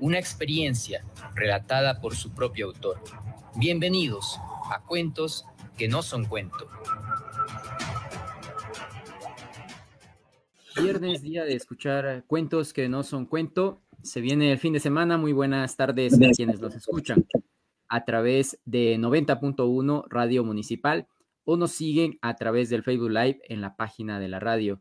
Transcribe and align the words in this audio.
una 0.00 0.18
experiencia 0.18 1.04
relatada 1.34 2.00
por 2.00 2.14
su 2.14 2.32
propio 2.32 2.66
autor. 2.66 3.00
Bienvenidos 3.56 4.38
a 4.70 4.82
Cuentos 4.82 5.46
que 5.76 5.88
no 5.88 6.02
son 6.02 6.26
cuento. 6.26 6.68
Viernes, 10.80 11.22
día 11.22 11.44
de 11.44 11.54
escuchar 11.54 12.24
cuentos 12.26 12.72
que 12.72 12.88
no 12.88 13.02
son 13.02 13.24
cuento. 13.24 13.80
Se 14.02 14.20
viene 14.20 14.52
el 14.52 14.58
fin 14.58 14.74
de 14.74 14.80
semana. 14.80 15.16
Muy 15.16 15.32
buenas 15.32 15.76
tardes 15.76 16.14
a 16.14 16.30
quienes 16.36 16.60
nos 16.60 16.74
escuchan 16.74 17.26
a 17.88 18.04
través 18.04 18.58
de 18.64 18.96
90.1 18.98 20.04
Radio 20.08 20.44
Municipal 20.44 21.06
o 21.44 21.56
nos 21.56 21.72
siguen 21.72 22.18
a 22.20 22.36
través 22.36 22.68
del 22.68 22.82
Facebook 22.82 23.10
Live 23.10 23.40
en 23.48 23.60
la 23.62 23.76
página 23.76 24.20
de 24.20 24.28
la 24.28 24.40
radio. 24.40 24.80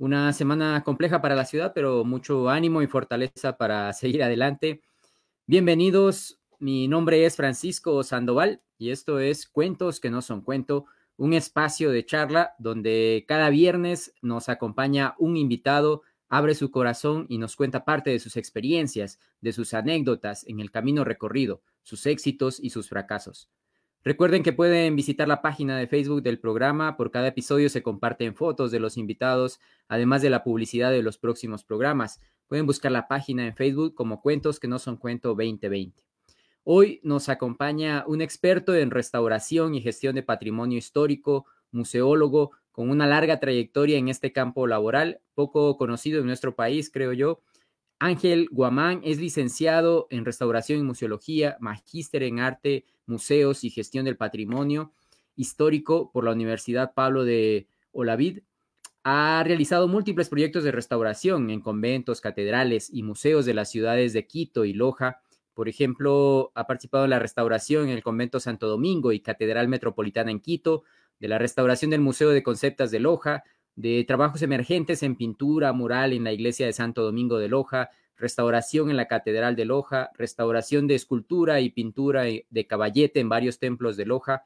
Una 0.00 0.32
semana 0.32 0.82
compleja 0.82 1.20
para 1.20 1.34
la 1.34 1.44
ciudad, 1.44 1.72
pero 1.74 2.06
mucho 2.06 2.48
ánimo 2.48 2.80
y 2.80 2.86
fortaleza 2.86 3.58
para 3.58 3.92
seguir 3.92 4.22
adelante. 4.22 4.80
Bienvenidos, 5.46 6.40
mi 6.58 6.88
nombre 6.88 7.26
es 7.26 7.36
Francisco 7.36 8.02
Sandoval 8.02 8.62
y 8.78 8.92
esto 8.92 9.18
es 9.18 9.46
Cuentos 9.46 10.00
que 10.00 10.08
no 10.08 10.22
son 10.22 10.40
cuento, 10.40 10.86
un 11.18 11.34
espacio 11.34 11.90
de 11.90 12.06
charla 12.06 12.54
donde 12.58 13.26
cada 13.28 13.50
viernes 13.50 14.14
nos 14.22 14.48
acompaña 14.48 15.16
un 15.18 15.36
invitado, 15.36 16.00
abre 16.30 16.54
su 16.54 16.70
corazón 16.70 17.26
y 17.28 17.36
nos 17.36 17.54
cuenta 17.54 17.84
parte 17.84 18.08
de 18.08 18.20
sus 18.20 18.38
experiencias, 18.38 19.18
de 19.42 19.52
sus 19.52 19.74
anécdotas 19.74 20.46
en 20.48 20.60
el 20.60 20.70
camino 20.70 21.04
recorrido, 21.04 21.60
sus 21.82 22.06
éxitos 22.06 22.58
y 22.58 22.70
sus 22.70 22.88
fracasos. 22.88 23.50
Recuerden 24.02 24.42
que 24.42 24.54
pueden 24.54 24.96
visitar 24.96 25.28
la 25.28 25.42
página 25.42 25.76
de 25.76 25.86
Facebook 25.86 26.22
del 26.22 26.38
programa. 26.38 26.96
Por 26.96 27.10
cada 27.10 27.28
episodio 27.28 27.68
se 27.68 27.82
comparten 27.82 28.34
fotos 28.34 28.70
de 28.70 28.80
los 28.80 28.96
invitados, 28.96 29.60
además 29.88 30.22
de 30.22 30.30
la 30.30 30.42
publicidad 30.42 30.90
de 30.90 31.02
los 31.02 31.18
próximos 31.18 31.64
programas. 31.64 32.18
Pueden 32.46 32.64
buscar 32.64 32.92
la 32.92 33.08
página 33.08 33.46
en 33.46 33.54
Facebook 33.54 33.94
como 33.94 34.22
Cuentos 34.22 34.58
que 34.58 34.68
no 34.68 34.78
son 34.78 34.96
cuento 34.96 35.34
2020. 35.34 36.02
Hoy 36.64 37.00
nos 37.02 37.28
acompaña 37.28 38.04
un 38.06 38.22
experto 38.22 38.74
en 38.74 38.90
restauración 38.90 39.74
y 39.74 39.82
gestión 39.82 40.14
de 40.14 40.22
patrimonio 40.22 40.78
histórico, 40.78 41.44
museólogo, 41.70 42.52
con 42.72 42.88
una 42.88 43.06
larga 43.06 43.38
trayectoria 43.38 43.98
en 43.98 44.08
este 44.08 44.32
campo 44.32 44.66
laboral, 44.66 45.20
poco 45.34 45.76
conocido 45.76 46.20
en 46.20 46.26
nuestro 46.26 46.56
país, 46.56 46.90
creo 46.90 47.12
yo. 47.12 47.42
Ángel 48.00 48.48
Guamán 48.50 49.02
es 49.04 49.18
licenciado 49.20 50.06
en 50.10 50.24
restauración 50.24 50.78
y 50.80 50.82
museología, 50.82 51.58
magíster 51.60 52.22
en 52.22 52.40
arte 52.40 52.86
museos 53.04 53.62
y 53.62 53.68
gestión 53.68 54.06
del 54.06 54.16
patrimonio 54.16 54.92
histórico 55.36 56.10
por 56.10 56.24
la 56.24 56.32
Universidad 56.32 56.94
Pablo 56.94 57.24
de 57.24 57.68
Olavid. 57.92 58.40
Ha 59.04 59.42
realizado 59.44 59.86
múltiples 59.86 60.30
proyectos 60.30 60.64
de 60.64 60.72
restauración 60.72 61.50
en 61.50 61.60
conventos, 61.60 62.22
catedrales 62.22 62.88
y 62.90 63.02
museos 63.02 63.44
de 63.44 63.52
las 63.52 63.70
ciudades 63.70 64.14
de 64.14 64.26
Quito 64.26 64.64
y 64.64 64.72
Loja. 64.72 65.20
Por 65.52 65.68
ejemplo, 65.68 66.52
ha 66.54 66.66
participado 66.66 67.04
en 67.04 67.10
la 67.10 67.18
restauración 67.18 67.88
en 67.88 67.96
el 67.96 68.02
convento 68.02 68.40
Santo 68.40 68.66
Domingo 68.66 69.12
y 69.12 69.20
Catedral 69.20 69.68
Metropolitana 69.68 70.30
en 70.30 70.40
Quito, 70.40 70.84
de 71.18 71.28
la 71.28 71.36
restauración 71.36 71.90
del 71.90 72.00
Museo 72.00 72.30
de 72.30 72.42
Conceptas 72.42 72.90
de 72.90 73.00
Loja, 73.00 73.44
de 73.80 74.04
trabajos 74.04 74.42
emergentes 74.42 75.02
en 75.02 75.16
pintura, 75.16 75.72
mural 75.72 76.12
en 76.12 76.24
la 76.24 76.32
iglesia 76.32 76.66
de 76.66 76.72
Santo 76.72 77.02
Domingo 77.02 77.38
de 77.38 77.48
Loja, 77.48 77.90
restauración 78.16 78.90
en 78.90 78.96
la 78.96 79.08
Catedral 79.08 79.56
de 79.56 79.64
Loja, 79.64 80.10
restauración 80.14 80.86
de 80.86 80.94
escultura 80.94 81.60
y 81.60 81.70
pintura 81.70 82.24
de 82.24 82.66
caballete 82.66 83.20
en 83.20 83.28
varios 83.30 83.58
templos 83.58 83.96
de 83.96 84.04
Loja. 84.04 84.44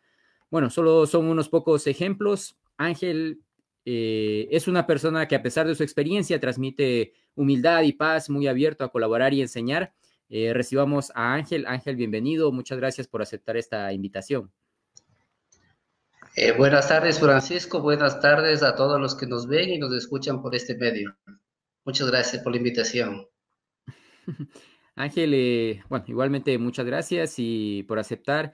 Bueno, 0.50 0.70
solo 0.70 1.06
son 1.06 1.26
unos 1.26 1.48
pocos 1.48 1.86
ejemplos. 1.88 2.56
Ángel 2.76 3.40
eh, 3.84 4.46
es 4.52 4.68
una 4.68 4.86
persona 4.86 5.26
que 5.26 5.34
a 5.34 5.42
pesar 5.42 5.66
de 5.66 5.74
su 5.74 5.82
experiencia 5.82 6.38
transmite 6.38 7.12
humildad 7.34 7.82
y 7.82 7.92
paz, 7.92 8.30
muy 8.30 8.46
abierto 8.46 8.84
a 8.84 8.92
colaborar 8.92 9.34
y 9.34 9.42
enseñar. 9.42 9.92
Eh, 10.28 10.52
recibamos 10.54 11.10
a 11.14 11.34
Ángel. 11.34 11.66
Ángel, 11.66 11.96
bienvenido. 11.96 12.52
Muchas 12.52 12.78
gracias 12.78 13.08
por 13.08 13.20
aceptar 13.20 13.56
esta 13.56 13.92
invitación. 13.92 14.52
Eh, 16.36 16.50
buenas 16.50 16.88
tardes, 16.88 17.20
Francisco. 17.20 17.80
Buenas 17.80 18.20
tardes 18.20 18.64
a 18.64 18.74
todos 18.74 19.00
los 19.00 19.14
que 19.14 19.24
nos 19.24 19.46
ven 19.46 19.70
y 19.70 19.78
nos 19.78 19.92
escuchan 19.94 20.42
por 20.42 20.52
este 20.52 20.76
medio. 20.76 21.16
Muchas 21.84 22.10
gracias 22.10 22.42
por 22.42 22.50
la 22.50 22.58
invitación. 22.58 23.28
Ángel, 24.96 25.32
eh, 25.32 25.84
bueno, 25.88 26.04
igualmente 26.08 26.58
muchas 26.58 26.86
gracias 26.86 27.34
y 27.38 27.84
por 27.84 28.00
aceptar. 28.00 28.52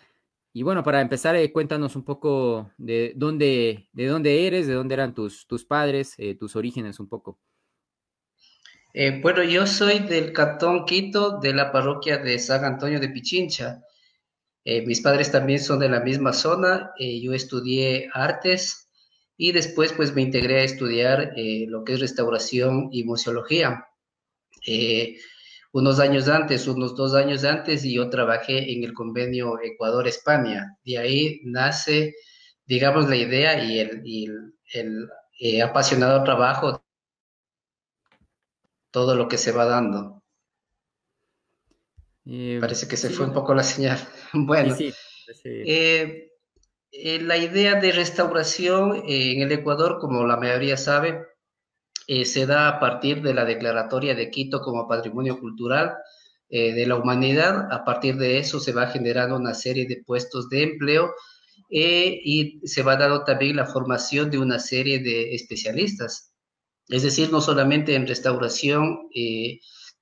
Y 0.52 0.62
bueno, 0.62 0.82
para 0.82 1.00
empezar, 1.00 1.36
eh, 1.36 1.50
cuéntanos 1.52 1.96
un 1.96 2.04
poco 2.04 2.70
de 2.76 3.14
dónde, 3.16 3.88
de 3.92 4.06
dónde 4.06 4.46
eres, 4.46 4.66
de 4.66 4.74
dónde 4.74 4.92
eran 4.92 5.14
tus, 5.14 5.46
tus 5.46 5.64
padres, 5.64 6.14
eh, 6.18 6.34
tus 6.34 6.56
orígenes 6.56 7.00
un 7.00 7.08
poco. 7.08 7.40
bueno, 9.22 9.42
yo 9.42 9.66
soy 9.66 10.00
del 10.00 10.34
Cantón 10.34 10.84
Quito, 10.84 11.38
de 11.38 11.54
la 11.54 11.72
parroquia 11.72 12.18
de 12.18 12.38
San 12.38 12.62
Antonio 12.62 13.00
de 13.00 13.08
Pichincha. 13.08 13.80
Mis 14.64 15.00
padres 15.00 15.32
también 15.32 15.58
son 15.60 15.78
de 15.78 15.88
la 15.88 16.00
misma 16.00 16.32
zona. 16.32 16.92
yo 16.98 17.32
estudié 17.32 18.10
artes 18.12 18.88
y 19.36 19.52
después 19.52 19.92
pues 19.92 20.14
me 20.14 20.22
integré 20.22 20.60
a 20.60 20.64
estudiar 20.64 21.32
lo 21.68 21.84
que 21.84 21.94
es 21.94 22.00
restauración 22.00 22.88
y 22.92 23.04
museología 23.04 23.86
unos 25.72 26.00
años 26.00 26.28
antes, 26.28 26.66
unos 26.66 26.96
dos 26.96 27.14
años 27.14 27.44
antes, 27.44 27.84
y 27.84 27.94
yo 27.94 28.10
trabajé 28.10 28.72
en 28.72 28.84
el 28.84 28.92
convenio 28.92 29.60
Ecuador-España. 29.62 30.76
De 30.84 30.98
ahí 30.98 31.40
nace, 31.44 32.14
digamos, 32.66 33.08
la 33.08 33.16
idea 33.16 33.62
y 33.62 33.78
el, 33.78 35.10
eh, 35.38 35.62
apasionado 35.62 36.22
trabajo, 36.24 36.82
todo 38.90 39.14
lo 39.14 39.28
que 39.28 39.38
se 39.38 39.52
va 39.52 39.64
dando. 39.64 40.22
Eh, 42.26 42.58
Parece 42.60 42.88
que 42.88 42.96
se 42.96 43.10
fue 43.10 43.26
un 43.26 43.32
poco 43.32 43.54
la 43.54 43.62
señal. 43.62 43.98
Bueno, 44.46 44.76
eh, 45.44 46.30
la 47.22 47.36
idea 47.36 47.80
de 47.80 47.92
restauración 47.92 49.02
en 49.06 49.42
el 49.42 49.52
Ecuador, 49.52 49.98
como 50.00 50.26
la 50.26 50.36
mayoría 50.36 50.76
sabe, 50.76 51.24
eh, 52.12 52.24
se 52.24 52.44
da 52.44 52.68
a 52.68 52.80
partir 52.80 53.22
de 53.22 53.32
la 53.34 53.44
Declaratoria 53.44 54.16
de 54.16 54.32
Quito 54.32 54.60
como 54.62 54.88
Patrimonio 54.88 55.38
Cultural 55.38 55.94
eh, 56.48 56.72
de 56.74 56.84
la 56.84 56.96
Humanidad. 56.96 57.72
A 57.72 57.84
partir 57.84 58.16
de 58.16 58.38
eso 58.38 58.58
se 58.58 58.72
va 58.72 58.88
generando 58.88 59.36
una 59.36 59.54
serie 59.54 59.86
de 59.86 60.02
puestos 60.04 60.48
de 60.48 60.64
empleo 60.64 61.14
eh, 61.70 62.20
y 62.24 62.66
se 62.66 62.82
va 62.82 62.96
dando 62.96 63.22
también 63.22 63.54
la 63.54 63.66
formación 63.66 64.28
de 64.28 64.38
una 64.38 64.58
serie 64.58 64.98
de 64.98 65.36
especialistas. 65.36 66.34
Es 66.88 67.04
decir, 67.04 67.30
no 67.30 67.40
solamente 67.40 67.94
en 67.94 68.08
restauración 68.08 69.08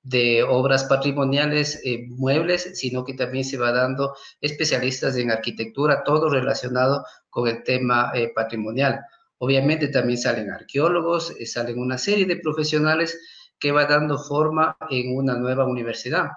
de 0.03 0.43
obras 0.43 0.85
patrimoniales, 0.85 1.81
muebles, 2.07 2.71
sino 2.79 3.03
que 3.03 3.13
también 3.13 3.43
se 3.43 3.57
va 3.57 3.71
dando 3.71 4.15
especialistas 4.41 5.15
en 5.17 5.31
arquitectura, 5.31 6.03
todo 6.03 6.29
relacionado 6.29 7.05
con 7.29 7.47
el 7.47 7.63
tema 7.63 8.11
patrimonial. 8.33 9.01
Obviamente 9.39 9.87
también 9.87 10.17
salen 10.17 10.51
arqueólogos, 10.51 11.31
eh, 11.39 11.45
salen 11.45 11.79
una 11.79 11.97
serie 11.97 12.25
de 12.25 12.37
profesionales 12.37 13.17
que 13.57 13.71
va 13.71 13.85
dando 13.85 14.17
forma 14.17 14.77
en 14.89 15.15
una 15.15 15.35
nueva 15.37 15.65
universidad. 15.65 16.27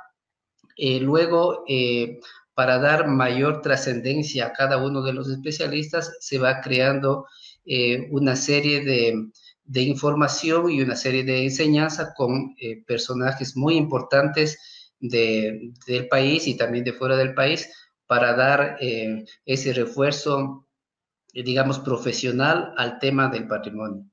Eh, 0.77 1.01
luego, 1.01 1.65
eh, 1.69 2.21
para 2.55 2.79
dar 2.79 3.09
mayor 3.09 3.61
trascendencia 3.61 4.47
a 4.47 4.53
cada 4.53 4.79
uno 4.79 5.03
de 5.03 5.13
los 5.13 5.29
especialistas, 5.29 6.17
se 6.21 6.39
va 6.39 6.61
creando 6.61 7.27
una 8.11 8.35
serie 8.35 8.85
de, 8.85 9.15
información 9.81 10.71
y 10.71 10.83
una 10.83 10.97
serie 10.97 11.25
de 11.25 11.45
enseñanza 11.45 12.13
con 12.15 12.55
personajes 12.87 13.57
muy 13.57 13.77
importantes 13.77 14.59
del 15.01 16.09
país 16.11 16.47
y 16.47 16.57
también 16.57 16.85
de 16.85 16.93
fuera 16.93 17.17
del 17.17 17.33
país 17.33 17.69
para 18.07 18.35
dar 18.35 18.77
ese 19.47 19.73
refuerzo 19.73 20.67
eh, 21.33 21.43
digamos, 21.43 21.79
profesional 21.79 22.75
al 22.77 22.99
tema 22.99 23.29
del 23.29 23.47
patrimonio. 23.49 24.05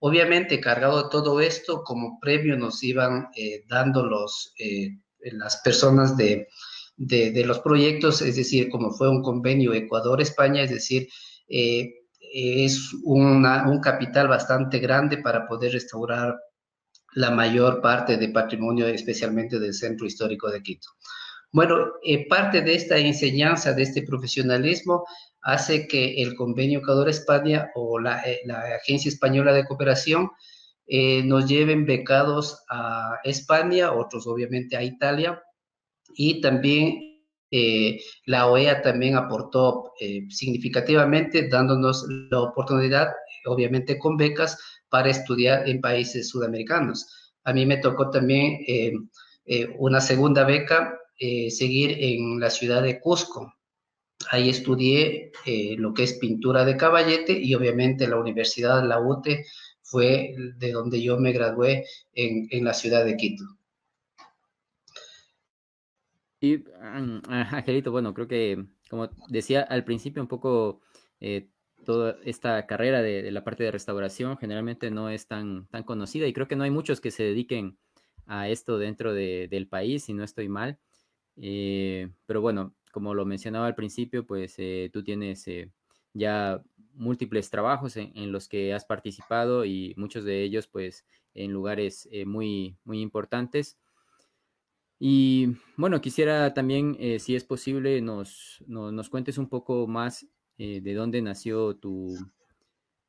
Obviamente, 0.00 0.60
cargado 0.60 1.04
de 1.04 1.08
todo 1.10 1.40
esto, 1.40 1.84
como 1.84 2.18
premio 2.20 2.56
nos 2.56 2.82
iban 2.82 3.28
eh, 3.36 3.64
dando 3.68 4.04
los, 4.04 4.52
eh, 4.58 4.98
las 5.20 5.58
personas 5.58 6.16
de, 6.16 6.48
de, 6.96 7.44
los 7.46 7.60
proyectos, 7.60 8.22
es 8.22 8.36
decir, 8.36 8.68
como 8.70 8.90
fue 8.90 9.08
un 9.08 9.22
convenio 9.22 9.72
Ecuador-España, 9.72 10.62
es 10.62 10.70
decir, 10.70 11.08
es 12.34 12.92
un 13.04 13.80
capital 13.80 14.26
bastante 14.26 14.80
grande 14.80 15.18
para 15.18 15.46
poder 15.46 15.72
restaurar 15.72 16.34
la 17.14 17.30
mayor 17.30 17.80
parte 17.80 18.16
de 18.16 18.28
patrimonio, 18.28 18.88
especialmente 18.88 19.60
del 19.60 19.72
centro 19.72 20.04
histórico 20.04 20.50
de 20.50 20.60
Quito. 20.60 20.88
Bueno, 21.52 21.92
eh, 22.02 22.26
parte 22.26 22.62
de 22.62 22.74
esta 22.74 22.98
enseñanza, 22.98 23.72
de 23.72 23.84
este 23.84 24.02
profesionalismo, 24.02 25.04
hace 25.42 25.86
que 25.86 26.20
el 26.20 26.34
convenio 26.34 26.80
Ecuador 26.80 27.08
España 27.08 27.70
o 27.76 28.00
la, 28.00 28.20
eh, 28.24 28.40
Agencia 28.82 29.08
Española 29.08 29.52
de 29.52 29.64
Cooperación 29.64 30.30
eh, 30.88 31.22
nos 31.22 31.46
lleven 31.46 31.86
becados 31.86 32.64
a 32.68 33.20
España, 33.22 33.92
otros 33.92 34.26
obviamente 34.26 34.76
a 34.76 34.82
Italia, 34.82 35.40
y 36.16 36.40
también 36.40 37.13
la 38.26 38.46
OEA 38.48 38.82
también 38.82 39.16
aportó 39.16 39.92
significativamente, 40.28 41.48
dándonos 41.48 42.04
la 42.30 42.40
oportunidad, 42.40 43.08
obviamente 43.46 43.98
con 43.98 44.16
becas, 44.16 44.58
para 44.88 45.10
estudiar 45.10 45.68
en 45.68 45.80
países 45.80 46.28
sudamericanos. 46.28 47.32
A 47.44 47.52
mí 47.52 47.66
me 47.66 47.76
tocó 47.76 48.10
también 48.10 48.58
una 49.78 50.00
segunda 50.00 50.44
beca 50.44 50.98
eh, 51.18 51.48
seguir 51.50 51.96
en 52.00 52.40
la 52.40 52.50
ciudad 52.50 52.82
de 52.82 52.98
Cusco. 52.98 53.54
Ahí 54.30 54.48
estudié 54.48 55.30
eh, 55.46 55.76
lo 55.78 55.94
que 55.94 56.02
es 56.02 56.14
pintura 56.14 56.64
de 56.64 56.76
caballete 56.76 57.32
y 57.32 57.54
obviamente 57.54 58.08
la 58.08 58.18
Universidad 58.18 58.84
la 58.84 59.00
UTE 59.00 59.46
fue 59.82 60.34
de 60.56 60.72
donde 60.72 61.00
yo 61.00 61.18
me 61.18 61.32
gradué 61.32 61.84
en 62.14 62.64
la 62.64 62.74
ciudad 62.74 63.04
de 63.04 63.16
Quito. 63.16 63.44
Y 66.44 66.62
Angelito, 66.78 67.90
bueno, 67.90 68.12
creo 68.12 68.28
que 68.28 68.66
como 68.90 69.08
decía 69.28 69.62
al 69.62 69.82
principio 69.82 70.20
un 70.20 70.28
poco 70.28 70.82
eh, 71.18 71.48
toda 71.86 72.18
esta 72.22 72.66
carrera 72.66 73.00
de, 73.00 73.30
la 73.32 73.44
parte 73.44 73.64
de 73.64 73.70
restauración 73.70 74.36
generalmente 74.36 74.90
no 74.90 75.08
es 75.08 75.26
tan, 75.26 75.66
tan 75.68 75.84
conocida 75.84 76.26
y 76.26 76.34
creo 76.34 76.46
que 76.46 76.56
no 76.56 76.64
hay 76.64 76.70
muchos 76.70 77.00
que 77.00 77.10
se 77.10 77.22
dediquen 77.22 77.78
a 78.26 78.50
esto 78.50 78.76
dentro 78.76 79.14
del 79.14 79.68
país, 79.68 80.04
si 80.04 80.12
no 80.12 80.22
estoy 80.22 80.50
mal. 80.50 80.78
Eh, 81.36 82.10
pero 82.26 82.42
bueno, 82.42 82.74
como 82.92 83.14
lo 83.14 83.24
mencionaba 83.24 83.66
al 83.66 83.74
principio, 83.74 84.26
pues 84.26 84.54
eh, 84.58 84.90
tú 84.92 85.02
tienes 85.02 85.48
eh, 85.48 85.72
ya 86.12 86.62
múltiples 86.92 87.48
trabajos 87.48 87.96
en, 87.96 88.32
los 88.32 88.48
que 88.48 88.74
has 88.74 88.84
participado 88.84 89.64
y 89.64 89.94
muchos 89.96 90.24
de 90.24 90.42
ellos 90.42 90.68
pues 90.68 91.06
en 91.32 91.52
lugares 91.52 92.06
muy, 92.26 92.76
muy 92.84 93.00
importantes. 93.00 93.78
Y 94.98 95.56
bueno, 95.76 96.00
quisiera 96.00 96.54
también, 96.54 96.96
si 97.18 97.36
es 97.36 97.44
posible, 97.44 98.00
nos, 98.00 98.62
nos, 98.66 99.10
cuentes 99.10 99.38
un 99.38 99.48
poco 99.48 99.86
más 99.86 100.26
de 100.56 100.94
dónde 100.94 101.20
nació 101.20 101.76
tu, 101.76 102.16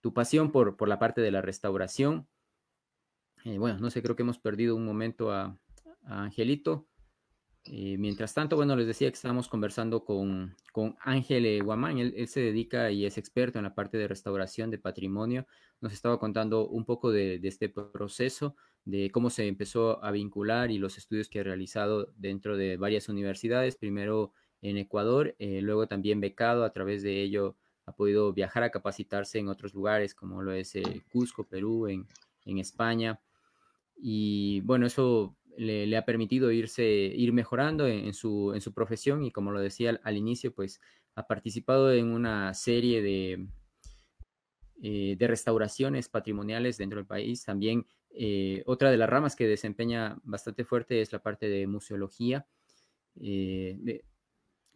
tu 0.02 0.14
pasión 0.14 0.52
por, 0.52 0.78
por, 0.78 0.88
la 0.88 1.00
parte 1.00 1.22
de 1.22 1.32
la 1.32 1.42
restauración. 1.42 2.28
bueno, 3.44 3.80
no 3.80 3.90
sé, 3.90 4.04
creo 4.04 4.16
que 4.16 4.24
hemos 4.24 4.38
perdido 4.38 4.76
un 4.76 4.86
momento 4.86 5.32
a, 5.32 5.58
Angelito. 6.06 6.88
Eh, 7.66 7.98
mientras 7.98 8.36
tanto, 8.36 8.56
bueno, 8.56 8.76
les 8.76 8.86
decía 8.86 9.10
que 9.10 9.16
estábamos 9.16 9.50
conversando 9.50 10.06
con, 10.06 10.56
con 10.72 10.96
Ángel 11.02 11.64
Guamán, 11.64 11.98
él, 11.98 12.28
se 12.28 12.42
dedica 12.42 12.92
y 12.92 13.06
es 13.06 13.18
experto 13.18 13.58
en 13.58 13.64
la 13.64 13.74
parte 13.74 13.98
de 13.98 14.08
restauración 14.08 14.70
de 14.70 14.78
patrimonio. 14.78 15.48
Nos 15.82 15.92
estaba 15.92 16.20
contando 16.20 16.68
un 16.68 16.86
poco 16.86 17.12
de, 17.12 17.40
este 17.42 17.70
proceso, 17.70 18.56
de 18.86 19.10
cómo 19.12 19.30
se 19.30 19.48
empezó 19.48 20.04
a 20.04 20.12
vincular 20.12 20.72
y 20.72 20.78
los 20.78 20.98
estudios 20.98 21.28
que 21.28 21.40
ha 21.40 21.44
realizado 21.44 22.14
dentro 22.18 22.56
de 22.56 22.78
varias 22.78 23.10
universidades, 23.10 23.76
primero 23.76 24.32
en 24.62 24.78
Ecuador, 24.78 25.36
eh, 25.40 25.62
luego 25.62 25.88
también 25.88 26.22
becado, 26.22 26.64
a 26.64 26.72
través 26.72 27.04
de 27.04 27.22
ello 27.22 27.56
ha 27.86 27.96
podido 27.96 28.34
viajar 28.34 28.64
a 28.64 28.72
capacitarse 28.72 29.40
en 29.40 29.48
otros 29.48 29.74
lugares 29.74 30.16
como 30.16 30.42
lo 30.42 30.54
es 30.54 30.76
eh, 30.76 31.04
Cusco, 31.12 31.44
Perú, 31.44 31.88
en, 31.88 32.08
en 32.46 32.58
España. 32.58 33.20
Y 33.98 34.62
bueno, 34.62 34.86
eso 34.88 35.36
le, 35.58 35.96
ha 35.96 36.06
permitido 36.06 36.52
irse, 36.52 36.86
ir 36.86 37.34
mejorando 37.34 37.88
en, 37.88 38.14
su, 38.14 38.54
en 38.54 38.62
su 38.62 38.74
profesión 38.74 39.24
y 39.24 39.32
como 39.32 39.52
lo 39.52 39.60
decía 39.60 40.00
al, 40.04 40.18
inicio, 40.18 40.54
pues 40.54 40.82
ha 41.16 41.28
participado 41.28 41.94
en 41.94 42.08
una 42.08 42.54
serie 42.54 43.02
de, 43.02 43.48
eh, 44.82 45.16
de 45.18 45.28
restauraciones 45.28 46.10
patrimoniales 46.10 46.78
dentro 46.78 46.98
del 46.98 47.08
país. 47.08 47.46
También 47.46 47.86
eh, 48.18 48.64
otra 48.66 48.92
de 48.92 48.98
las 48.98 49.10
ramas 49.10 49.36
que 49.36 49.46
desempeña 49.46 50.18
bastante 50.24 50.64
fuerte 50.64 51.02
es 51.02 51.12
la 51.12 51.22
parte 51.22 51.50
de 51.50 51.68
museología, 51.68 52.48
eh, 53.20 54.04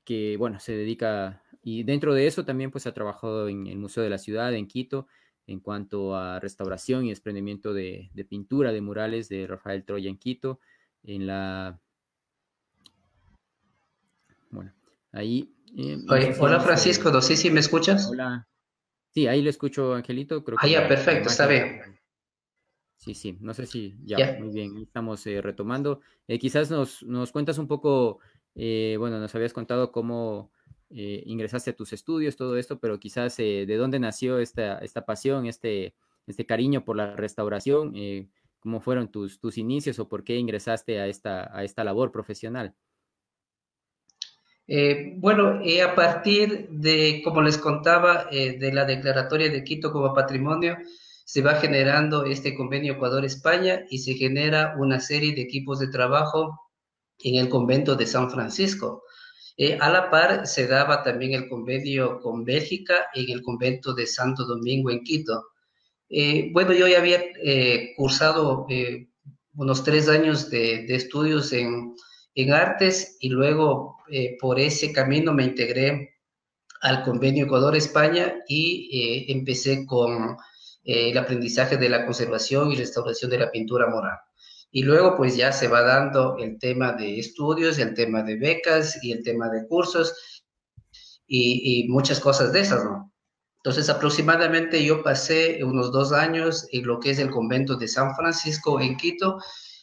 que 0.03 0.35
bueno, 0.37 0.59
se 0.59 0.73
dedica, 0.73 1.41
y 1.63 1.83
dentro 1.83 2.13
de 2.13 2.27
eso 2.27 2.43
también 2.43 2.69
pues 2.69 2.85
ha 2.85 2.93
trabajado 2.93 3.47
en 3.47 3.67
el 3.67 3.77
Museo 3.77 4.03
de 4.03 4.09
la 4.09 4.17
Ciudad, 4.17 4.53
en 4.53 4.67
Quito, 4.67 5.07
en 5.47 5.61
cuanto 5.61 6.15
a 6.15 6.39
restauración 6.39 7.05
y 7.05 7.09
desprendimiento 7.09 7.73
de, 7.73 8.11
pintura 8.29 8.73
de 8.73 8.81
murales 8.81 9.29
de 9.29 9.47
Rafael 9.47 9.85
Troya 9.85 10.09
en 10.09 10.17
Quito, 10.17 10.59
en 11.03 11.27
la... 11.27 11.79
Bueno, 14.49 14.73
ahí... 15.13 15.55
Eh, 15.77 15.97
hola 16.07 16.59
Francisco, 16.59 17.11
no 17.11 17.21
sé 17.21 17.37
si 17.37 17.51
me 17.51 17.59
escuchas. 17.59 18.09
Hola. 18.09 18.47
Sí, 19.11 19.27
ahí 19.27 19.41
le 19.41 19.49
escucho, 19.49 19.93
Angelito. 19.93 20.43
Creo 20.43 20.57
ah, 20.59 20.67
ya, 20.67 20.87
perfecto, 20.87 21.29
está 21.29 21.47
bien. 21.47 21.98
Sí, 22.99 23.15
sí, 23.15 23.37
no 23.41 23.53
sé 23.55 23.65
si 23.65 23.97
ya, 24.03 24.37
muy 24.39 24.53
bien, 24.53 24.77
estamos 24.77 25.25
eh, 25.25 25.41
retomando. 25.41 26.01
Eh, 26.27 26.37
quizás 26.37 26.69
nos, 26.69 27.01
nos, 27.01 27.31
cuentas 27.31 27.57
un 27.57 27.67
poco, 27.67 28.19
bueno, 28.53 29.19
nos 29.19 29.33
habías 29.33 29.53
contado 29.53 29.91
cómo 29.91 30.51
eh, 30.91 31.21
ingresaste 31.27 31.69
a 31.69 31.75
tus 31.75 31.93
estudios, 31.93 32.35
todo 32.35 32.57
esto, 32.57 32.79
pero 32.79 32.99
quizás 32.99 33.37
eh, 33.39 33.65
de 33.67 33.75
dónde 33.75 33.99
nació 33.99 34.39
esta, 34.39 34.79
esta 34.79 35.05
pasión, 35.05 35.45
este, 35.45 35.93
este 36.25 36.47
cariño 36.47 36.83
por 36.83 36.95
la 36.95 37.15
restauración, 37.15 37.93
eh, 37.95 38.27
cómo 38.59 38.81
fueron 38.81 39.11
tus, 39.11 39.39
tus 39.39 39.59
inicios 39.59 39.99
o 39.99 40.09
por 40.09 40.23
qué 40.23 40.37
ingresaste 40.37 40.99
a 40.99 41.05
esta, 41.05 41.55
a 41.55 41.63
esta 41.63 41.83
labor 41.83 42.11
profesional. 42.11 42.73
bueno, 45.17 45.59
a 45.61 45.95
partir 45.95 46.69
de, 46.69 47.21
como 47.23 47.43
les 47.43 47.59
contaba, 47.59 48.25
de 48.25 48.71
la 48.73 48.85
declaratoria 48.85 49.49
de 49.51 49.63
Quito 49.63 49.91
como 49.91 50.13
patrimonio, 50.13 50.75
se 51.29 51.43
va 51.43 51.61
generando 51.61 52.25
este 52.25 52.55
convenio 52.55 52.93
Ecuador-España 52.93 53.85
y 53.91 53.99
se 53.99 54.15
genera 54.15 54.73
una 54.79 54.99
serie 54.99 55.35
de 55.35 55.43
equipos 55.43 55.77
de 55.77 55.89
trabajo 55.89 56.59
en 57.19 57.35
el 57.35 57.49
convento 57.49 57.95
de 57.95 58.07
San 58.07 58.31
Francisco. 58.31 59.03
Eh, 59.55 59.77
a 59.79 59.91
la 59.91 60.09
par 60.09 60.47
se 60.47 60.65
daba 60.65 61.03
también 61.03 61.35
el 61.35 61.47
convenio 61.47 62.19
con 62.19 62.43
Bélgica 62.45 63.09
en 63.13 63.29
el 63.29 63.43
convento 63.43 63.93
de 63.93 64.07
Santo 64.07 64.43
Domingo 64.43 64.89
en 64.89 65.03
Quito. 65.03 65.49
Eh, 66.09 66.49
bueno, 66.51 66.73
yo 66.73 66.87
ya 66.87 66.97
había 66.97 67.21
eh, 67.43 67.93
cursado 67.95 68.65
unos 69.53 69.83
tres 69.83 70.09
años 70.09 70.49
de, 70.49 70.83
estudios 70.95 71.53
en, 71.53 71.93
en, 72.33 72.53
artes 72.53 73.17
y 73.19 73.29
luego 73.29 73.97
por 74.41 74.59
ese 74.59 74.91
camino 74.91 75.31
me 75.35 75.43
integré 75.43 76.15
al 76.81 77.03
convenio 77.03 77.45
Ecuador-España 77.45 78.33
y 78.47 79.31
empecé 79.31 79.85
con 79.85 80.35
el 80.91 81.17
aprendizaje 81.17 81.77
de 81.77 81.89
la 81.89 82.05
conservación 82.05 82.71
y 82.71 82.75
restauración 82.75 83.29
de 83.31 83.39
la 83.39 83.51
pintura 83.51 83.87
moral. 83.87 84.17
Y 84.71 84.83
luego 84.83 85.15
pues 85.15 85.35
ya 85.35 85.51
se 85.51 85.67
va 85.67 85.81
dando 85.81 86.37
el 86.37 86.59
tema 86.59 86.93
de 86.93 87.19
estudios, 87.19 87.79
el 87.79 87.93
tema 87.93 88.23
de 88.23 88.37
becas 88.37 89.03
y 89.03 89.11
el 89.11 89.23
tema 89.23 89.49
de 89.49 89.67
cursos 89.67 90.43
y, 91.27 91.87
muchas 91.89 92.19
cosas 92.19 92.51
de 92.53 92.61
esas, 92.61 92.83
¿no? 92.83 93.11
Entonces 93.57 93.89
aproximadamente 93.89 94.83
yo 94.83 95.03
pasé 95.03 95.63
unos 95.63 95.91
dos 95.91 96.11
años 96.11 96.67
en 96.71 96.87
lo 96.87 96.99
que 96.99 97.11
es 97.11 97.19
el 97.19 97.29
convento 97.29 97.75
de 97.75 97.87
San 97.87 98.15
Francisco 98.15 98.79
en 98.79 98.95
Quito. 98.97 99.37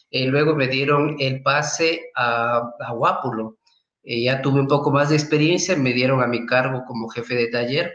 y 0.09 0.23
eh, 0.23 0.27
luego 0.27 0.55
me 0.55 0.67
dieron 0.67 1.15
el 1.19 1.41
pase 1.43 2.09
a, 2.15 2.63
a 2.79 2.91
Guápulo. 2.93 3.57
Eh, 4.03 4.23
ya 4.23 4.41
tuve 4.41 4.61
un 4.61 4.67
poco 4.67 4.89
más 4.89 5.09
de 5.09 5.15
experiencia, 5.15 5.75
me 5.75 5.93
dieron 5.93 6.21
a 6.21 6.27
mi 6.27 6.45
cargo 6.45 6.83
como 6.87 7.09
jefe 7.09 7.35
de 7.35 7.49
taller, 7.49 7.93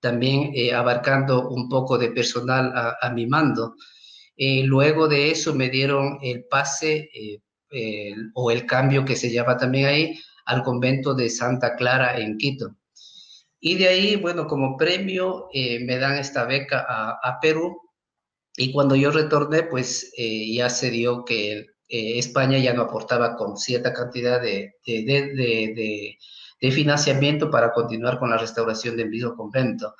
también 0.00 0.52
eh, 0.54 0.72
abarcando 0.72 1.48
un 1.48 1.68
poco 1.68 1.98
de 1.98 2.10
personal 2.10 2.72
a, 3.00 3.10
mi 3.10 3.26
mando. 3.26 3.74
Eh, 4.36 4.62
luego 4.64 5.08
de 5.08 5.30
eso 5.30 5.54
me 5.54 5.68
dieron 5.68 6.18
el 6.22 6.44
pase 6.44 7.10
eh, 7.70 8.14
o 8.34 8.50
el 8.50 8.66
cambio 8.66 9.04
que 9.04 9.16
se 9.16 9.32
llama 9.32 9.56
también 9.56 9.86
ahí 9.86 10.18
al 10.46 10.62
convento 10.62 11.14
de 11.14 11.28
Santa 11.28 11.76
Clara 11.76 12.18
en 12.18 12.38
Quito. 12.38 12.76
Y 13.60 13.74
de 13.74 13.88
ahí, 13.88 14.16
bueno, 14.16 14.46
como 14.46 14.76
premio 14.76 15.48
eh, 15.52 15.80
me 15.84 15.98
dan 15.98 16.16
esta 16.16 16.44
beca 16.44 16.86
a, 16.88 17.38
Perú 17.40 17.80
y 18.56 18.72
cuando 18.72 18.94
yo 18.94 19.10
retorné, 19.10 19.64
pues 19.64 20.12
ya 20.16 20.70
se 20.70 20.90
dio 20.90 21.24
que 21.24 21.66
España 21.88 22.58
ya 22.58 22.72
no 22.72 22.82
aportaba 22.82 23.36
con 23.36 23.56
cierta 23.56 23.92
cantidad 23.92 24.40
de, 24.40 24.74
de 24.84 26.18
financiamiento 26.60 27.50
para 27.50 27.72
continuar 27.72 28.18
con 28.18 28.30
la 28.30 28.38
restauración 28.38 28.96
del 28.96 29.10
mismo 29.10 29.36
convento. 29.36 29.94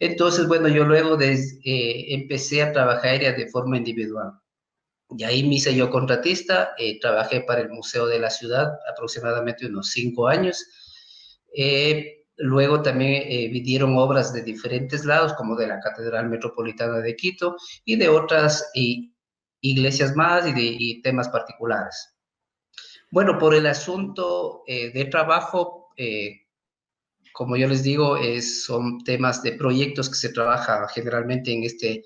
Entonces, 0.00 0.46
bueno, 0.46 0.68
yo 0.68 0.84
luego 0.84 1.16
de, 1.16 1.34
eh, 1.64 2.14
empecé 2.14 2.62
a 2.62 2.72
trabajar 2.72 3.18
de 3.18 3.48
forma 3.48 3.76
individual. 3.76 4.32
Y 5.16 5.24
ahí 5.24 5.42
me 5.42 5.56
hice 5.56 5.74
yo 5.74 5.90
contratista, 5.90 6.74
eh, 6.78 7.00
trabajé 7.00 7.40
para 7.40 7.62
el 7.62 7.70
Museo 7.70 8.06
de 8.06 8.18
la 8.18 8.30
Ciudad 8.30 8.78
aproximadamente 8.92 9.66
unos 9.66 9.90
cinco 9.90 10.28
años. 10.28 10.64
Eh, 11.56 12.26
luego 12.36 12.82
también 12.82 13.52
vinieron 13.52 13.96
obras 13.96 14.32
de 14.32 14.42
diferentes 14.42 15.04
lados, 15.04 15.32
como 15.34 15.56
de 15.56 15.66
la 15.66 15.80
Catedral 15.80 16.28
Metropolitana 16.28 16.98
de 16.98 17.16
Quito 17.16 17.56
y 17.84 17.96
de 17.96 18.08
otras 18.08 18.70
iglesias 19.60 20.14
más 20.14 20.46
y 20.46 20.52
de 20.52 21.00
temas 21.02 21.28
particulares. 21.30 22.14
Bueno, 23.10 23.38
por 23.38 23.54
el 23.54 23.66
asunto 23.66 24.62
de 24.66 25.08
trabajo, 25.10 25.77
como 27.38 27.56
yo 27.56 27.68
les 27.68 27.84
digo, 27.84 28.16
es, 28.16 28.64
son 28.64 28.98
temas 29.04 29.42
de 29.44 29.52
proyectos 29.52 30.08
que 30.08 30.16
se 30.16 30.30
trabaja 30.30 30.88
generalmente 30.88 31.52
en 31.52 31.62
este, 31.62 32.02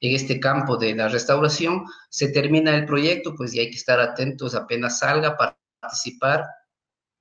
en 0.00 0.16
este 0.16 0.40
campo 0.40 0.76
de 0.76 0.94
la 0.94 1.06
restauración. 1.06 1.84
Se 2.10 2.28
termina 2.28 2.74
el 2.74 2.84
proyecto, 2.84 3.34
pues 3.36 3.54
y 3.54 3.60
hay 3.60 3.70
que 3.70 3.76
estar 3.76 4.00
atentos 4.00 4.56
apenas 4.56 4.98
salga 4.98 5.36
para 5.36 5.56
participar. 5.80 6.44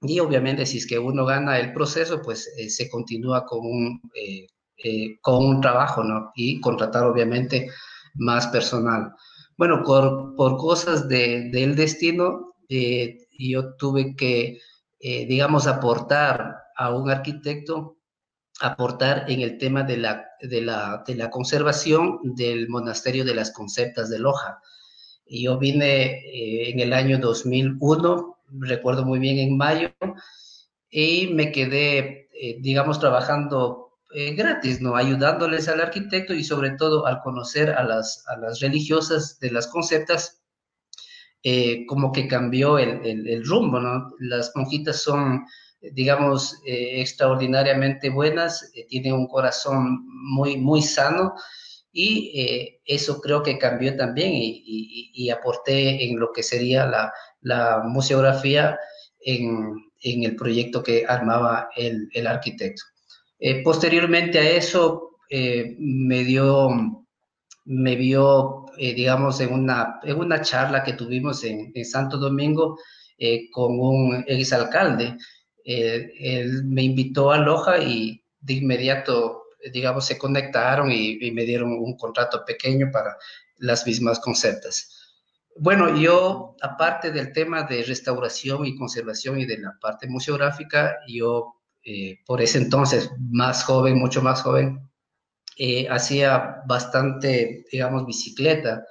Y 0.02 0.20
obviamente 0.20 0.66
si 0.66 0.80
es 0.80 0.88
que 0.88 0.98
uno 0.98 1.24
gana 1.24 1.60
el 1.60 1.72
proceso, 1.72 2.20
pues 2.24 2.52
eh, 2.58 2.70
se 2.72 2.90
continúa 2.90 3.46
con 3.46 3.60
un, 3.60 4.02
eh, 4.16 4.48
eh, 4.78 5.20
con 5.22 5.46
un 5.46 5.62
trabajo, 5.62 6.04
¿no? 6.04 6.32
Y 6.36 6.60
contratar 6.60 7.04
obviamente 7.04 7.70
más 8.16 8.48
personal. 8.48 9.14
Bueno, 9.56 9.84
por, 9.84 10.36
por 10.36 10.58
cosas 10.58 11.08
de, 11.08 11.52
del 11.52 11.76
destino, 11.76 12.56
yo 13.38 13.76
tuve 13.76 14.16
que, 14.16 14.60
digamos, 15.02 15.68
aportar 15.68 16.58
a 16.76 16.94
un 16.94 17.10
arquitecto 17.10 17.98
aportar 18.62 19.26
en 19.30 19.42
el 19.42 19.58
tema 19.58 19.84
de 19.84 19.98
la, 19.98 20.26
de 20.40 20.62
la, 20.62 21.04
de 21.06 21.16
la 21.16 21.30
conservación 21.30 22.20
del 22.36 22.70
monasterio 22.70 23.26
de 23.26 23.36
las 23.36 23.52
conceptas 23.52 24.10
de 24.10 24.20
Loja. 24.20 24.62
Yo 25.26 25.58
vine 25.58 26.06
eh, 26.06 26.70
en 26.70 26.80
el 26.80 26.94
año 26.94 27.18
2001, 27.18 28.38
recuerdo 28.60 29.06
muy 29.06 29.20
bien 29.20 29.40
en 29.40 29.58
mayo, 29.58 29.90
y 30.90 31.28
me 31.28 31.52
quedé, 31.52 32.30
eh, 32.34 32.58
digamos, 32.60 33.00
trabajando 33.00 33.98
eh, 34.14 34.34
gratis, 34.34 34.82
¿no? 34.82 34.96
Ayudándoles 34.96 35.70
al 35.70 35.80
arquitecto 35.80 36.34
y 36.34 36.44
sobre 36.44 36.72
todo 36.72 37.06
al 37.06 37.22
conocer 37.22 37.72
a 37.72 37.84
las, 37.84 38.26
a 38.28 38.38
las 38.38 38.60
religiosas 38.60 39.40
de 39.40 39.52
las 39.52 39.68
conceptas, 39.68 40.41
como 41.88 42.12
que 42.12 42.28
cambió 42.28 42.78
el, 42.78 43.44
rumbo, 43.46 43.80
¿no? 43.80 44.12
Las 44.20 44.52
monjitas 44.56 45.02
son 45.02 45.46
digamos, 45.82 46.62
eh, 46.66 47.02
extraordinariamente 47.02 48.10
buenas, 48.10 48.72
eh, 48.76 48.86
tiene 48.88 49.12
un 49.12 49.28
corazón 49.28 50.06
muy, 50.06 50.58
muy 50.58 50.82
sano 50.82 51.34
y 51.92 52.40
eh, 52.40 52.82
eso 52.86 53.20
creo 53.20 53.44
que 53.44 53.58
cambió 53.58 53.96
también 53.98 54.32
y, 54.34 55.30
aporté 55.30 56.04
en 56.04 56.20
lo 56.20 56.32
que 56.32 56.44
sería 56.44 56.86
la, 57.42 57.82
museografía 57.86 58.78
en, 59.20 59.76
en, 60.02 60.24
el 60.24 60.36
proyecto 60.36 60.84
que 60.84 61.06
armaba 61.08 61.70
el, 61.76 62.10
el 62.14 62.28
arquitecto. 62.28 62.84
posteriormente 63.64 64.40
a 64.40 64.50
eso 64.50 65.12
me 65.80 66.24
dio, 66.24 66.70
me 67.72 67.96
vio, 67.96 68.66
digamos, 68.78 69.40
en 69.42 69.54
una, 69.54 70.00
en 70.04 70.18
una 70.18 70.42
charla 70.42 70.84
que 70.84 70.94
tuvimos 70.94 71.44
en, 71.44 71.74
Santo 71.86 72.18
Domingo 72.18 72.78
con 73.54 73.80
un 73.80 74.24
exalcalde 74.28 75.16
eh, 75.64 76.14
él 76.20 76.64
me 76.66 76.84
invitó 76.84 77.32
a 77.32 77.38
Loja 77.38 77.80
y 77.80 78.24
de 78.40 78.54
inmediato, 78.54 79.44
digamos, 79.72 80.06
se 80.06 80.18
conectaron 80.18 80.92
y, 80.92 81.32
me 81.32 81.44
dieron 81.44 81.72
un 81.74 81.96
contrato 81.98 82.44
pequeño 82.46 82.90
para 82.92 83.16
las 83.58 83.86
mismas 83.86 84.20
conceptos. 84.20 84.98
Bueno, 85.58 85.96
yo, 85.98 86.56
aparte 86.62 87.12
del 87.12 87.34
tema 87.34 87.64
de 87.64 87.84
restauración 87.84 88.66
y 88.66 88.76
conservación 88.76 89.40
y 89.40 89.46
de 89.46 89.60
la 89.60 89.78
parte 89.80 90.08
museográfica, 90.08 90.98
yo, 91.08 91.54
eh, 91.84 92.20
por 92.26 92.42
ese 92.42 92.58
entonces, 92.58 93.12
más 93.20 93.64
joven, 93.64 94.00
mucho 94.00 94.22
más 94.22 94.42
joven, 94.42 94.90
eh, 95.64 95.88
hacía 95.92 96.64
bastante, 96.66 97.66
digamos, 97.72 98.08
bicicleta. 98.08 98.84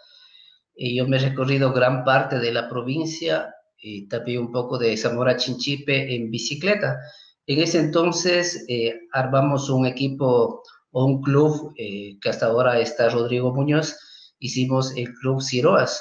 Y 0.76 0.96
yo 0.96 1.08
me 1.08 1.16
he 1.16 1.20
recorrido 1.20 1.72
gran 1.72 2.04
parte 2.04 2.38
de 2.38 2.52
la 2.52 2.68
provincia 2.68 3.52
y 3.76 4.06
también 4.06 4.42
un 4.42 4.52
poco 4.52 4.78
de 4.78 4.96
Zamora 4.96 5.36
Chinchipe 5.36 6.14
en 6.14 6.30
bicicleta. 6.30 7.00
En 7.48 7.60
ese 7.60 7.80
entonces 7.80 8.64
eh, 8.68 9.00
armamos 9.12 9.68
un 9.68 9.84
equipo 9.84 10.62
o 10.92 11.04
un 11.04 11.20
club 11.22 11.74
eh, 11.76 12.16
que 12.20 12.28
hasta 12.28 12.46
ahora 12.46 12.78
está 12.78 13.08
Rodrigo 13.08 13.52
Muñoz, 13.52 13.96
hicimos 14.38 14.96
el 14.96 15.12
club 15.14 15.42
Ciroas. 15.42 16.00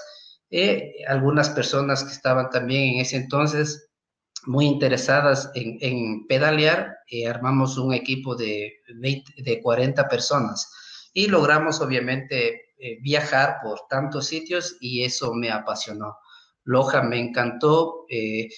Eh, 0.51 0.93
algunas 1.07 1.49
personas 1.49 2.03
que 2.03 2.11
estaban 2.11 2.51
también 2.51 2.93
en 2.93 3.01
ese 3.01 3.17
entonces 3.17 3.88
muy 4.45 4.65
interesadas 4.65 5.51
en, 5.55 5.77
en 5.81 6.27
pedalear, 6.27 6.97
armamos 7.27 7.77
un 7.77 7.93
equipo 7.93 8.35
de, 8.35 8.73
de 9.37 9.61
40 9.61 10.07
personas 10.07 10.71
y 11.13 11.27
logramos 11.27 11.81
obviamente 11.81 12.61
viajar 13.01 13.57
por 13.63 13.81
tantos 13.89 14.27
sitios 14.27 14.77
y 14.79 15.03
eso 15.03 15.33
me 15.33 15.49
apasionó. 15.51 16.15
Loja 16.63 17.01
me 17.01 17.19
encantó, 17.19 18.05
eh, 18.09 18.49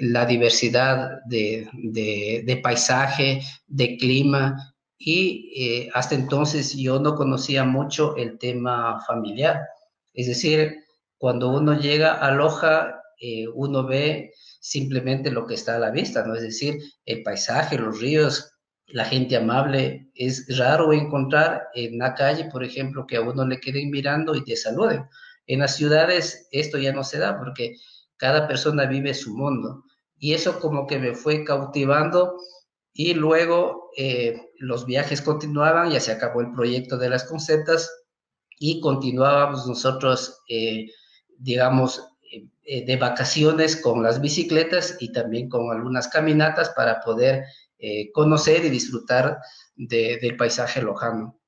la 0.00 0.26
diversidad 0.26 1.20
de, 1.26 2.60
paisaje, 2.62 3.42
de 3.66 3.96
clima, 3.96 4.74
y 4.98 5.52
eh, 5.56 5.90
hasta 5.94 6.14
entonces 6.14 6.74
yo 6.74 6.98
no 6.98 7.14
conocía 7.14 7.64
mucho 7.64 8.16
el 8.16 8.38
tema 8.38 9.00
familiar. 9.06 9.60
Es 10.14 10.28
decir, 10.28 10.84
cuando 11.18 11.50
uno 11.50 11.78
llega 11.78 12.14
a 12.14 12.30
Loja, 12.30 13.02
eh, 13.20 13.46
uno 13.54 13.84
ve 13.84 14.32
simplemente 14.62 15.32
lo 15.32 15.44
que 15.44 15.54
está 15.54 15.74
a 15.74 15.80
la 15.80 15.90
vista, 15.90 16.24
¿no? 16.24 16.36
Es 16.36 16.42
decir, 16.42 16.78
el 17.04 17.24
paisaje, 17.24 17.76
los 17.76 18.00
ríos, 18.00 18.52
la 18.86 19.04
gente 19.04 19.36
amable. 19.36 20.08
Es 20.14 20.56
raro 20.56 20.92
encontrar 20.92 21.68
en 21.74 21.98
la 21.98 22.14
calle, 22.14 22.44
por 22.44 22.62
ejemplo, 22.62 23.04
que 23.06 23.16
a 23.16 23.22
uno 23.22 23.44
le 23.44 23.58
queden 23.58 23.90
mirando 23.90 24.36
y 24.36 24.44
te 24.44 24.56
saluden. 24.56 25.04
En 25.48 25.58
las 25.58 25.74
ciudades 25.74 26.48
esto 26.52 26.78
ya 26.78 26.92
no 26.92 27.02
se 27.02 27.18
da 27.18 27.38
porque 27.38 27.74
cada 28.16 28.46
persona 28.46 28.86
vive 28.86 29.14
su 29.14 29.36
mundo. 29.36 29.82
Y 30.16 30.34
eso 30.34 30.60
como 30.60 30.86
que 30.86 31.00
me 31.00 31.14
fue 31.14 31.42
cautivando 31.42 32.36
y 32.92 33.14
luego 33.14 33.90
eh, 33.96 34.52
los 34.58 34.86
viajes 34.86 35.22
continuaban, 35.22 35.90
ya 35.90 35.98
se 35.98 36.12
acabó 36.12 36.40
el 36.40 36.52
proyecto 36.52 36.98
de 36.98 37.10
las 37.10 37.24
conceptas 37.24 37.90
y 38.60 38.80
continuábamos 38.80 39.66
nosotros, 39.66 40.40
eh, 40.48 40.86
digamos, 41.36 42.11
eh, 42.64 42.84
de 42.84 42.96
vacaciones 42.96 43.76
con 43.76 44.02
las 44.02 44.20
bicicletas 44.20 44.96
y 45.00 45.12
también 45.12 45.48
con 45.48 45.70
algunas 45.70 46.08
caminatas 46.08 46.70
para 46.70 47.00
poder 47.00 47.44
conocer 48.14 48.64
y 48.64 48.70
disfrutar 48.70 49.38
del 49.74 50.36
paisaje 50.36 50.80
lojano. 50.80 51.42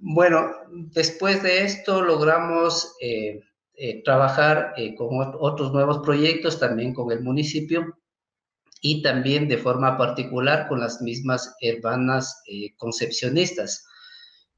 Bueno, 0.00 0.52
después 0.70 1.42
de 1.42 1.64
esto 1.64 2.02
logramos 2.02 2.94
eh, 3.00 3.40
eh, 3.74 4.02
trabajar 4.04 4.72
eh, 4.76 4.94
con 4.94 5.08
otros 5.40 5.72
nuevos 5.72 5.98
proyectos, 5.98 6.60
también 6.60 6.94
con 6.94 7.10
el 7.10 7.20
municipio 7.20 7.98
y 8.80 9.02
también 9.02 9.48
de 9.48 9.58
forma 9.58 9.98
particular 9.98 10.68
con 10.68 10.78
las 10.78 11.02
mismas 11.02 11.56
hermanas 11.60 12.42
concepcionistas. 12.76 13.84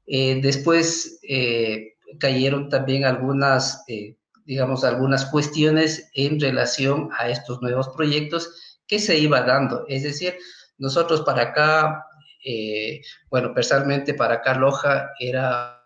después 0.05 1.19
cayeron 2.19 2.69
también 2.69 3.05
algunas, 3.05 3.83
digamos, 4.51 4.83
algunas 4.83 5.27
cuestiones 5.27 6.11
en 6.13 6.37
relación 6.37 7.07
a 7.17 7.29
estos 7.29 7.61
nuevos 7.61 7.87
proyectos 7.95 8.81
que 8.85 8.99
se 8.99 9.17
iba 9.17 9.43
dando. 9.43 9.85
Es 9.87 10.03
decir, 10.03 10.35
nosotros 10.77 11.21
para 11.21 11.43
acá 11.43 12.05
eh, 12.43 12.99
bueno, 13.29 13.53
personalmente 13.53 14.13
para 14.13 14.41
Carloja 14.41 15.11
era 15.17 15.81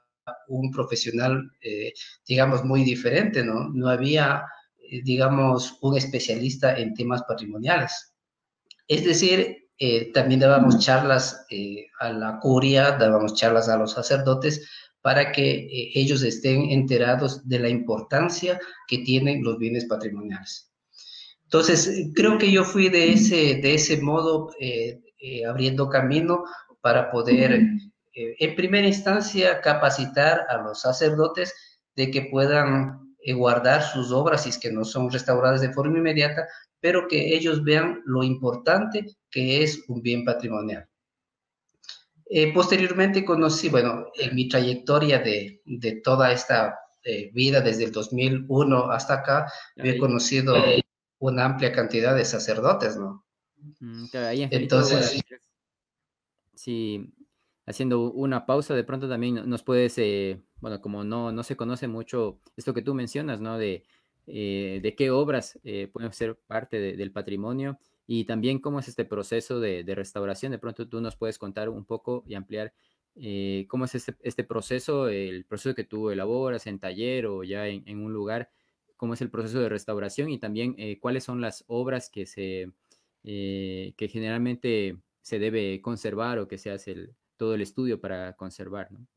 un 0.47 0.71
profesional, 0.71 1.51
eh, 1.61 1.93
digamos, 2.27 2.63
muy 2.63 2.83
diferente, 2.83 3.43
¿no? 3.43 3.69
No 3.69 3.87
había, 3.87 4.45
eh, 4.79 5.03
digamos, 5.03 5.77
un 5.81 5.95
especialista 5.95 6.75
en 6.75 6.95
temas 6.95 7.21
patrimoniales. 7.21 8.15
Es 8.87 9.05
decir, 9.05 9.61
también 10.11 10.39
dábamos 10.39 10.79
charlas 10.79 11.45
a 11.99 12.09
la 12.09 12.39
curia, 12.39 12.93
dábamos 12.93 13.35
charlas 13.35 13.69
a 13.69 13.77
los 13.77 13.91
sacerdotes 13.91 14.67
para 15.05 15.31
que 15.31 15.67
ellos 15.93 16.23
estén 16.23 16.71
enterados 16.71 17.47
de 17.47 17.59
la 17.59 17.69
importancia 17.69 18.59
que 18.87 18.97
tienen 18.97 19.43
los 19.43 19.59
bienes 19.59 19.85
patrimoniales. 19.85 20.73
Entonces, 21.43 22.09
creo 22.15 22.39
que 22.39 22.51
yo 22.51 22.63
fui 22.63 22.89
de 22.89 23.13
ese, 23.13 23.61
de 23.61 23.75
ese 23.75 24.01
modo 24.01 24.49
eh, 24.59 24.99
abriendo 25.47 25.89
camino 25.89 26.43
para 26.81 27.11
poder, 27.11 27.53
eh, 28.15 28.35
en 28.39 28.55
primera 28.55 28.87
instancia, 28.87 29.61
capacitar 29.61 30.47
a 30.49 30.57
los 30.57 30.81
sacerdotes 30.81 31.53
de 31.95 32.09
que 32.09 32.23
puedan 32.23 33.15
eh, 33.19 33.33
guardar 33.33 33.83
sus 33.83 34.11
obras, 34.11 34.41
si 34.41 34.49
es 34.49 34.57
que 34.57 34.71
no 34.71 34.83
son 34.83 35.11
restauradas 35.11 35.61
de 35.61 35.71
forma 35.71 35.99
inmediata, 35.99 36.47
pero 36.79 37.07
que 37.07 37.35
ellos 37.35 37.63
vean 37.63 38.01
lo 38.05 38.23
importante 38.23 39.05
que 39.29 39.61
es 39.61 39.83
un 39.87 40.01
bien 40.01 40.25
patrimonial. 40.25 40.87
Posteriormente 42.53 43.23
conocí, 43.23 43.69
bueno, 43.69 44.07
en 44.15 44.35
mi 44.35 44.47
trayectoria 44.47 45.19
de, 45.19 45.61
de 45.65 46.01
toda 46.01 46.31
esta 46.31 46.79
vida 47.33 47.61
desde 47.61 47.83
el 47.83 47.91
2001 47.91 48.91
hasta 48.91 49.15
acá, 49.15 49.51
he 49.75 49.97
conocido 49.97 50.55
una 51.19 51.45
amplia 51.45 51.71
cantidad 51.71 52.15
de 52.15 52.25
sacerdotes, 52.25 52.97
¿no? 52.97 53.25
Mm, 53.79 54.05
Entonces, 54.51 55.21
sí, 56.55 57.13
haciendo 57.65 58.11
una 58.11 58.45
pausa, 58.45 58.73
de 58.73 58.83
pronto 58.83 59.07
también 59.07 59.47
nos 59.47 59.61
puedes, 59.63 59.97
eh, 59.97 60.41
bueno, 60.61 60.81
como 60.81 61.03
no, 61.03 61.31
no 61.31 61.43
se 61.43 61.55
conoce 61.55 61.87
mucho 61.87 62.39
esto 62.57 62.73
que 62.73 62.81
tú 62.81 62.93
mencionas, 62.93 63.39
¿no? 63.39 63.57
De 63.57 63.83
de 64.27 64.95
qué 64.97 65.11
obras 65.11 65.59
pueden 65.93 66.11
ser 66.11 66.35
parte 66.47 66.79
del 66.79 67.11
patrimonio 67.11 67.77
y 68.07 68.25
también 68.25 68.59
cómo 68.59 68.79
es 68.79 68.87
este 68.87 69.05
proceso 69.05 69.59
de, 69.59 69.83
restauración. 69.95 70.51
De 70.51 70.59
pronto 70.59 70.87
tú 70.87 71.01
nos 71.01 71.15
puedes 71.15 71.37
contar 71.37 71.69
un 71.69 71.85
poco 71.85 72.23
y 72.27 72.35
ampliar 72.35 72.73
cómo 73.67 73.85
es 73.85 73.95
este, 73.95 74.15
este, 74.21 74.43
proceso, 74.43 75.07
el 75.07 75.45
proceso 75.45 75.73
que 75.73 75.85
tú 75.85 76.09
elaboras 76.09 76.67
en 76.67 76.79
taller 76.79 77.25
o 77.27 77.43
ya 77.43 77.67
en, 77.67 77.99
un 78.03 78.13
lugar, 78.13 78.49
cómo 78.97 79.13
es 79.13 79.21
el 79.21 79.29
proceso 79.29 79.59
de 79.59 79.69
restauración 79.69 80.29
y 80.29 80.37
también 80.37 80.75
cuáles 80.99 81.23
son 81.23 81.41
las 81.41 81.63
obras 81.67 82.09
que 82.09 82.25
se 82.25 82.71
que 83.23 84.09
generalmente 84.11 84.97
se 85.21 85.39
debe 85.39 85.81
conservar 85.81 86.37
o 86.37 86.47
que 86.47 86.59
se 86.59 86.69
hace 86.69 86.91
el, 86.91 87.15
todo 87.37 87.55
el 87.55 87.61
estudio 87.61 87.99
para 87.99 88.33
conservar. 88.33 88.91
¿no? 88.91 89.07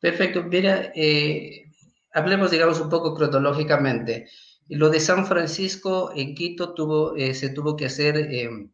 Perfecto. 0.00 0.42
Mira, 0.42 0.92
eh, 0.94 1.70
hablemos, 2.12 2.50
digamos, 2.50 2.80
un 2.80 2.88
poco 2.88 3.14
cronológicamente. 3.14 4.28
Lo 4.68 4.90
de 4.90 5.00
San 5.00 5.26
Francisco 5.26 6.10
en 6.16 6.34
Quito 6.34 6.74
tuvo, 6.74 7.14
eh, 7.16 7.34
se 7.34 7.50
tuvo 7.50 7.76
que 7.76 7.86
hacer 7.86 8.16
em, 8.16 8.72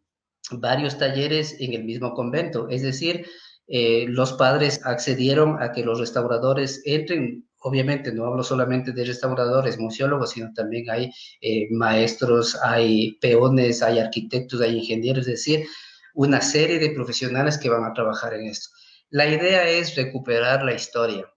varios 0.53 0.97
talleres 0.99 1.57
en 1.61 1.75
el 1.75 1.85
mismo 1.85 2.15
convento, 2.15 2.69
es 2.71 2.83
decir, 2.83 3.27
eh, 3.69 4.07
los 4.09 4.33
padres 4.33 4.81
accedieron 4.85 5.63
a 5.63 5.73
que 5.73 5.85
los 5.85 6.01
restauradores 6.01 6.83
entren. 6.85 7.47
Obviamente 7.59 8.13
no 8.13 8.27
hablo 8.27 8.43
solamente 8.43 8.93
de 8.93 9.05
restauradores, 9.05 9.79
museólogos, 9.79 10.31
sino 10.31 10.53
también 10.53 10.91
hay 10.91 11.11
maestros, 11.71 12.57
hay 12.63 13.13
peones, 13.21 13.83
hay 13.83 14.01
arquitectos, 14.01 14.61
hay 14.61 14.79
ingenieros, 14.79 15.29
es 15.29 15.35
decir, 15.45 15.67
una 16.15 16.41
serie 16.41 16.79
de 16.81 16.91
profesionales 16.91 17.59
que 17.59 17.71
van 17.71 17.85
a 17.85 17.93
trabajar 17.93 18.35
en 18.35 18.47
esto. 18.47 18.69
La 19.11 19.27
idea 19.27 19.69
es 19.69 19.95
recuperar 19.95 20.65
la 20.65 20.75
historia 20.75 21.32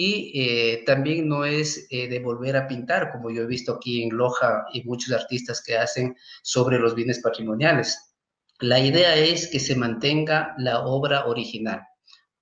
y 0.00 0.30
eh, 0.32 0.84
también 0.86 1.26
no 1.26 1.44
es 1.44 1.88
eh, 1.90 2.06
de 2.06 2.20
volver 2.20 2.56
a 2.56 2.68
pintar, 2.68 3.10
como 3.10 3.32
yo 3.32 3.42
he 3.42 3.46
visto 3.46 3.72
aquí 3.74 4.04
en 4.04 4.16
Loja 4.16 4.64
y 4.72 4.84
muchos 4.84 5.12
artistas 5.12 5.60
que 5.60 5.76
hacen 5.76 6.16
sobre 6.40 6.78
los 6.78 6.94
bienes 6.94 7.18
patrimoniales. 7.18 8.14
La 8.60 8.78
idea 8.78 9.16
es 9.16 9.48
que 9.48 9.58
se 9.58 9.74
mantenga 9.74 10.54
la 10.56 10.86
obra 10.86 11.26
original, 11.26 11.80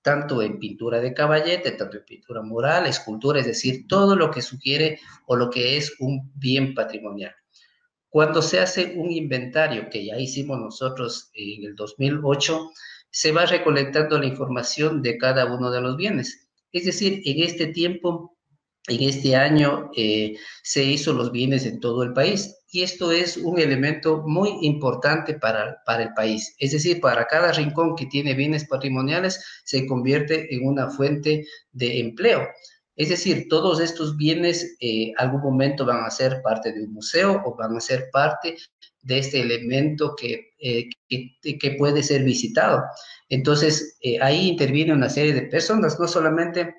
tanto 0.03 0.43
en 0.43 0.59
pintura 0.59 0.99
de 0.99 1.15
caballete, 1.15 1.71
tanto 1.71 1.97
en 1.97 2.05
pintura 2.05 2.43
mural, 2.43 2.85
escultura, 2.85 3.39
es 3.39 3.47
decir, 3.47 3.87
todo 3.87 4.15
lo 4.15 4.29
que 4.29 4.43
sugiere 4.43 4.99
o 5.25 5.35
lo 5.35 5.49
que 5.49 5.77
es 5.77 5.95
un 5.97 6.31
bien 6.35 6.75
patrimonial. 6.75 7.33
Cuando 8.07 8.43
se 8.43 8.59
hace 8.59 8.93
un 8.97 9.09
inventario, 9.09 9.89
que 9.89 10.05
ya 10.05 10.19
hicimos 10.19 10.59
nosotros 10.59 11.31
en 11.33 11.63
el 11.63 11.75
2008, 11.75 12.69
se 13.09 13.31
va 13.31 13.47
recolectando 13.47 14.19
la 14.19 14.27
información 14.27 15.01
de 15.01 15.17
cada 15.17 15.51
uno 15.51 15.71
de 15.71 15.81
los 15.81 15.97
bienes. 15.97 16.46
Es 16.71 16.85
decir, 16.85 17.21
en 17.25 17.43
este 17.43 17.67
tiempo, 17.67 18.37
en 18.87 19.03
este 19.03 19.35
año, 19.35 19.89
eh, 19.95 20.35
se 20.63 20.83
hizo 20.83 21.13
los 21.13 21.31
bienes 21.31 21.65
en 21.65 21.79
todo 21.79 22.03
el 22.03 22.13
país. 22.13 22.55
Y 22.69 22.83
esto 22.83 23.11
es 23.11 23.37
un 23.37 23.59
elemento 23.59 24.23
muy 24.25 24.57
importante 24.61 25.33
para, 25.35 25.81
para 25.85 26.03
el 26.03 26.13
país. 26.13 26.55
Es 26.59 26.71
decir, 26.71 26.99
para 26.99 27.25
cada 27.25 27.51
rincón 27.51 27.95
que 27.95 28.05
tiene 28.05 28.33
bienes 28.33 28.67
patrimoniales, 28.67 29.43
se 29.63 29.85
convierte 29.85 30.53
en 30.53 30.65
una 30.65 30.89
fuente 30.89 31.45
de 31.71 31.99
empleo. 31.99 32.47
Es 32.97 33.09
decir, 33.09 33.47
todos 33.47 33.79
estos 33.79 34.17
bienes 34.17 34.75
eh, 34.79 35.13
algún 35.17 35.41
momento 35.41 35.85
van 35.85 36.03
a 36.03 36.09
ser 36.09 36.41
parte 36.41 36.73
de 36.73 36.83
un 36.83 36.93
museo 36.93 37.43
o 37.45 37.55
van 37.55 37.77
a 37.77 37.79
ser 37.79 38.09
parte 38.11 38.57
de 39.03 39.19
este 39.19 39.39
elemento 39.39 40.15
que, 40.15 40.46
eh, 40.59 40.89
que, 41.07 41.75
puede 41.77 42.03
ser 42.03 42.23
visitado. 42.23 42.83
Entonces, 43.29 43.97
eh, 44.01 44.19
ahí 44.21 44.47
interviene 44.47 44.93
una 44.93 45.09
serie 45.09 45.33
de 45.33 45.43
personas, 45.43 45.99
no 45.99 46.07
solamente 46.07 46.75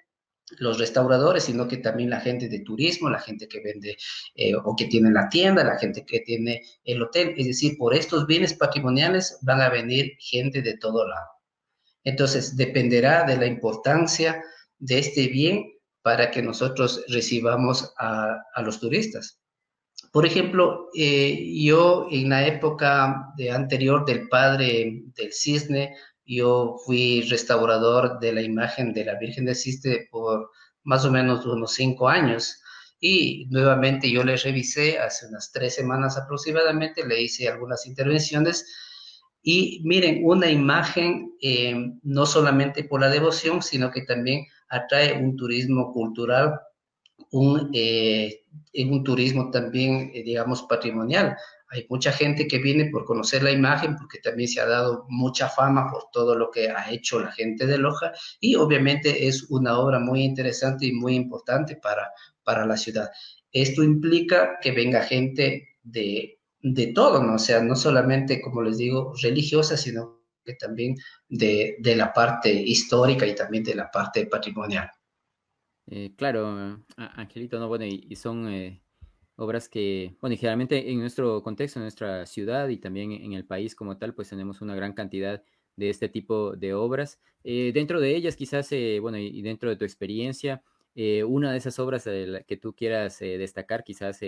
los 0.59 0.79
restauradores, 0.79 1.45
sino 1.45 1.69
que 1.69 1.77
también 1.77 2.11
la 2.11 2.21
gente 2.21 2.49
de 2.49 2.61
turismo, 2.61 3.11
la 3.11 3.21
gente 3.21 3.49
que 3.49 3.61
vende 3.61 3.97
eh, 4.35 4.55
o 4.55 4.75
que 4.77 4.87
tiene 4.87 5.11
la 5.11 5.29
tienda, 5.29 5.63
la 5.63 5.79
gente 5.79 6.05
que 6.05 6.21
tiene 6.21 6.63
el 6.85 7.03
hotel. 7.03 7.35
Es 7.37 7.47
decir, 7.47 7.77
por 7.77 7.95
estos 7.95 8.27
bienes 8.27 8.55
patrimoniales 8.55 9.39
van 9.43 9.61
a 9.61 9.69
venir 9.69 10.17
gente 10.19 10.63
de 10.63 10.77
todo 10.79 11.07
lado. 11.07 11.27
Entonces, 12.05 12.57
dependerá 12.57 13.25
de 13.25 13.37
la 13.37 13.47
importancia 13.47 14.43
de 14.79 14.99
este 14.99 15.29
bien 15.29 15.73
para 16.03 16.31
que 16.31 16.43
nosotros 16.43 17.05
recibamos 17.09 17.93
a, 17.99 18.39
los 18.63 18.81
turistas. 18.81 19.39
Por 20.13 20.25
ejemplo, 20.27 20.89
eh, 20.97 21.53
yo 21.55 22.09
en 22.11 22.31
la 22.31 22.47
época 22.47 23.33
de 23.37 23.51
anterior 23.51 24.05
del 24.05 24.29
padre 24.29 25.03
del 25.15 25.33
cisne, 25.33 25.95
yo 26.29 26.77
fui 26.85 27.23
restaurador 27.23 28.21
de 28.21 28.33
la 28.33 28.43
imagen 28.43 28.93
de 28.93 29.07
la 29.07 29.19
Virgen 29.19 29.47
del 29.47 29.57
Cisne 29.57 30.09
por 30.11 30.51
más 30.85 31.05
o 31.07 31.11
menos 31.11 31.45
unos 31.47 31.73
cinco 31.73 32.09
años. 32.09 32.61
Y 33.01 33.47
nuevamente 33.51 34.11
yo 34.11 34.23
le 34.25 34.37
revisé 34.37 34.99
hace 34.99 35.27
unas 35.27 35.51
tres 35.53 35.75
semanas 35.75 36.19
aproximadamente, 36.19 37.07
le 37.07 37.23
hice 37.23 37.49
algunas 37.49 37.87
intervenciones. 37.87 38.67
Y 39.43 39.81
miren, 39.85 40.21
una 40.25 40.51
imagen 40.51 41.33
eh, 41.41 41.75
no 42.03 42.27
solamente 42.27 42.85
por 42.85 43.01
la 43.01 43.09
devoción, 43.09 43.63
sino 43.63 43.91
que 43.91 44.03
también 44.03 44.45
atrae 44.69 45.15
un 45.15 45.37
turismo 45.37 45.93
cultural, 45.93 46.61
un, 47.31 47.71
eh, 47.73 48.43
un 48.75 49.05
turismo 49.05 49.51
también, 49.51 50.11
eh, 50.15 50.23
digamos, 50.23 50.63
patrimonial. 50.63 51.37
Hay 51.71 51.87
mucha 51.89 52.13
gente 52.13 52.47
que 52.49 52.59
viene 52.59 52.87
por 52.91 53.05
conocer 53.05 53.43
la 53.43 53.51
imagen, 53.51 53.97
porque 53.97 54.19
también 54.19 54.49
se 54.49 54.61
ha 54.61 54.67
dado 54.67 55.05
mucha 55.09 55.49
fama 55.49 55.91
por 55.91 56.07
todo 56.13 56.35
lo 56.35 56.51
que 56.51 56.71
ha 56.71 56.91
hecho 56.91 57.21
la 57.21 57.33
gente 57.33 57.67
de 57.67 57.79
Loja, 57.79 58.13
y 58.41 58.55
obviamente 58.55 59.27
es 59.29 59.51
una 59.51 59.79
obra 59.79 59.99
muy 59.99 60.23
interesante 60.23 60.87
y 60.87 60.93
muy 60.93 61.15
importante 61.15 61.77
para, 61.77 62.11
para 62.43 62.65
la 62.67 62.77
ciudad. 62.77 63.11
Esto 63.53 63.83
implica 63.83 64.59
que 64.61 64.73
venga 64.73 65.03
gente 65.03 65.69
de, 65.83 66.39
de 66.63 66.87
todo, 66.89 67.23
¿no? 67.23 67.35
O 67.35 67.39
sea, 67.39 67.63
no 67.63 67.77
solamente, 67.77 68.41
como 68.41 68.63
les 68.63 68.79
digo, 68.79 69.13
religiosa, 69.23 69.77
sino 69.77 70.19
también 70.57 70.97
de, 71.29 71.77
la 71.83 72.13
parte 72.13 72.51
histórica 72.51 73.27
y 73.27 73.35
también 73.35 73.65
de 73.65 73.75
la 73.75 73.91
parte 73.91 74.27
patrimonial. 74.27 74.91
Eh, 75.91 76.15
claro, 76.17 76.83
Angelito, 76.97 77.59
no, 77.59 77.69
bueno, 77.69 77.85
y, 77.87 78.15
son 78.17 78.49
eh, 78.49 78.83
obras 79.37 79.69
que, 79.69 80.17
bueno, 80.21 80.35
y 80.35 80.37
generalmente 80.37 80.91
en 80.91 81.01
nuestro 81.01 81.43
contexto, 81.43 81.79
en 81.79 81.85
nuestra 81.85 82.27
ciudad 82.27 82.69
y 82.69 82.79
también 82.79 83.13
en 83.13 83.33
el 83.33 83.47
país 83.47 83.75
como 83.75 83.97
tal, 83.97 84.15
pues 84.15 84.29
tenemos 84.29 84.61
una 84.61 84.75
gran 84.75 84.93
cantidad 84.93 85.43
de 85.77 85.91
este 85.91 86.09
tipo 86.09 86.57
de 86.57 86.75
obras. 86.75 87.21
Eh, 87.45 87.73
dentro 87.73 88.01
de 88.01 88.15
ellas, 88.17 88.37
quizás, 88.37 88.71
bueno, 89.01 89.19
y, 89.19 89.43
dentro 89.43 89.71
de 89.71 89.77
tu 89.77 89.85
experiencia, 89.85 90.63
una 91.27 91.53
de 91.53 91.59
esas 91.59 91.79
obras 91.79 92.05
que 92.05 92.59
tú 92.61 92.75
quieras 92.75 93.21
destacar, 93.21 93.85
quizás 93.85 94.21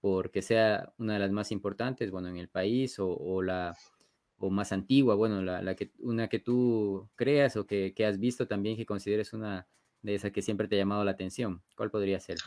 porque 0.00 0.42
sea 0.42 0.92
una 0.98 1.14
de 1.14 1.18
las 1.20 1.30
más 1.30 1.52
importantes, 1.52 2.10
bueno, 2.10 2.28
en 2.28 2.38
el 2.38 2.48
país 2.48 2.96
o 2.98 3.42
la 3.42 3.76
o 4.38 4.50
más 4.50 4.72
antigua, 4.72 5.14
bueno, 5.14 5.42
la, 5.42 5.74
que, 5.74 5.92
una 5.98 6.28
que 6.28 6.38
tú 6.38 7.08
creas 7.14 7.56
o 7.56 7.66
que, 7.66 7.94
has 8.06 8.18
visto 8.18 8.46
también 8.46 8.76
que 8.76 8.86
consideres 8.86 9.32
una 9.32 9.66
de 10.02 10.14
esas 10.14 10.32
que 10.32 10.42
siempre 10.42 10.68
te 10.68 10.76
ha 10.76 10.78
llamado 10.78 11.04
la 11.04 11.12
atención? 11.12 11.62
¿Cuál 11.76 11.90
podría 11.90 12.20
ser? 12.20 12.38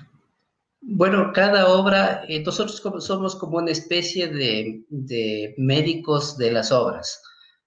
Bueno, 0.81 1.31
cada 1.33 1.67
obra, 1.67 2.23
eh, 2.27 2.41
nosotros 2.41 2.81
somos 3.03 3.35
como 3.35 3.57
una 3.57 3.71
especie 3.71 4.27
de, 4.29 5.55
médicos 5.57 6.37
de 6.37 6.51
las 6.51 6.71
obras. 6.71 7.21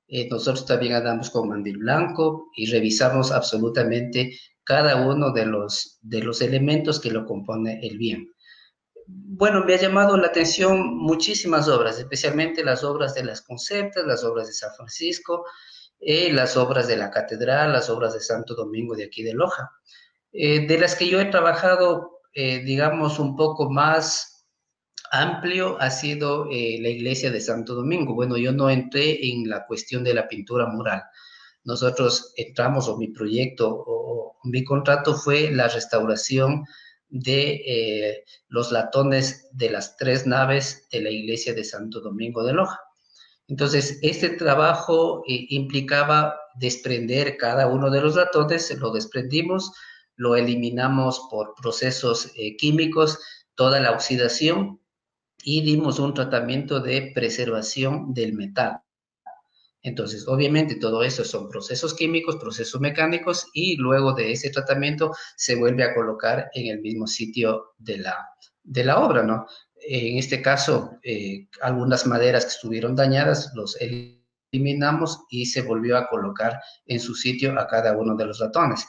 Eh, 0.08 0.28
nosotros 0.28 0.66
también 0.66 0.94
andamos 0.94 1.30
con 1.30 1.48
mandil 1.48 1.78
blanco 1.78 2.50
y 2.56 2.66
revisamos 2.70 3.32
absolutamente 3.32 4.38
cada 4.64 5.06
uno 5.06 5.32
de 5.32 5.46
los, 5.46 5.98
de 6.02 6.22
los 6.22 6.40
elementos 6.40 7.00
que 7.00 7.10
lo 7.10 7.24
compone 7.24 7.80
el 7.82 7.98
bien 7.98 8.32
bueno, 9.06 9.64
me 9.64 9.74
ha 9.74 9.80
llamado 9.80 10.16
la 10.16 10.28
atención 10.28 10.96
muchísimas 10.96 11.68
obras, 11.68 11.98
especialmente 11.98 12.64
las 12.64 12.84
obras 12.84 13.14
de 13.14 13.24
las 13.24 13.42
conceptas, 13.42 14.04
las 14.06 14.24
obras 14.24 14.46
de 14.46 14.52
San 14.52 14.74
Francisco, 14.76 15.44
eh, 16.04 16.32
las 16.32 16.56
obras 16.56 16.88
de 16.88 16.96
la 16.96 17.12
catedral, 17.12 17.72
las 17.72 17.88
obras 17.88 18.12
de 18.12 18.20
Santo 18.20 18.56
Domingo 18.56 18.96
de 18.96 19.04
aquí 19.04 19.22
de 19.22 19.34
Loja. 19.34 19.70
Eh, 20.32 20.66
de 20.66 20.76
las 20.76 20.96
que 20.96 21.08
yo 21.08 21.20
he 21.20 21.26
trabajado, 21.26 22.22
eh, 22.34 22.58
digamos, 22.64 23.20
un 23.20 23.36
poco 23.36 23.70
más 23.70 24.48
amplio 25.12 25.76
ha 25.80 25.90
sido 25.90 26.46
la 26.46 26.88
iglesia 26.88 27.30
de 27.30 27.40
Santo 27.40 27.74
Domingo. 27.74 28.14
Bueno, 28.14 28.36
yo 28.36 28.50
no 28.52 28.68
entré 28.68 29.28
en 29.28 29.48
la 29.48 29.64
cuestión 29.66 30.02
de 30.02 30.14
la 30.14 30.26
pintura 30.26 30.66
mural. 30.66 31.02
Nosotros 31.64 32.32
entramos, 32.36 32.88
o 32.88 32.96
mi 32.96 33.08
proyecto, 33.08 33.84
o 33.86 34.38
mi 34.44 34.64
contrato 34.64 35.14
fue 35.14 35.50
la 35.52 35.68
restauración 35.68 36.64
de 37.10 38.24
los 38.48 38.72
latones 38.72 39.50
de 39.52 39.70
las 39.70 39.96
tres 39.98 40.26
naves 40.26 40.88
de 40.90 41.02
la 41.02 41.10
iglesia 41.10 41.52
de 41.52 41.62
Santo 41.62 42.00
Domingo 42.00 42.42
de 42.42 42.54
Loja. 42.54 42.80
Entonces, 43.48 43.98
este 44.02 44.30
trabajo 44.30 45.22
eh, 45.26 45.46
implicaba 45.50 46.36
desprender 46.58 47.36
cada 47.36 47.66
uno 47.66 47.90
de 47.90 48.00
los 48.00 48.16
latones, 48.16 48.70
lo 48.78 48.92
desprendimos, 48.92 49.72
lo 50.16 50.36
eliminamos 50.36 51.26
por 51.30 51.54
procesos 51.54 52.32
eh, 52.36 52.56
químicos, 52.56 53.18
toda 53.54 53.80
la 53.80 53.92
oxidación 53.92 54.80
y 55.42 55.62
dimos 55.62 55.98
un 55.98 56.14
tratamiento 56.14 56.80
de 56.80 57.12
preservación 57.14 58.14
del 58.14 58.32
metal. 58.34 58.80
Entonces, 59.82 60.28
obviamente 60.28 60.76
todo 60.76 61.02
eso 61.02 61.24
son 61.24 61.48
procesos 61.48 61.94
químicos, 61.94 62.36
procesos 62.36 62.80
mecánicos 62.80 63.48
y 63.52 63.76
luego 63.76 64.12
de 64.12 64.30
ese 64.30 64.50
tratamiento 64.50 65.12
se 65.36 65.56
vuelve 65.56 65.82
a 65.82 65.94
colocar 65.94 66.50
en 66.54 66.68
el 66.68 66.80
mismo 66.80 67.08
sitio 67.08 67.72
de 67.78 67.98
la, 67.98 68.28
de 68.62 68.84
la 68.84 69.00
obra, 69.00 69.24
¿no? 69.24 69.46
En 69.86 70.18
este 70.18 70.42
caso, 70.42 70.98
eh, 71.02 71.48
algunas 71.60 72.06
maderas 72.06 72.44
que 72.44 72.50
estuvieron 72.50 72.94
dañadas 72.94 73.52
los 73.54 73.76
eliminamos 74.52 75.24
y 75.30 75.46
se 75.46 75.62
volvió 75.62 75.96
a 75.96 76.08
colocar 76.08 76.60
en 76.86 77.00
su 77.00 77.14
sitio 77.14 77.58
a 77.58 77.66
cada 77.66 77.96
uno 77.96 78.16
de 78.16 78.26
los 78.26 78.38
ratones. 78.38 78.86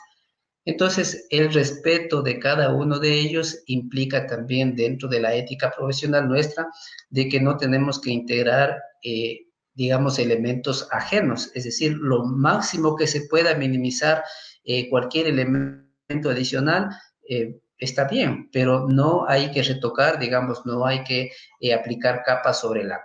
Entonces, 0.66 1.28
el 1.30 1.54
respeto 1.54 2.22
de 2.22 2.40
cada 2.40 2.74
uno 2.74 3.00
de 3.00 3.14
ellos 3.20 3.64
implica 3.66 4.26
también 4.28 4.76
dentro 4.76 5.10
de 5.10 5.20
la 5.20 5.36
ética 5.36 5.72
profesional 5.76 6.28
nuestra 6.28 6.68
de 7.10 7.28
que 7.28 7.42
no 7.42 7.58
tenemos 7.58 8.00
que 8.00 8.12
integrar, 8.12 8.82
eh, 9.04 9.48
digamos, 9.74 10.20
elementos 10.20 10.88
ajenos, 10.92 11.52
es 11.54 11.66
decir, 11.66 11.94
lo 11.94 12.24
máximo 12.24 12.96
que 12.96 13.08
se 13.08 13.28
pueda 13.28 13.56
minimizar 13.56 14.24
eh, 14.64 14.90
cualquier 14.90 15.28
elemento 15.28 16.30
adicional 16.30 16.90
eh, 17.28 17.60
está 17.84 18.06
bien, 18.06 18.50
pero 18.52 18.88
no 18.88 19.26
hay 19.28 19.52
que 19.52 19.62
retocar, 19.62 20.20
digamos, 20.20 20.66
no 20.66 20.86
hay 20.86 21.04
que 21.04 21.32
eh, 21.60 21.74
aplicar 21.74 22.24
capas 22.24 22.60
sobre 22.60 22.84
la, 22.84 23.02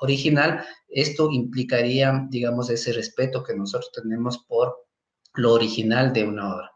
original. 0.00 0.64
Esto 0.88 1.30
implicaría, 1.30 2.26
digamos, 2.30 2.70
ese 2.70 2.92
respeto 2.92 3.42
que 3.42 3.54
nosotros 3.54 3.90
tenemos 3.92 4.38
por 4.46 4.86
lo 5.34 5.52
original 5.52 6.12
de 6.12 6.24
una 6.24 6.54
obra. 6.54 6.70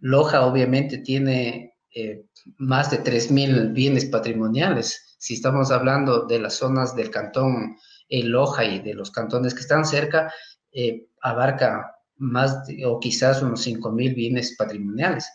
Loja 0.00 0.46
obviamente 0.46 0.98
tiene 0.98 1.74
eh, 1.94 2.24
más 2.58 2.90
de 2.90 3.02
3.000 3.02 3.72
bienes 3.72 4.06
patrimoniales. 4.06 5.16
Si 5.18 5.34
estamos 5.34 5.70
hablando 5.70 6.26
de 6.26 6.40
las 6.40 6.54
zonas 6.54 6.96
del 6.96 7.10
cantón 7.10 7.76
Loja 8.08 8.64
y 8.64 8.80
de 8.80 8.94
los 8.94 9.10
cantones 9.10 9.54
que 9.54 9.60
están 9.60 9.84
cerca, 9.84 10.32
eh, 10.72 11.06
abarca 11.22 11.94
más 12.16 12.64
o 12.84 12.98
quizás 12.98 13.40
unos 13.42 13.66
5.000 13.66 14.14
bienes 14.14 14.56
patrimoniales. 14.56 15.30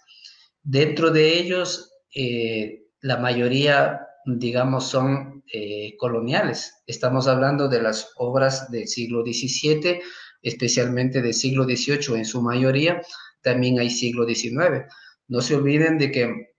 Dentro 0.67 1.11
de 1.11 1.37
ellos, 1.37 1.91
eh, 2.15 2.87
la 3.01 3.17
mayoría, 3.17 4.01
digamos, 4.25 4.87
son 4.87 5.43
eh, 5.53 5.95
coloniales. 5.97 6.73
Estamos 6.87 7.27
hablando 7.27 7.67
de 7.67 7.83
las 7.83 8.11
obras 8.15 8.71
del 8.71 8.87
siglo 8.87 9.23
XVII, 9.23 9.99
especialmente 10.41 11.21
del 11.21 11.35
siglo 11.35 11.65
XVIII 11.65 12.17
en 12.17 12.25
su 12.25 12.41
mayoría, 12.41 12.99
también 13.43 13.77
hay 13.77 13.91
siglo 13.91 14.27
XIX. 14.27 14.91
No 15.27 15.41
se 15.41 15.55
olviden 15.55 15.99
de 15.99 16.11
que 16.11 16.55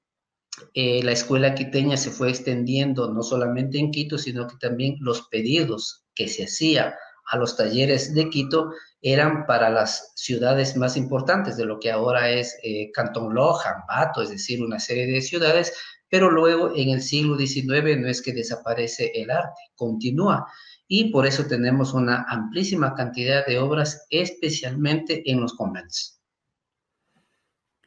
eh, 0.75 1.03
la 1.03 1.11
escuela 1.11 1.57
quiteña 1.57 1.97
se 1.97 2.13
fue 2.13 2.31
extendiendo 2.31 3.13
no 3.13 3.25
solamente 3.25 3.79
en 3.79 3.91
Quito, 3.91 4.19
sino 4.19 4.47
que 4.47 4.55
también 4.61 4.99
los 5.01 5.23
pedidos 5.23 6.07
que 6.15 6.29
se 6.29 6.45
hacía 6.45 6.95
a 7.29 7.37
los 7.37 7.57
talleres 7.57 8.15
de 8.15 8.29
Quito 8.31 8.71
eran 9.03 9.47
para 9.47 9.71
las 9.71 10.13
ciudades 10.17 10.77
más 10.77 10.97
importantes 10.97 11.57
de 11.57 11.65
lo 11.65 11.79
que 11.79 11.91
ahora 11.91 12.31
es 12.31 12.59
eh, 12.63 12.91
Cantón 12.93 13.35
Loja, 13.35 13.81
Ambato, 13.81 14.23
es 14.23 14.31
decir, 14.31 14.63
una 14.63 14.79
serie 14.79 15.07
de 15.07 15.21
ciudades, 15.21 15.73
pero 16.09 16.31
luego 16.31 16.73
en 16.75 16.91
el 16.91 17.03
siglo 17.03 17.37
XIX 17.37 18.01
no 18.01 18.09
es 18.09 18.23
que 18.23 18.33
desaparece 18.33 19.13
el 19.15 19.31
arte, 19.31 19.61
continúa. 19.75 20.47
Y 20.89 21.11
por 21.11 21.27
eso 21.27 21.47
tenemos 21.47 21.95
una 21.95 22.25
amplísima 22.29 22.95
cantidad 22.95 23.45
de 23.45 23.59
obras, 23.59 24.07
especialmente 24.11 25.29
en 25.31 25.41
los 25.41 25.55
conventos. 25.55 26.21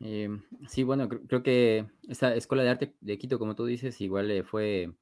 Eh, 0.02 0.30
sí, 0.68 0.84
bueno, 0.84 1.10
creo, 1.10 1.44
que 1.44 1.86
esta 2.08 2.36
Escuela 2.36 2.64
de 2.64 2.70
Arte 2.70 2.96
de 3.02 3.18
Quito, 3.18 3.40
como 3.40 3.56
tú 3.56 3.66
dices, 3.66 4.00
igual 4.02 4.32
eh, 4.32 4.44
fue 4.44 4.94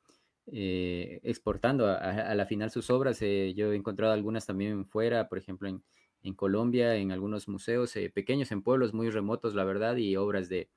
eh, 0.50 1.20
exportando 1.24 1.88
a, 1.88 2.34
la 2.34 2.46
final 2.46 2.72
sus 2.72 2.90
obras. 2.90 3.22
Eh, 3.22 3.54
yo 3.56 3.74
he 3.74 3.76
encontrado 3.76 4.14
algunas 4.14 4.46
también 4.46 4.86
fuera, 4.86 5.28
por 5.28 5.38
ejemplo, 5.38 5.68
en, 5.68 5.84
Colombia, 6.36 6.96
en 6.96 7.12
algunos 7.12 7.48
museos 7.48 7.96
eh, 7.96 8.10
pequeños, 8.10 8.52
en 8.52 8.62
pueblos 8.62 8.94
muy 8.94 9.10
remotos, 9.10 9.56
la 9.56 9.64
verdad, 9.64 9.96
y 9.98 10.16
obras 10.18 10.50
de, 10.50 10.70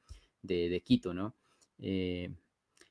de, 0.42 0.80
Quito, 0.84 1.12
¿no? 1.14 1.34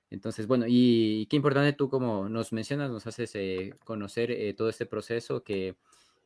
entonces, 0.10 0.48
bueno, 0.48 0.66
y, 0.68 1.28
qué 1.30 1.36
importante 1.36 1.74
tú 1.74 1.90
como 1.90 2.28
nos 2.28 2.52
mencionas, 2.52 2.90
nos 2.90 3.06
haces 3.06 3.38
conocer 3.84 4.56
todo 4.56 4.68
este 4.68 4.88
proceso 4.88 5.44
que 5.44 5.76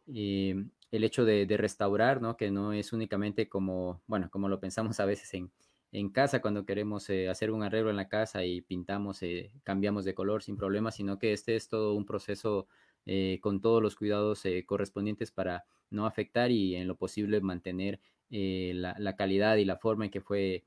el 0.08 1.04
hecho 1.04 1.26
de, 1.26 1.46
de, 1.46 1.58
restaurar, 1.58 2.22
¿no? 2.22 2.38
Que 2.38 2.50
no 2.52 2.74
es 2.74 2.94
únicamente 2.94 3.50
como, 3.50 4.02
bueno, 4.08 4.30
como 4.32 4.48
lo 4.48 4.60
pensamos 4.60 5.00
a 5.00 5.06
veces 5.06 5.34
en, 5.34 5.52
en 5.94 6.10
casa 6.10 6.42
cuando 6.42 6.66
queremos 6.66 7.08
eh, 7.12 7.30
hacer 7.30 7.52
un 7.52 7.62
arreglo 7.62 7.92
en 7.92 7.96
la 7.96 8.10
casa 8.10 8.44
y 8.44 8.62
pintamos, 8.62 9.22
eh, 9.22 9.52
cambiamos 9.64 10.04
de 10.06 10.16
color 10.16 10.42
sin 10.42 10.58
problema, 10.58 10.92
sino 10.92 11.20
que 11.20 11.34
este 11.34 11.56
es 11.56 11.70
todo 11.70 11.94
un 11.94 12.06
proceso 12.06 12.68
eh, 13.06 13.38
con 13.42 13.62
todos 13.62 13.82
los 13.82 13.96
cuidados 13.96 14.44
correspondientes 14.66 15.32
para 15.32 15.66
no 15.92 16.08
afectar 16.08 16.50
y 16.50 16.76
en 16.76 16.88
lo 16.88 16.96
posible 16.96 17.40
mantener 17.42 18.00
la, 18.30 19.16
calidad 19.16 19.58
y 19.58 19.66
la 19.66 19.78
forma 19.78 20.06
en 20.06 20.12
que 20.12 20.22
fue 20.22 20.64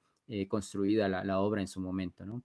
construida 0.49 1.09
la, 1.09 1.41
obra 1.41 1.61
en 1.61 1.67
su 1.67 1.81
momento. 1.81 2.25
¿no? 2.25 2.45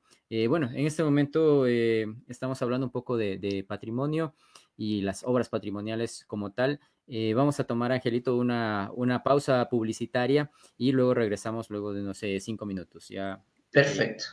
bueno, 0.49 0.69
en 0.71 0.87
este 0.87 1.03
momento 1.03 1.67
estamos 1.67 2.59
hablando 2.63 2.87
un 2.87 2.91
poco 2.91 3.17
de 3.17 3.63
patrimonio 3.67 4.33
y 4.81 5.01
las 5.01 5.23
obras 5.23 5.49
patrimoniales 5.49 6.25
como 6.25 6.53
tal. 6.53 6.79
Eh, 7.13 7.33
vamos 7.33 7.59
a 7.59 7.65
tomar, 7.65 7.91
Angelito, 7.91 8.37
una, 8.37 8.89
una, 8.95 9.21
pausa 9.21 9.67
publicitaria 9.67 10.49
y 10.77 10.93
luego 10.93 11.13
regresamos 11.13 11.69
luego 11.69 11.91
de, 11.91 12.01
no 12.01 12.13
sé, 12.13 12.39
cinco 12.39 12.65
minutos. 12.65 13.09
Ya. 13.09 13.43
Perfecto. 13.69 14.23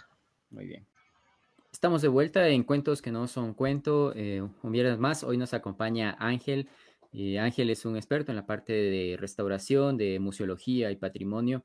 muy 0.51 0.65
bien. 0.67 0.87
Estamos 1.73 2.03
de 2.03 2.09
vuelta 2.09 2.47
en 2.47 2.63
Cuentos 2.63 3.03
que 3.03 3.11
no 3.11 3.27
son 3.27 3.53
cuento. 3.53 4.13
Eh, 4.15 4.47
un 4.63 4.71
viernes 4.71 4.97
más, 4.97 5.25
hoy 5.25 5.37
nos 5.37 5.55
acompaña 5.55 6.15
Ángel. 6.21 6.69
Eh, 7.13 7.41
Ángel 7.41 7.71
es 7.71 7.85
un 7.85 7.97
experto 7.97 8.31
en 8.31 8.37
la 8.37 8.47
parte 8.47 8.73
de 8.73 9.17
restauración, 9.19 9.97
de 9.97 10.21
museología 10.21 10.93
y 10.93 10.97
patrimonio. 10.97 11.65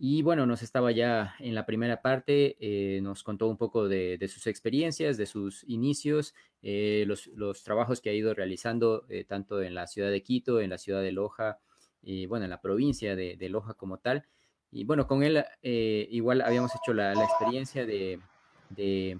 Y 0.00 0.22
bueno, 0.22 0.46
nos 0.46 0.62
estaba 0.62 0.92
ya 0.92 1.34
en 1.40 1.56
la 1.56 1.66
primera 1.66 2.02
parte, 2.02 2.56
eh, 2.60 3.00
nos 3.00 3.24
contó 3.24 3.48
un 3.48 3.56
poco 3.56 3.88
de, 3.88 4.16
sus 4.32 4.46
experiencias, 4.46 5.16
de 5.16 5.26
sus 5.26 5.64
inicios, 5.64 6.36
eh, 6.62 7.04
los, 7.04 7.64
trabajos 7.64 8.00
que 8.00 8.10
ha 8.10 8.12
ido 8.12 8.32
realizando 8.32 9.06
eh, 9.08 9.24
tanto 9.24 9.60
en 9.60 9.74
la 9.74 9.88
ciudad 9.88 10.12
de 10.12 10.22
Quito, 10.22 10.60
en 10.60 10.70
la 10.70 10.78
ciudad 10.78 11.02
de 11.02 11.10
Loja, 11.10 11.58
y 12.00 12.26
bueno, 12.26 12.44
en 12.44 12.50
la 12.50 12.60
provincia 12.60 13.16
de, 13.16 13.36
Loja 13.48 13.74
como 13.74 13.98
tal. 13.98 14.24
Y 14.70 14.84
bueno, 14.84 15.08
con 15.08 15.24
él 15.24 15.44
igual 15.62 16.42
habíamos 16.42 16.70
hecho 16.76 16.94
la, 16.94 17.12
experiencia 17.14 17.84
de, 17.84 18.20
de 18.70 19.18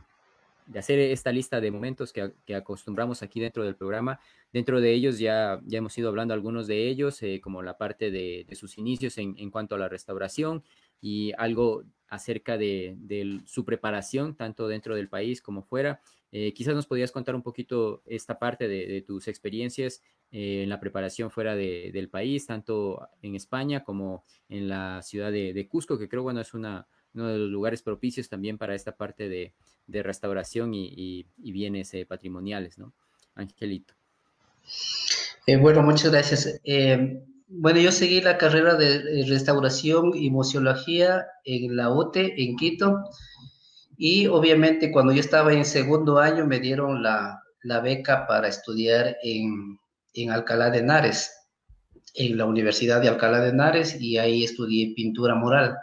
hacer 0.77 0.99
esta 0.99 1.33
lista 1.33 1.61
de 1.61 1.71
momentos 1.71 2.13
que, 2.13 2.55
acostumbramos 2.55 3.23
aquí 3.23 3.41
dentro 3.41 3.65
del 3.65 3.77
programa. 3.77 4.21
Dentro 4.53 4.81
de 4.81 4.93
ellos 4.93 5.19
ya, 5.19 5.61
ya 5.65 5.79
hemos 5.79 5.97
ido 5.97 6.09
hablando 6.09 6.35
algunos 6.35 6.67
de 6.67 6.89
ellos, 6.89 7.23
eh, 7.23 7.41
como 7.41 7.63
la 7.63 7.79
parte 7.79 8.11
de, 8.11 8.47
sus 8.55 8.79
inicios 8.79 9.17
en, 9.19 9.51
cuanto 9.51 9.75
a 9.75 9.79
la 9.79 9.89
restauración 9.89 10.65
y 11.01 11.33
algo 11.39 11.85
acerca 12.09 12.59
de, 12.59 13.41
su 13.47 13.65
preparación, 13.65 14.35
tanto 14.35 14.69
dentro 14.69 14.95
del 14.95 15.09
país 15.09 15.41
como 15.41 15.63
fuera. 15.63 16.01
Eh, 16.31 16.53
quizás 16.53 16.75
nos 16.75 16.87
podías 16.87 17.11
contar 17.11 17.35
un 17.35 17.43
poquito 17.43 18.03
esta 18.05 18.39
parte 18.39 18.69
de, 18.69 19.03
tus 19.03 19.29
experiencias 19.29 20.03
eh, 20.31 20.63
en 20.63 20.69
la 20.69 20.81
preparación 20.81 21.31
fuera 21.31 21.57
del 21.57 22.11
país, 22.11 22.47
tanto 22.47 23.09
en 23.23 23.35
España 23.35 23.85
como 23.85 24.25
en 24.49 24.69
la 24.69 25.01
ciudad 25.03 25.33
de, 25.33 25.69
Cusco, 25.69 25.99
que 25.99 26.09
creo, 26.09 26.23
bueno, 26.23 26.41
es 26.41 26.53
una, 26.53 26.87
uno 27.15 27.29
de 27.29 27.39
los 27.39 27.51
lugares 27.51 27.83
propicios 27.83 28.29
también 28.29 28.59
para 28.59 28.75
esta 28.75 28.97
parte 28.97 29.29
de, 29.29 29.55
de 29.89 30.03
restauración 30.03 30.73
y, 30.75 31.27
bienes 31.37 31.93
eh, 31.95 32.07
patrimoniales, 32.07 32.79
¿no? 32.79 32.93
Angelito. 33.35 33.95
Eh, 35.47 35.57
bueno, 35.57 35.83
muchas 35.83 36.13
gracias. 36.13 36.61
Eh, 36.63 37.21
bueno, 37.49 37.81
yo 37.81 37.91
seguí 37.91 38.21
la 38.21 38.37
carrera 38.37 38.75
de 38.75 39.25
restauración 39.27 40.13
y 40.15 40.31
museología 40.31 41.27
en 41.45 41.75
la 41.75 41.91
UTE, 41.91 42.35
en 42.37 42.57
Quito, 42.57 43.03
y 43.97 44.27
obviamente 44.27 44.93
cuando 44.93 45.13
yo 45.13 45.21
estaba 45.21 45.53
en 45.55 45.65
segundo 45.65 46.19
año 46.19 46.47
me 46.47 46.61
dieron 46.61 47.03
la, 47.03 47.43
beca 47.83 48.27
para 48.27 48.49
estudiar 48.49 49.17
en, 49.23 49.79
en 50.15 50.31
Alcalá 50.31 50.71
de 50.71 50.79
Henares, 50.79 51.33
en 52.15 52.37
la 52.37 52.45
Universidad 52.45 53.01
de 53.01 53.09
Alcalá 53.09 53.41
de 53.41 53.51
Henares, 53.51 53.99
y 54.01 54.19
ahí 54.19 54.45
estudié 54.45 54.93
pintura 54.95 55.35
mural 55.35 55.77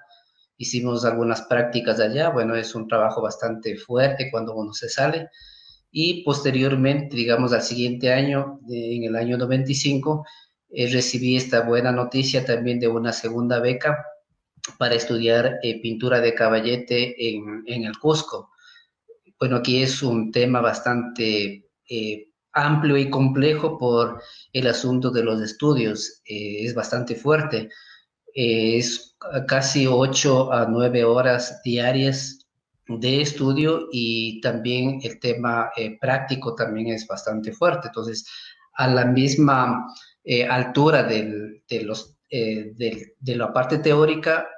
hicimos 0.57 1.05
algunas 1.05 1.41
prácticas 1.43 1.99
allá, 1.99 2.29
bueno, 2.29 2.55
es 2.55 2.75
un 2.75 2.87
trabajo 2.87 3.21
bastante 3.21 3.77
fuerte 3.77 4.29
cuando 4.31 4.55
uno 4.55 4.73
se 4.73 4.89
sale. 4.89 5.29
Y 5.91 6.23
posteriormente, 6.23 7.15
digamos, 7.15 7.53
al 7.53 7.61
siguiente 7.61 8.11
año, 8.11 8.59
en 8.69 9.03
el 9.03 9.15
año 9.15 9.37
95, 9.37 10.25
eh, 10.69 10.91
recibí 10.91 11.37
esta 11.37 11.61
buena 11.61 11.91
noticia 11.91 12.45
también 12.45 12.79
de 12.79 12.87
una 12.87 13.13
segunda 13.13 13.59
beca 13.59 14.05
para 14.77 14.95
estudiar 14.95 15.59
eh, 15.63 15.81
pintura 15.81 16.19
de 16.19 16.33
caballete 16.33 17.29
en, 17.29 17.63
en, 17.65 17.85
el 17.85 17.97
Cusco. 17.97 18.51
Bueno, 19.39 19.57
aquí 19.57 19.81
es 19.83 20.01
un 20.01 20.31
tema 20.31 20.59
bastante 20.59 21.69
eh, 21.89 22.27
amplio 22.51 22.97
y 22.97 23.09
complejo 23.09 23.77
por 23.77 24.21
el 24.51 24.67
asunto 24.67 25.11
de 25.11 25.23
los 25.23 25.41
estudios, 25.41 26.21
es 26.25 26.73
bastante 26.73 27.15
fuerte 27.15 27.69
es 28.36 29.15
casi 29.48 29.88
8 29.88 30.54
a 30.54 30.67
9 30.67 31.04
horas 31.04 31.62
diarias 31.63 32.45
de 32.88 33.21
estudio 33.21 33.88
y 33.91 34.39
también 34.41 35.00
el 35.02 35.19
tema 35.19 35.71
eh, 35.76 35.98
práctico 36.00 36.54
también 36.54 36.88
es 36.89 37.08
bastante 37.08 37.52
fuerte. 37.52 37.88
Entonces, 37.88 38.28
a 38.74 38.88
la 38.88 39.06
misma 39.06 39.88
eh, 40.24 40.45
altura 40.45 41.02
del, 41.02 41.63
de, 41.67 41.84
los, 41.84 42.15
eh, 42.30 42.74
de, 42.76 43.36
la 43.36 43.52
parte 43.52 43.80
teórica, 43.80 44.50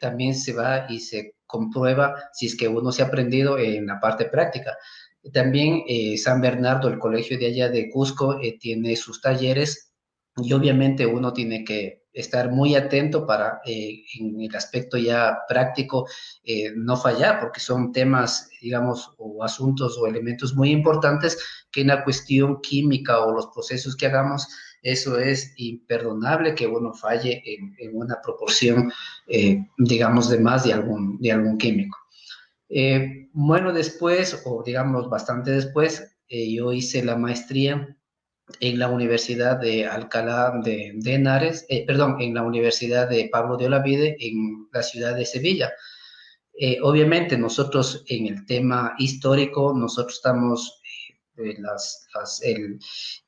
también 0.00 0.34
se 0.34 0.52
va 0.52 0.86
y 0.90 1.00
se 1.00 1.36
comprueba 1.46 2.14
si 2.32 2.46
es 2.46 2.56
que 2.56 2.68
uno 2.68 2.92
se 2.92 3.02
ha 3.02 3.06
aprendido 3.06 3.58
en 3.58 3.86
la 3.86 3.98
parte 3.98 4.26
práctica. 4.26 4.76
También 5.32 5.82
eh, 5.86 6.16
San 6.16 6.40
Bernardo, 6.40 6.88
el 6.88 6.98
colegio 6.98 7.38
de 7.38 7.46
allá 7.46 7.68
de 7.68 7.90
Cusco, 7.90 8.40
eh, 8.40 8.56
tiene 8.58 8.96
sus 8.96 9.20
talleres 9.20 9.92
y 10.36 10.52
obviamente 10.52 11.04
uno 11.04 11.32
tiene 11.32 11.64
que 11.64 11.99
estar 12.12 12.50
muy 12.50 12.74
atento 12.74 13.26
para, 13.26 13.60
eh, 13.64 14.02
en 14.18 14.40
el 14.40 14.54
aspecto 14.54 14.96
ya 14.96 15.38
práctico, 15.48 16.06
no 16.74 16.96
fallar, 16.96 17.38
porque 17.40 17.60
son 17.60 17.92
temas, 17.92 18.48
digamos, 18.60 19.14
o 19.18 19.44
asuntos 19.44 19.96
o 19.98 20.06
elementos 20.06 20.54
muy 20.54 20.70
importantes 20.70 21.38
que 21.70 21.82
en 21.82 21.88
la 21.88 22.02
cuestión 22.02 22.60
química 22.60 23.20
o 23.20 23.32
los 23.32 23.46
procesos 23.48 23.96
que 23.96 24.06
hagamos, 24.06 24.48
eso 24.82 25.18
es 25.18 25.52
imperdonable 25.56 26.54
que 26.54 26.66
uno 26.66 26.92
falle 26.92 27.42
en, 27.44 27.96
una 27.96 28.20
proporción, 28.20 28.92
digamos, 29.78 30.28
de 30.28 30.40
más 30.40 30.64
de 30.64 30.72
algún, 30.72 31.18
de 31.20 31.32
algún 31.32 31.56
químico. 31.58 31.96
Eh, 32.70 33.28
bueno, 33.32 33.72
después, 33.72 34.42
o 34.46 34.62
digamos 34.62 35.10
bastante 35.10 35.50
después, 35.50 36.16
eh, 36.28 36.54
yo 36.54 36.72
hice 36.72 37.04
la 37.04 37.16
maestría 37.16 37.96
en 38.60 38.78
la 38.78 38.88
Universidad 38.88 39.58
de 39.58 39.86
Alcalá 39.86 40.52
de, 40.64 40.98
Henares, 41.04 41.66
eh, 41.68 41.84
perdón, 41.86 42.16
en 42.20 42.34
la 42.34 42.42
Universidad 42.42 43.08
de 43.08 43.28
Pablo 43.30 43.56
de 43.56 43.66
Olavide, 43.66 44.16
en 44.18 44.68
la 44.72 44.82
ciudad 44.82 45.14
de 45.14 45.24
Sevilla. 45.24 45.72
obviamente 46.82 47.38
nosotros 47.38 48.04
en 48.08 48.26
el 48.26 48.44
tema 48.44 48.94
histórico, 48.98 49.72
nosotros 49.74 50.16
estamos, 50.16 50.82
las, 51.36 52.06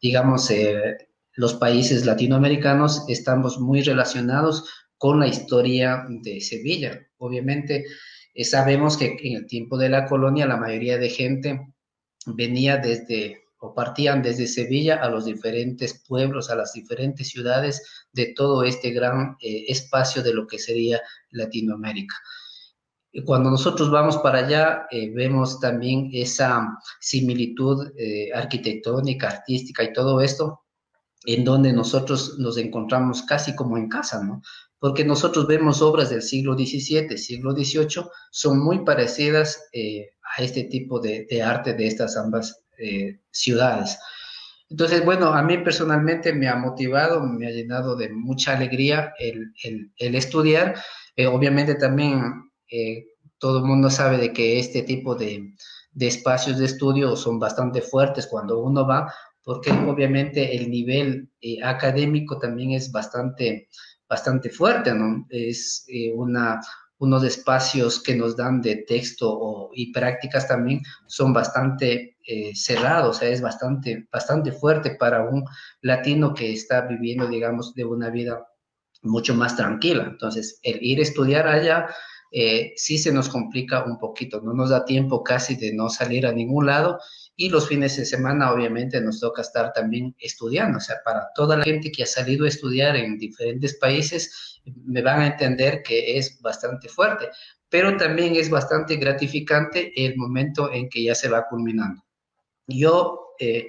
digamos, 0.01 0.51
los 1.35 1.55
países 1.55 2.05
latinoamericanos 2.05 3.05
estamos 3.09 3.59
muy 3.59 3.83
relacionados 3.83 4.65
con 4.99 5.19
la 5.19 5.27
historia 5.27 6.05
de 6.09 6.41
Sevilla. 6.41 7.09
Obviamente, 7.19 7.85
eh, 8.35 8.45
sabemos 8.45 8.97
que 8.97 9.17
en 9.21 9.37
el 9.37 9.47
tiempo 9.47 9.77
de 9.77 9.89
la 9.89 10.07
colonia 10.07 10.47
la 10.47 10.57
mayoría 10.57 10.99
de 10.99 11.09
gente 11.09 11.75
venía 12.27 12.77
desde 12.77 13.42
partían 13.75 14.23
desde 14.23 14.47
Sevilla 14.47 14.97
a 14.97 15.09
los 15.09 15.25
diferentes 15.25 16.03
pueblos, 16.07 16.51
a 16.51 16.57
las 16.57 16.73
diferentes 16.73 17.29
ciudades 17.29 18.07
de 18.13 18.35
todo 18.35 18.65
este 18.65 18.91
gran 18.91 19.37
eh, 19.41 19.65
espacio 19.69 20.23
de 20.23 20.35
lo 20.35 20.47
que 20.47 20.59
sería 20.59 21.01
Latinoamérica. 21.31 22.17
Y 23.13 23.25
cuando 23.25 23.51
nosotros 23.51 23.91
vamos 23.91 24.17
para 24.19 24.39
allá, 24.39 24.87
eh, 24.91 25.11
vemos 25.15 25.61
también 25.61 26.11
esa 26.13 26.67
similitud 27.01 27.93
arquitectónica, 28.35 29.29
artística 29.29 29.85
y 29.85 29.93
todo 29.93 30.21
esto, 30.21 30.63
en 31.25 31.45
donde 31.45 31.73
nosotros 31.73 32.39
nos 32.39 32.57
encontramos 32.57 33.23
casi 33.23 33.55
como 33.55 33.77
en 33.77 33.89
casa, 33.89 34.25
¿no? 34.25 34.43
porque 34.83 35.05
nosotros 35.05 35.47
vemos 35.47 35.81
obras 35.81 36.11
del 36.11 36.23
siglo 36.23 36.55
XVII, 36.55 37.17
siglo 37.17 37.53
XVIII, 37.53 38.05
son 38.33 38.65
muy 38.65 38.85
parecidas 38.85 39.69
eh, 39.73 40.11
a 40.37 40.43
este 40.43 40.65
tipo 40.65 40.99
de, 40.99 41.25
arte 41.41 41.75
de 41.75 41.87
estas 41.87 42.17
ambas 42.17 42.62
eh, 42.83 43.21
ciudades. 43.31 43.99
Entonces, 44.69 45.05
bueno, 45.05 45.35
a 45.35 45.43
mí 45.43 45.59
personalmente 45.59 46.33
me 46.33 46.49
ha 46.49 46.57
motivado, 46.57 47.23
me 47.23 47.47
ha 47.47 47.51
llenado 47.51 47.95
de 47.95 48.09
mucha 48.11 48.57
alegría 48.57 49.13
el, 49.19 49.53
estudiar. 49.99 50.77
Eh, 51.15 51.27
obviamente 51.27 51.75
también 51.75 52.51
todo 53.39 53.59
el 53.59 53.65
mundo 53.65 53.91
sabe 53.91 54.17
de 54.17 54.33
que 54.33 54.59
este 54.59 54.83
tipo 54.83 55.15
de, 55.15 55.55
de 55.93 56.07
espacios 56.07 56.59
de 56.59 56.65
estudio 56.65 57.17
son 57.17 57.39
bastante 57.39 57.83
fuertes 57.83 58.27
cuando 58.27 58.61
uno 58.61 58.87
va, 58.87 59.13
porque 59.45 59.71
obviamente 59.71 60.57
el 60.57 60.71
nivel 60.71 61.29
académico 61.63 62.39
también 62.39 62.71
es 62.71 62.91
bastante 62.91 63.69
bastante 64.13 64.51
fuerte, 64.51 64.93
¿no? 64.93 65.27
Es 65.31 65.87
eh, 65.89 66.13
una, 66.15 66.61
unos 66.99 67.25
espacios 67.25 68.03
que 68.03 68.15
nos 68.15 68.37
dan 68.37 68.61
de 68.61 68.85
texto 68.87 69.71
y 69.73 69.91
prácticas 69.91 70.47
también 70.47 70.83
son 71.07 71.33
bastante 71.33 72.12
eh, 72.27 72.53
cerrados, 72.55 73.17
o 73.17 73.21
sea, 73.21 73.29
es 73.29 73.41
bastante, 73.41 74.09
bastante 74.13 74.53
fuerte 74.53 74.97
para 74.97 75.29
un 75.29 75.45
latino 75.81 76.35
que 76.35 76.53
está 76.53 76.83
viviendo, 76.83 77.27
digamos, 77.27 77.75
de 77.75 77.85
una 77.85 78.11
vida 78.11 78.47
mucho 79.03 79.35
más 79.35 79.57
tranquila. 79.57 80.05
Entonces, 80.05 80.61
el 80.63 80.79
ir 80.83 80.99
a 81.01 81.03
estudiar 81.03 81.49
allá 81.49 81.89
eh, 82.35 82.73
sí 82.77 82.97
se 82.97 83.13
nos 83.13 83.29
complica 83.29 83.85
un 83.85 83.99
poquito, 83.99 84.41
no 84.41 84.55
nos 84.55 84.71
da 84.71 84.87
tiempo 84.87 85.23
casi 85.23 85.55
de 85.55 85.75
no 85.75 85.91
salir 85.91 86.27
a 86.27 86.33
ningún 86.33 86.65
lado 86.65 86.99
y 87.37 87.51
los 87.51 87.69
fines 87.69 87.99
de 87.99 88.07
semana 88.07 88.53
obviamente 88.53 89.03
nos 89.03 89.21
toca 89.21 89.43
estar 89.43 89.73
también 89.75 90.17
estudiando, 90.19 90.79
o 90.79 90.81
sea, 90.81 90.97
para 91.05 91.29
toda 91.35 91.59
la 91.59 91.65
gente 91.65 91.93
que 91.93 92.05
ha 92.05 92.07
salido 92.07 92.47
a 92.47 92.49
estudiar 92.49 92.97
en 92.97 93.19
diferentes 93.19 93.77
países, 93.77 94.61
me 94.65 95.03
van 95.03 95.21
a 95.21 95.27
entender 95.27 95.83
que 95.83 96.17
es 96.17 96.41
bastante 96.41 96.89
fuerte, 96.89 97.29
pero 97.69 97.97
también 97.99 98.35
es 98.37 98.49
bastante 98.49 98.97
gratificante 98.97 99.93
el 99.95 100.17
momento 100.17 100.73
en 100.73 100.89
que 100.89 101.05
ya 101.05 101.15
se 101.15 101.29
va 101.29 101.47
culminando. 101.49 102.03
Yo, 102.67 103.35
eh, 103.39 103.69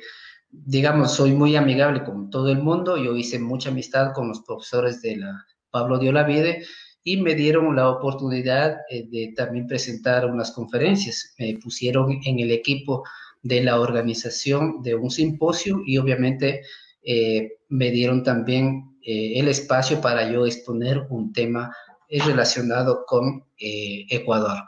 digamos, 0.49 1.13
soy 1.13 1.31
muy 1.31 1.55
amigable 1.55 2.03
con 2.03 2.29
todo 2.29 2.49
el 2.49 2.59
mundo, 2.59 2.97
yo 2.97 3.15
hice 3.15 3.39
mucha 3.39 3.69
amistad 3.69 4.13
con 4.13 4.27
los 4.27 4.41
profesores 4.41 5.01
de 5.01 5.17
la 5.17 5.45
Pablo 5.71 5.97
de 5.97 6.09
Olavide, 6.09 6.63
y 7.03 7.17
me 7.17 7.35
dieron 7.35 7.75
la 7.75 7.89
oportunidad 7.89 8.77
eh, 8.89 9.07
de 9.09 9.33
también 9.35 9.67
presentar 9.67 10.25
unas 10.25 10.51
conferencias. 10.51 11.33
Me 11.37 11.57
pusieron 11.57 12.19
en 12.23 12.39
el 12.39 12.51
equipo 12.51 13.03
de 13.41 13.63
la 13.63 13.79
organización 13.79 14.81
de 14.83 14.95
un 14.95 15.09
simposio 15.09 15.81
y 15.85 15.97
obviamente 15.97 16.61
eh, 17.01 17.57
me 17.69 17.91
dieron 17.91 18.23
también 18.23 18.89
el 19.05 19.49
espacio 19.49 19.99
para 19.99 20.31
yo 20.31 20.45
exponer 20.45 21.07
un 21.09 21.33
tema 21.33 21.75
relacionado 22.09 23.03
con 23.05 23.43
Ecuador. 23.57 24.59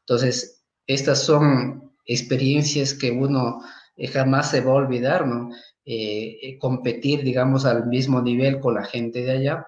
Entonces, 0.00 0.62
estas 0.86 1.22
son 1.22 1.87
experiencias 2.08 2.94
que 2.94 3.12
uno 3.12 3.60
jamás 4.12 4.50
se 4.50 4.60
va 4.60 4.72
a 4.72 4.76
olvidar, 4.76 5.26
¿no? 5.26 5.50
competir, 6.58 7.22
digamos, 7.22 7.64
al 7.64 7.86
mismo 7.86 8.20
nivel 8.20 8.60
con 8.60 8.74
la 8.74 8.84
gente 8.84 9.22
de 9.22 9.30
allá 9.30 9.66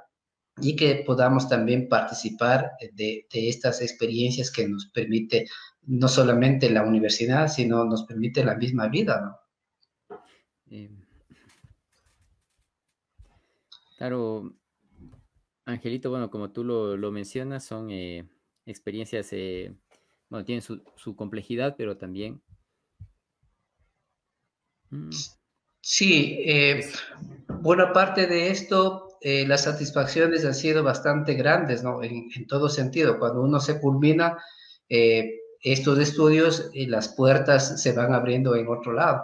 y 0.60 0.76
que 0.76 1.02
podamos 1.06 1.48
también 1.48 1.88
participar 1.88 2.72
de, 2.92 3.26
estas 3.32 3.80
experiencias 3.80 4.50
que 4.50 4.68
nos 4.68 4.86
permite 4.86 5.46
no 5.82 6.08
solamente 6.08 6.70
la 6.70 6.84
universidad, 6.84 7.48
sino 7.48 7.84
nos 7.84 8.04
permite 8.04 8.44
la 8.44 8.56
misma 8.56 8.88
vida, 8.88 9.20
¿no? 9.20 10.16
Eh, 10.70 10.90
claro, 13.96 14.54
Angelito, 15.64 16.10
bueno, 16.10 16.30
como 16.30 16.50
tú 16.50 16.64
lo, 16.64 17.10
mencionas, 17.10 17.64
son 17.64 17.90
eh, 17.90 18.28
experiencias, 18.66 19.28
eh, 19.32 19.74
bueno, 20.30 20.44
tienen 20.44 20.62
su, 20.62 21.16
complejidad, 21.16 21.74
pero 21.76 21.96
también... 21.98 22.40
Mm. 24.88 25.10
Sí, 25.82 26.44
buena 27.60 27.92
parte 27.92 28.26
de 28.26 28.50
esto, 28.50 29.08
las 29.22 29.64
satisfacciones 29.64 30.44
han 30.44 30.54
sido 30.54 30.82
bastante 30.82 31.34
grandes, 31.34 31.82
¿no? 31.82 32.02
En, 32.02 32.28
en 32.34 32.46
todo 32.46 32.68
sentido, 32.68 33.18
cuando 33.18 33.42
uno 33.42 33.60
se 33.60 33.80
culmina, 33.80 34.36
estos 35.62 35.98
estudios 35.98 36.70
y 36.72 36.86
las 36.86 37.08
puertas 37.08 37.82
se 37.82 37.92
van 37.92 38.14
abriendo 38.14 38.54
en 38.56 38.68
otro 38.68 38.92
lado. 38.92 39.22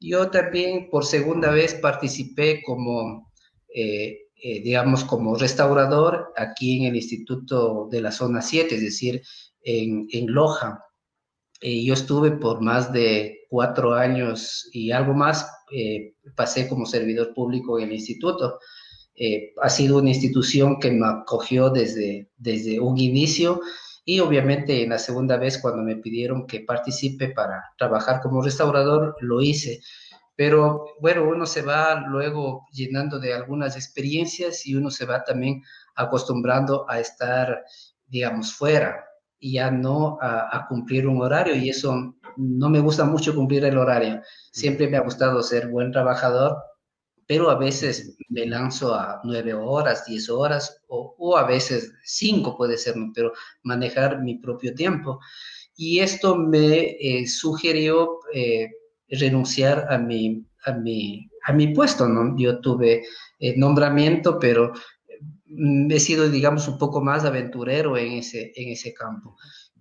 Yo 0.00 0.30
también 0.30 0.88
por 0.90 1.04
segunda 1.04 1.50
vez 1.50 1.74
participé 1.74 2.62
como, 2.62 3.32
eh, 3.74 4.23
eh, 4.46 4.60
digamos, 4.62 5.04
como 5.04 5.36
restaurador 5.36 6.34
aquí 6.36 6.76
en 6.76 6.84
el 6.84 6.96
Instituto 6.96 7.88
de 7.90 8.02
la 8.02 8.12
Zona 8.12 8.42
7, 8.42 8.74
es 8.74 8.82
decir, 8.82 9.22
en, 9.62 10.06
en 10.12 10.30
Loja. 10.30 10.84
Eh, 11.62 11.82
yo 11.82 11.94
estuve 11.94 12.32
por 12.32 12.60
más 12.60 12.92
de 12.92 13.46
cuatro 13.48 13.94
años 13.94 14.68
y 14.70 14.90
algo 14.90 15.14
más, 15.14 15.50
pasé 16.36 16.68
como 16.68 16.84
servidor 16.84 17.32
público 17.32 17.78
en 17.78 17.86
el 17.88 17.94
instituto. 17.94 18.58
ha 19.62 19.70
sido 19.70 19.98
una 19.98 20.10
institución 20.10 20.78
que 20.78 20.90
me 20.90 21.06
acogió 21.06 21.70
desde, 21.70 22.28
desde 22.36 22.80
un 22.80 22.98
inicio 22.98 23.62
y 24.04 24.20
obviamente 24.20 24.82
en 24.82 24.90
la 24.90 24.98
segunda 24.98 25.38
vez 25.38 25.58
cuando 25.58 25.82
me 25.82 25.96
pidieron 25.96 26.46
que 26.46 26.60
participe 26.60 27.28
para 27.30 27.64
trabajar 27.78 28.20
como 28.20 28.42
restaurador, 28.42 29.16
lo 29.20 29.40
hice. 29.40 29.80
Pero 30.36 30.86
bueno, 31.00 31.28
uno 31.28 31.46
se 31.46 31.62
va 31.62 32.00
luego 32.08 32.66
llenando 32.72 33.18
de 33.18 33.34
algunas 33.34 33.76
experiencias 33.76 34.66
y 34.66 34.74
uno 34.74 34.90
se 34.90 35.06
va 35.06 35.22
también 35.22 35.62
acostumbrando 35.94 36.86
a 36.88 36.98
estar, 36.98 37.64
digamos, 38.06 38.52
fuera 38.52 39.04
y 39.38 39.54
ya 39.54 39.70
no 39.70 40.18
a, 40.20 40.66
cumplir 40.68 41.06
un 41.06 41.20
horario. 41.20 41.54
Y 41.54 41.68
eso 41.68 42.16
no 42.36 42.68
me 42.68 42.80
gusta 42.80 43.04
mucho 43.04 43.34
cumplir 43.34 43.64
el 43.64 43.78
horario. 43.78 44.22
Siempre 44.52 44.88
me 44.88 44.96
ha 44.96 45.02
gustado 45.02 45.42
ser 45.42 45.68
buen 45.68 45.92
trabajador, 45.92 46.56
pero 47.26 47.50
a 47.50 47.56
veces 47.56 48.16
me 48.28 48.46
lanzo 48.46 48.94
a 48.94 49.20
nueve 49.24 49.54
horas, 49.54 50.04
diez 50.06 50.28
horas 50.28 50.82
o, 50.88 51.36
a 51.36 51.46
veces 51.46 51.92
cinco 52.04 52.56
puede 52.56 52.76
ser, 52.76 52.94
pero 53.14 53.32
manejar 53.62 54.20
mi 54.22 54.36
propio 54.36 54.74
tiempo. 54.74 55.20
Y 55.76 56.00
esto 56.00 56.36
me 56.36 56.96
eh, 57.00 57.26
sugirió 57.26 58.20
eh, 58.32 58.70
renunciar 59.08 59.86
a 59.90 59.98
mi, 59.98 60.46
a, 60.64 60.72
mi, 60.72 61.28
a 61.44 61.52
mi 61.52 61.68
puesto, 61.74 62.08
¿no? 62.08 62.36
Yo 62.38 62.60
tuve 62.60 63.04
eh, 63.38 63.54
nombramiento, 63.56 64.38
pero 64.38 64.72
mm, 65.46 65.90
he 65.90 66.00
sido, 66.00 66.28
digamos, 66.28 66.68
un 66.68 66.78
poco 66.78 67.00
más 67.00 67.24
aventurero 67.24 67.96
en 67.96 68.12
ese, 68.12 68.52
en 68.54 68.70
ese 68.70 68.92
campo. 68.94 69.36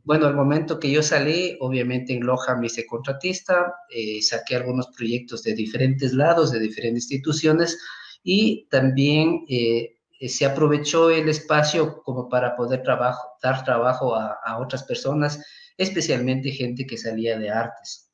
bueno, 0.05 0.27
al 0.27 0.35
momento 0.35 0.79
que 0.79 0.91
yo 0.91 1.01
salí, 1.01 1.57
obviamente 1.61 2.13
en 2.13 2.25
Loja 2.25 2.55
me 2.57 2.67
hice 2.67 2.85
contratista, 2.85 3.73
eh, 3.89 4.21
saqué 4.21 4.55
algunos 4.57 4.87
proyectos 4.97 5.43
de 5.43 5.55
diferentes 5.55 6.13
lados, 6.13 6.51
de 6.51 6.59
diferentes 6.59 7.03
instituciones, 7.05 7.79
y 8.23 8.67
también 8.69 9.45
eh, 9.49 9.97
se 10.27 10.45
aprovechó 10.45 11.09
el 11.09 11.29
espacio 11.29 12.01
como 12.03 12.29
para 12.29 12.55
poder 12.55 12.83
trabajo, 12.83 13.29
dar 13.41 13.63
trabajo 13.63 14.15
a, 14.15 14.37
a 14.45 14.59
otras 14.59 14.83
personas, 14.83 15.39
especialmente 15.77 16.51
gente 16.51 16.85
que 16.85 16.97
salía 16.97 17.37
de 17.39 17.49
artes 17.49 18.12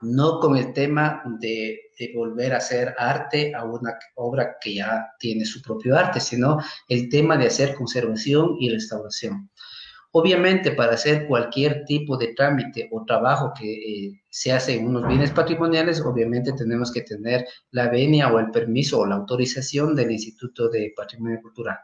no 0.00 0.38
con 0.38 0.56
el 0.56 0.72
tema 0.72 1.22
de, 1.40 1.80
volver 2.14 2.52
a 2.52 2.58
hacer 2.58 2.94
arte 2.96 3.52
a 3.54 3.64
una 3.64 3.98
obra 4.14 4.56
que 4.60 4.74
ya 4.74 5.08
tiene 5.18 5.44
su 5.44 5.60
propio 5.60 5.96
arte, 5.96 6.20
sino 6.20 6.58
el 6.88 7.08
tema 7.08 7.36
de 7.36 7.48
hacer 7.48 7.74
conservación 7.74 8.56
y 8.60 8.70
restauración. 8.70 9.50
Obviamente, 10.12 10.70
para 10.72 10.94
hacer 10.94 11.26
cualquier 11.26 11.84
tipo 11.84 12.16
de 12.16 12.34
trámite 12.34 12.88
o 12.92 13.04
trabajo 13.04 13.52
que 13.58 13.72
eh, 13.72 14.22
se 14.30 14.52
hace 14.52 14.74
en 14.74 14.86
unos 14.86 15.06
bienes 15.06 15.32
patrimoniales, 15.32 16.00
obviamente 16.00 16.52
tenemos 16.52 16.92
que 16.92 17.02
tener 17.02 17.46
la 17.72 17.88
venia 17.88 18.32
o 18.32 18.38
el 18.38 18.50
permiso 18.50 19.00
o 19.00 19.06
la 19.06 19.16
autorización 19.16 19.94
del 19.94 20.12
Instituto 20.12 20.70
de 20.70 20.92
Patrimonio 20.96 21.40
Cultural. 21.42 21.78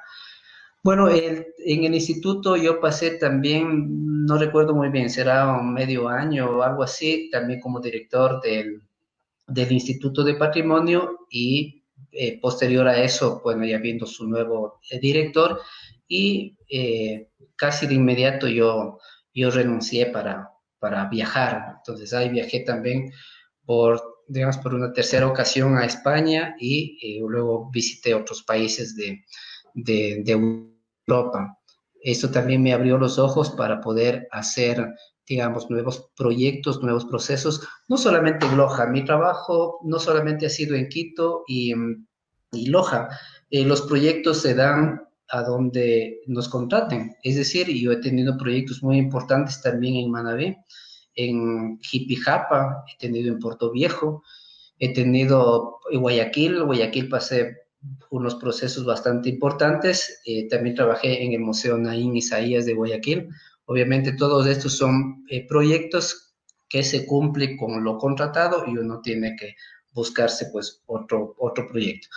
Bueno, 0.85 1.09
en 1.09 1.85
el 1.85 1.95
instituto 1.95 2.57
yo 2.57 2.79
pasé 2.79 3.13
también, 3.13 4.27
no 4.27 4.37
recuerdo 4.37 4.75
muy 4.75 4.91
bien, 4.91 5.09
será 5.09 5.51
un 5.57 5.73
medio 5.73 6.09
año 6.11 6.59
o 6.59 6.63
algo 6.63 6.83
así, 6.83 7.31
también 7.31 7.59
como 7.59 7.81
director 7.81 8.39
del, 8.43 8.83
Instituto 9.73 10.23
de 10.23 10.35
Patrimonio 10.35 11.27
y 11.31 11.85
eh, 12.13 12.39
posterior 12.39 12.87
a 12.87 13.03
eso, 13.03 13.41
bueno, 13.43 13.65
ya 13.65 13.79
viendo 13.79 14.05
su 14.05 14.29
nuevo 14.29 14.79
eh, 14.91 14.99
director 15.01 15.59
y 16.07 16.55
eh, 16.69 17.31
casi 17.57 17.87
de 17.87 17.95
inmediato 17.95 18.47
yo, 18.47 18.99
yo 19.33 19.51
renuncié 19.51 20.07
para, 20.07 20.51
para 20.79 21.09
viajar. 21.09 21.77
Entonces 21.79 22.13
ahí 22.13 22.29
viajé 22.29 22.61
también 22.61 23.11
por, 23.65 24.03
digamos, 24.29 24.59
por 24.59 24.75
una 24.75 24.93
tercera 24.93 25.27
ocasión 25.27 25.79
a 25.79 25.87
España 25.87 26.57
y 26.61 27.19
luego 27.21 27.71
visité 27.71 28.13
otros 28.13 28.43
países 28.43 28.95
de, 28.97 29.25
de, 29.75 30.23
de 30.25 30.74
Europa. 31.07 31.59
Esto 32.03 32.31
también 32.31 32.63
me 32.63 32.73
abrió 32.73 32.99
los 32.99 33.19
ojos 33.19 33.51
para 33.51 33.81
poder 33.81 34.29
hacer, 34.31 34.95
digamos, 35.27 35.71
nuevos 35.71 36.11
proyectos, 36.17 36.83
nuevos 36.83 37.07
procesos, 37.07 37.67
no 37.89 37.97
solamente 37.97 38.47
en 38.47 38.57
Loja. 38.57 38.87
Mi 38.87 39.05
trabajo 39.05 39.81
no 39.85 39.99
solamente 39.99 40.47
ha 40.47 40.51
sido 40.51 40.77
en 40.77 40.89
Quito 40.89 41.45
y, 41.47 41.73
y 42.53 42.67
Loja. 42.67 43.09
Eh, 43.51 43.65
los 43.65 43.83
proyectos 43.83 44.43
se 44.43 44.55
dan 44.55 45.01
a 45.29 45.43
donde 45.43 46.21
nos 46.27 46.49
contraten. 46.49 47.17
Es 47.23 47.37
decir, 47.37 47.69
yo 47.69 47.93
he 47.93 47.97
tenido 47.97 48.37
proyectos 48.37 48.83
muy 48.83 48.99
importantes 48.99 49.63
también 49.63 49.97
en 49.97 50.11
Manabí, 50.11 50.57
en 51.15 51.79
Jipijapa, 51.81 52.85
he 52.93 52.99
tenido 52.99 53.33
en 53.33 53.39
Puerto 53.39 53.71
Viejo, 53.71 54.23
he 54.79 54.93
tenido 54.93 55.81
en 55.91 56.01
Guayaquil, 56.01 56.65
Guayaquil 56.65 57.09
pasé 57.09 57.64
unos 58.11 58.37
procesos 58.37 58.85
bastante 58.85 59.29
importantes. 59.29 60.21
Eh, 60.25 60.49
también 60.49 60.75
trabajé 60.75 61.25
en 61.25 61.33
el 61.33 61.41
Museo 61.41 61.77
Naín 61.79 62.17
Isaías 62.17 62.67
de 62.67 62.75
Guayaquil. 62.75 63.29
Obviamente 63.67 64.13
todos 64.13 64.47
estos 64.47 64.77
son 64.77 65.25
eh, 65.29 65.47
proyectos 65.47 66.35
que 66.69 66.83
se 66.83 67.07
cumplen 67.07 67.57
con 67.57 67.83
lo 67.83 67.99
contratado 67.99 68.65
y 68.67 68.77
uno 68.77 69.01
tiene 69.01 69.37
que 69.37 69.55
buscarse 69.93 70.47
pues 70.53 70.83
otro, 70.87 71.35
otro 71.39 71.67
proyecto. 71.69 72.09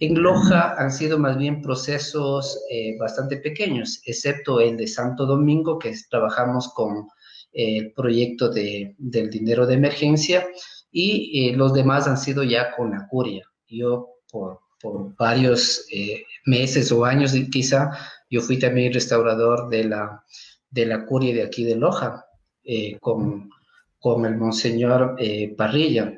En 0.00 0.22
Loja 0.22 0.74
han 0.76 0.92
sido 0.92 1.18
más 1.18 1.38
bien 1.38 1.62
procesos 1.62 2.62
eh, 2.70 2.96
bastante 2.98 3.38
pequeños, 3.38 4.02
excepto 4.04 4.60
el 4.60 4.76
de 4.76 4.86
Santo 4.86 5.24
Domingo, 5.24 5.78
que 5.78 5.94
trabajamos 6.10 6.72
con 6.74 7.08
el 7.52 7.92
proyecto 7.92 8.50
de, 8.50 8.94
del 8.98 9.30
dinero 9.30 9.66
de 9.66 9.74
emergencia, 9.74 10.46
y 10.90 11.52
los 11.52 11.72
demás 11.72 12.06
han 12.06 12.18
sido 12.18 12.42
ya 12.42 12.74
con 12.74 12.90
la 12.90 13.06
curia. 13.08 13.46
Yo, 13.66 14.08
por, 14.30 14.60
por 14.80 15.14
varios 15.16 15.86
eh, 15.90 16.24
meses 16.44 16.92
o 16.92 17.04
años 17.04 17.32
quizá, 17.50 17.90
yo 18.30 18.40
fui 18.40 18.58
también 18.58 18.92
restaurador 18.92 19.68
de 19.68 19.84
la, 19.84 20.24
de 20.70 20.86
la 20.86 21.04
curia 21.06 21.34
de 21.34 21.42
aquí 21.42 21.64
de 21.64 21.76
Loja, 21.76 22.24
eh, 22.64 22.98
con, 23.00 23.50
con, 23.98 24.26
el 24.26 24.36
monseñor 24.36 25.16
eh, 25.18 25.54
Parrilla. 25.56 26.14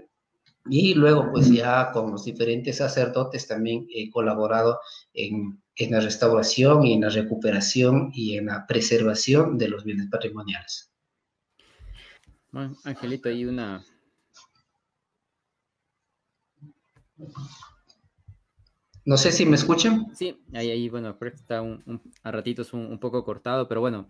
Y 0.68 0.94
luego, 0.94 1.30
pues 1.32 1.50
ya 1.50 1.90
con 1.92 2.10
los 2.10 2.24
diferentes 2.24 2.76
sacerdotes 2.76 3.46
también 3.46 3.86
he 3.94 4.10
colaborado 4.10 4.80
en, 5.14 5.62
en 5.76 5.90
la 5.90 6.00
restauración 6.00 6.84
y 6.84 6.92
en 6.94 7.00
la 7.00 7.08
recuperación 7.08 8.10
y 8.12 8.36
en 8.36 8.46
la 8.46 8.66
preservación 8.66 9.56
de 9.56 9.68
los 9.68 9.84
bienes 9.84 10.08
patrimoniales. 10.10 10.90
Bueno, 12.52 12.76
Angelito, 12.84 13.28
hay 13.28 13.44
una, 13.44 13.84
no 19.04 19.16
sé 19.16 19.32
si 19.32 19.46
me 19.46 19.56
escuchan. 19.56 20.14
Sí, 20.14 20.38
ahí, 20.52 20.70
ahí 20.70 20.88
bueno, 20.88 21.16
está 21.20 21.62
un, 21.62 22.02
a 22.22 22.30
ratitos 22.30 22.72
un, 22.72 22.98
poco 22.98 23.24
cortado, 23.24 23.68
pero 23.68 23.80
bueno, 23.80 24.08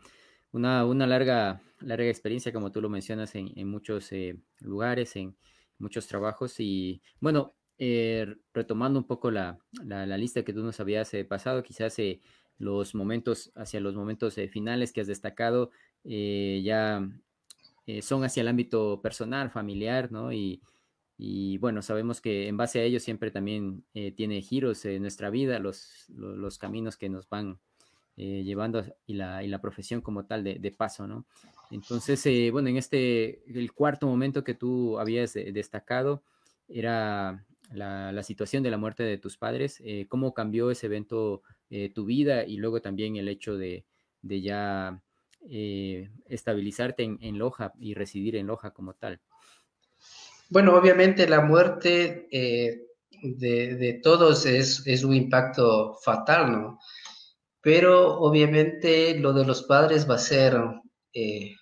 una, 0.53 0.85
una 0.85 1.07
larga, 1.07 1.61
larga 1.81 2.09
experiencia, 2.09 2.53
como 2.53 2.73
tú 2.73 2.81
lo 2.81 2.89
mencionas, 2.89 3.35
en, 3.35 3.69
muchos 3.69 4.11
eh, 4.13 4.37
lugares, 4.61 5.17
en 5.17 5.37
muchos 5.79 6.07
trabajos. 6.07 6.59
Y 6.59 7.03
bueno, 7.21 7.55
eh, 7.79 8.35
retomando 8.53 8.99
un 8.99 9.07
poco 9.07 9.31
la, 9.31 9.59
lista 10.19 10.45
que 10.45 10.53
tú 10.53 10.63
nos 10.63 10.81
habías 10.81 11.13
eh, 11.15 11.25
pasado, 11.25 11.63
quizás 11.63 11.97
los 12.59 12.95
momentos, 12.95 13.53
hacia 13.55 13.81
los 13.81 13.95
momentos 13.95 14.35
finales 14.51 14.93
que 14.93 15.01
has 15.01 15.07
destacado, 15.07 15.71
ya 16.05 17.09
son 18.03 18.25
hacia 18.25 18.41
el 18.43 18.49
ámbito 18.49 19.01
personal, 19.03 19.51
familiar, 19.51 20.13
¿no? 20.13 20.33
Y, 20.33 20.61
y 21.23 21.59
bueno, 21.59 21.83
sabemos 21.83 22.23
que 22.23 22.49
en 22.49 22.57
base 22.57 22.81
a 22.81 22.83
ello 22.83 22.99
siempre 22.99 23.31
también 23.31 23.85
eh, 23.93 24.11
tiene 24.11 24.41
giros 24.41 24.83
en 24.87 25.03
nuestra 25.03 25.29
vida, 25.29 25.59
los, 25.59 26.07
los, 26.09 26.57
caminos 26.57 26.97
que 26.97 27.11
nos 27.11 27.29
van 27.29 27.59
eh, 28.17 28.43
llevando 28.43 28.83
y 29.05 29.15
la, 29.15 29.45
y 29.45 29.49
la, 29.49 29.61
profesión 29.61 30.01
como 30.01 30.25
tal 30.25 30.43
de, 30.45 30.75
paso, 30.75 31.07
¿no? 31.07 31.27
Entonces, 31.71 32.25
eh, 32.25 32.49
bueno, 32.51 32.71
en 32.71 32.79
este, 32.79 33.43
el 33.47 33.71
cuarto 33.75 34.07
momento 34.07 34.43
que 34.45 34.55
tú 34.55 34.99
habías 34.99 35.35
destacado 35.35 36.23
era 36.69 37.45
la, 37.71 38.13
la, 38.13 38.23
situación 38.23 38.63
de 38.63 38.71
la 38.71 38.79
muerte 38.79 39.03
de 39.03 39.19
tus 39.19 39.37
padres, 39.37 39.83
cómo 40.09 40.33
cambió 40.33 40.71
ese 40.71 40.87
evento 40.87 41.43
tu 41.95 42.07
vida 42.07 42.45
y 42.47 42.57
luego 42.57 42.81
también 42.81 43.17
el 43.17 43.29
hecho 43.29 43.59
de, 43.59 43.85
de 44.23 44.41
ya 44.41 45.03
estabilizarte 46.25 47.03
en, 47.03 47.19
en 47.21 47.37
Loja 47.37 47.75
y 47.79 47.93
residir 47.93 48.37
en 48.37 48.47
Loja 48.47 48.71
como 48.71 48.95
tal. 48.95 49.21
Bueno, 50.51 50.77
obviamente 50.77 51.29
la 51.29 51.43
muerte 51.43 52.27
eh, 52.33 52.83
de, 53.23 54.01
todos 54.03 54.47
es, 54.47 55.05
un 55.05 55.15
impacto 55.15 55.95
fatal, 56.03 56.51
¿no? 56.51 56.79
Pero 57.63 58.19
obviamente 58.19 59.17
lo 59.19 59.33
de 59.33 59.45
los 59.45 59.63
padres 59.63 60.11
va 60.11 60.17
a 60.17 60.19
ser 60.19 60.57
eh, 61.15 61.55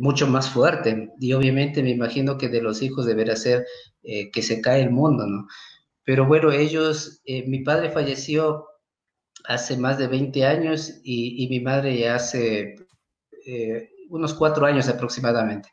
mucho 0.00 0.26
más 0.26 0.50
fuerte 0.50 1.10
y 1.18 1.32
obviamente 1.32 1.82
me 1.82 1.90
imagino 1.90 2.36
que 2.36 2.48
de 2.50 2.60
los 2.60 2.82
hijos 2.82 3.06
deberá 3.06 3.36
ser 3.36 3.64
eh, 4.02 4.30
que 4.30 4.42
se 4.42 4.60
cae 4.60 4.82
el 4.82 4.90
mundo, 4.90 5.26
¿no? 5.26 5.46
Pero 6.04 6.26
bueno, 6.26 6.52
ellos, 6.52 7.22
mi 7.46 7.60
padre 7.64 7.90
falleció 7.90 8.66
hace 9.44 9.78
más 9.78 9.98
de 9.98 10.08
20 10.08 10.44
años 10.44 11.00
y, 11.02 11.42
y 11.44 11.48
mi 11.48 11.60
madre 11.60 11.98
ya 11.98 12.16
hace 12.16 12.76
unos 14.10 14.34
cuatro 14.34 14.66
años 14.66 14.88
aproximadamente 14.88 15.70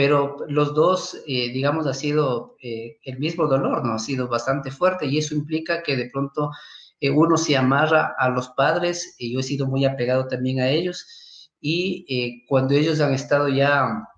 pero 0.00 0.38
los 0.48 0.72
dos, 0.72 1.20
eh, 1.26 1.52
digamos, 1.52 1.86
ha 1.86 1.92
sido 1.92 2.56
eh, 2.62 2.96
el 3.04 3.18
mismo 3.18 3.46
dolor, 3.46 3.84
¿no? 3.84 3.92
Ha 3.92 3.98
sido 3.98 4.28
bastante 4.28 4.70
fuerte 4.70 5.04
y 5.04 5.18
eso 5.18 5.34
implica 5.34 5.82
que 5.82 5.94
de 5.94 6.08
pronto 6.08 6.52
eh, 7.00 7.10
uno 7.10 7.36
se 7.36 7.54
amarra 7.54 8.14
a 8.18 8.30
los 8.30 8.48
padres, 8.56 9.16
y 9.18 9.34
yo 9.34 9.40
he 9.40 9.42
sido 9.42 9.66
muy 9.66 9.84
apegado 9.84 10.26
también 10.26 10.58
a 10.60 10.70
ellos, 10.70 11.50
y 11.60 12.46
cuando 12.46 12.72
ellos 12.72 12.98
han 13.02 13.12
estado 13.12 13.48
ya 13.50 14.08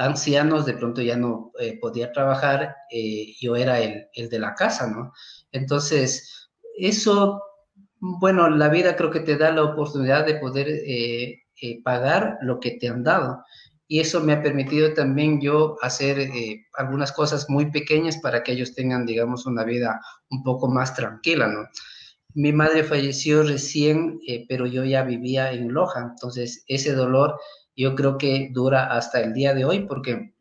ancianos, 0.00 0.66
de 0.66 0.72
pronto 0.72 1.02
ya 1.02 1.16
no 1.16 1.52
podía 1.80 2.10
trabajar, 2.10 2.74
yo 3.40 3.54
era 3.54 3.78
el, 3.78 4.08
el, 4.14 4.28
de 4.28 4.40
la 4.40 4.56
casa, 4.56 4.88
¿no? 4.88 5.12
Entonces, 5.52 6.50
eso, 6.76 7.40
bueno, 8.00 8.48
la 8.50 8.68
vida 8.68 8.96
creo 8.96 9.12
que 9.12 9.20
te 9.20 9.36
da 9.36 9.52
la 9.52 9.62
oportunidad 9.62 10.26
de 10.26 10.34
poder 10.34 10.66
pagar 11.84 12.38
lo 12.42 12.58
que 12.58 12.72
te 12.72 12.88
han 12.88 13.04
dado 13.04 13.44
y 13.92 13.98
eso 13.98 14.20
me 14.20 14.32
ha 14.32 14.40
permitido 14.40 14.94
también 14.94 15.40
yo 15.40 15.76
hacer 15.82 16.20
eh, 16.20 16.64
algunas 16.74 17.10
cosas 17.10 17.50
muy 17.50 17.72
pequeñas 17.72 18.18
para 18.18 18.44
que 18.44 18.52
ellos 18.52 18.72
tengan, 18.72 19.04
digamos, 19.04 19.46
una 19.46 19.64
vida 19.64 20.00
un 20.30 20.44
poco 20.44 20.68
más 20.68 20.94
tranquila, 20.94 21.48
¿no? 21.48 21.66
Mi 22.34 22.52
madre 22.52 22.84
falleció 22.84 23.42
recién, 23.42 24.20
eh, 24.28 24.46
pero 24.48 24.68
yo 24.68 24.84
ya 24.84 25.02
vivía 25.02 25.50
en 25.50 25.72
Loja, 25.74 26.06
entonces 26.08 26.62
ese 26.68 26.92
dolor 26.92 27.40
yo 27.74 27.96
creo 27.96 28.16
que 28.16 28.50
dura 28.52 28.84
hasta 28.84 29.22
el 29.22 29.32
día 29.32 29.54
de 29.54 29.64
hoy 29.64 29.80
porque 29.80 30.34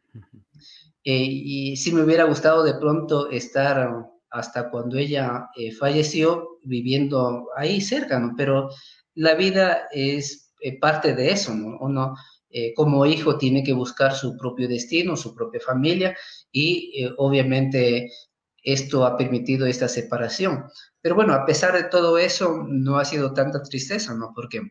eh, 1.03 1.27
y 1.27 1.75
si 1.75 1.91
me 1.91 2.03
hubiera 2.03 2.25
gustado 2.25 2.63
de 2.63 2.75
pronto 2.75 3.31
estar 3.31 4.05
hasta 4.29 4.69
cuando 4.69 4.95
ella 4.95 5.49
falleció 5.79 6.59
viviendo 6.63 7.47
ahí 7.57 7.81
cerca, 7.81 8.19
¿no? 8.19 8.35
Pero 8.37 8.69
la 9.15 9.33
vida 9.33 9.87
es 9.91 10.53
parte 10.79 11.15
de 11.15 11.31
eso, 11.31 11.55
¿no? 11.55 11.79
Uno 11.79 12.13
eh, 12.49 12.73
como 12.73 13.05
hijo 13.05 13.37
tiene 13.37 13.63
que 13.63 13.73
buscar 13.73 14.13
su 14.13 14.35
propio 14.37 14.67
destino, 14.67 15.15
su 15.15 15.35
propia 15.35 15.61
familia 15.61 16.17
y 16.51 17.03
eh, 17.03 17.13
obviamente 17.17 18.09
esto 18.63 19.05
ha 19.05 19.17
permitido 19.17 19.65
esta 19.65 19.87
separación. 19.87 20.65
Pero 21.01 21.15
bueno, 21.15 21.33
a 21.33 21.45
pesar 21.45 21.73
de 21.73 21.83
todo 21.83 22.17
eso, 22.17 22.63
no 22.67 22.97
ha 22.97 23.05
sido 23.05 23.33
tanta 23.33 23.61
tristeza, 23.63 24.13
¿no? 24.13 24.31
Porque 24.35 24.61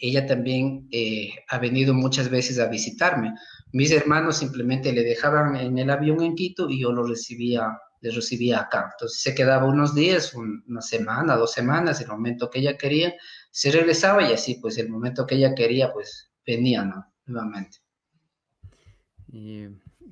ella 0.00 0.26
también 0.26 0.88
eh, 0.92 1.30
ha 1.48 1.58
venido 1.58 1.94
muchas 1.94 2.30
veces 2.30 2.58
a 2.58 2.68
visitarme. 2.68 3.34
Mis 3.72 3.90
hermanos 3.90 4.38
simplemente 4.38 4.92
le 4.92 5.02
dejaban 5.02 5.56
en 5.56 5.78
el 5.78 5.90
avión 5.90 6.22
en 6.22 6.34
Quito 6.34 6.68
y 6.68 6.80
yo 6.80 6.92
lo 6.92 7.04
recibía, 7.04 7.78
le 8.00 8.10
recibía 8.10 8.60
acá. 8.60 8.90
Entonces 8.92 9.20
se 9.20 9.34
quedaba 9.34 9.66
unos 9.66 9.94
días, 9.94 10.34
una 10.34 10.80
semana, 10.80 11.36
dos 11.36 11.52
semanas, 11.52 12.00
el 12.00 12.08
momento 12.08 12.50
que 12.50 12.60
ella 12.60 12.76
quería, 12.76 13.14
se 13.50 13.70
regresaba 13.72 14.28
y 14.28 14.32
así, 14.32 14.58
pues 14.60 14.78
el 14.78 14.88
momento 14.88 15.26
que 15.26 15.34
ella 15.36 15.54
quería, 15.54 15.92
pues 15.92 16.30
venía 16.48 16.84
nuevamente. 17.26 17.78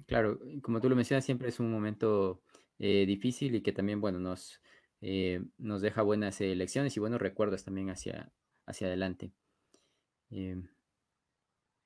claro, 0.07 0.39
como 0.63 0.81
tú 0.81 0.89
lo 0.89 0.97
mencionas, 0.97 1.25
siempre 1.25 1.49
es 1.49 1.61
un 1.61 1.71
momento 1.71 2.43
eh, 2.79 3.05
difícil 3.07 3.55
y 3.55 3.63
que 3.63 3.73
también, 3.73 4.01
bueno, 4.01 4.19
nos, 4.19 4.61
eh, 5.01 5.43
nos 5.59 5.81
deja 5.83 6.03
buenas 6.03 6.41
lecciones 6.41 6.97
y 6.97 7.01
buenos 7.01 7.21
recuerdos 7.21 7.65
también 7.65 7.91
hacia, 7.91 8.33
hacia 8.67 8.89
adelante. 8.89 9.33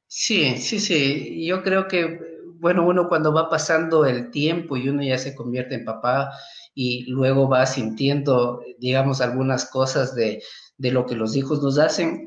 Sí, 0.06 0.56
sí, 0.58 0.80
sí. 0.80 1.46
Yo 1.46 1.62
creo 1.62 1.86
que, 1.86 2.18
bueno, 2.58 2.86
uno 2.86 3.08
cuando 3.08 3.32
va 3.32 3.48
pasando 3.48 4.04
el 4.04 4.30
tiempo 4.30 4.76
y 4.76 4.88
uno 4.88 5.02
ya 5.02 5.18
se 5.18 5.34
convierte 5.34 5.76
en 5.76 5.84
papá 5.84 6.32
y 6.74 7.04
luego 7.10 7.48
va 7.48 7.64
sintiendo, 7.66 8.62
digamos, 8.78 9.20
algunas 9.20 9.70
cosas 9.70 10.14
de, 10.14 10.42
de 10.78 10.90
lo 10.90 11.06
que 11.06 11.14
los 11.14 11.36
hijos 11.36 11.62
nos 11.62 11.78
hacen, 11.78 12.26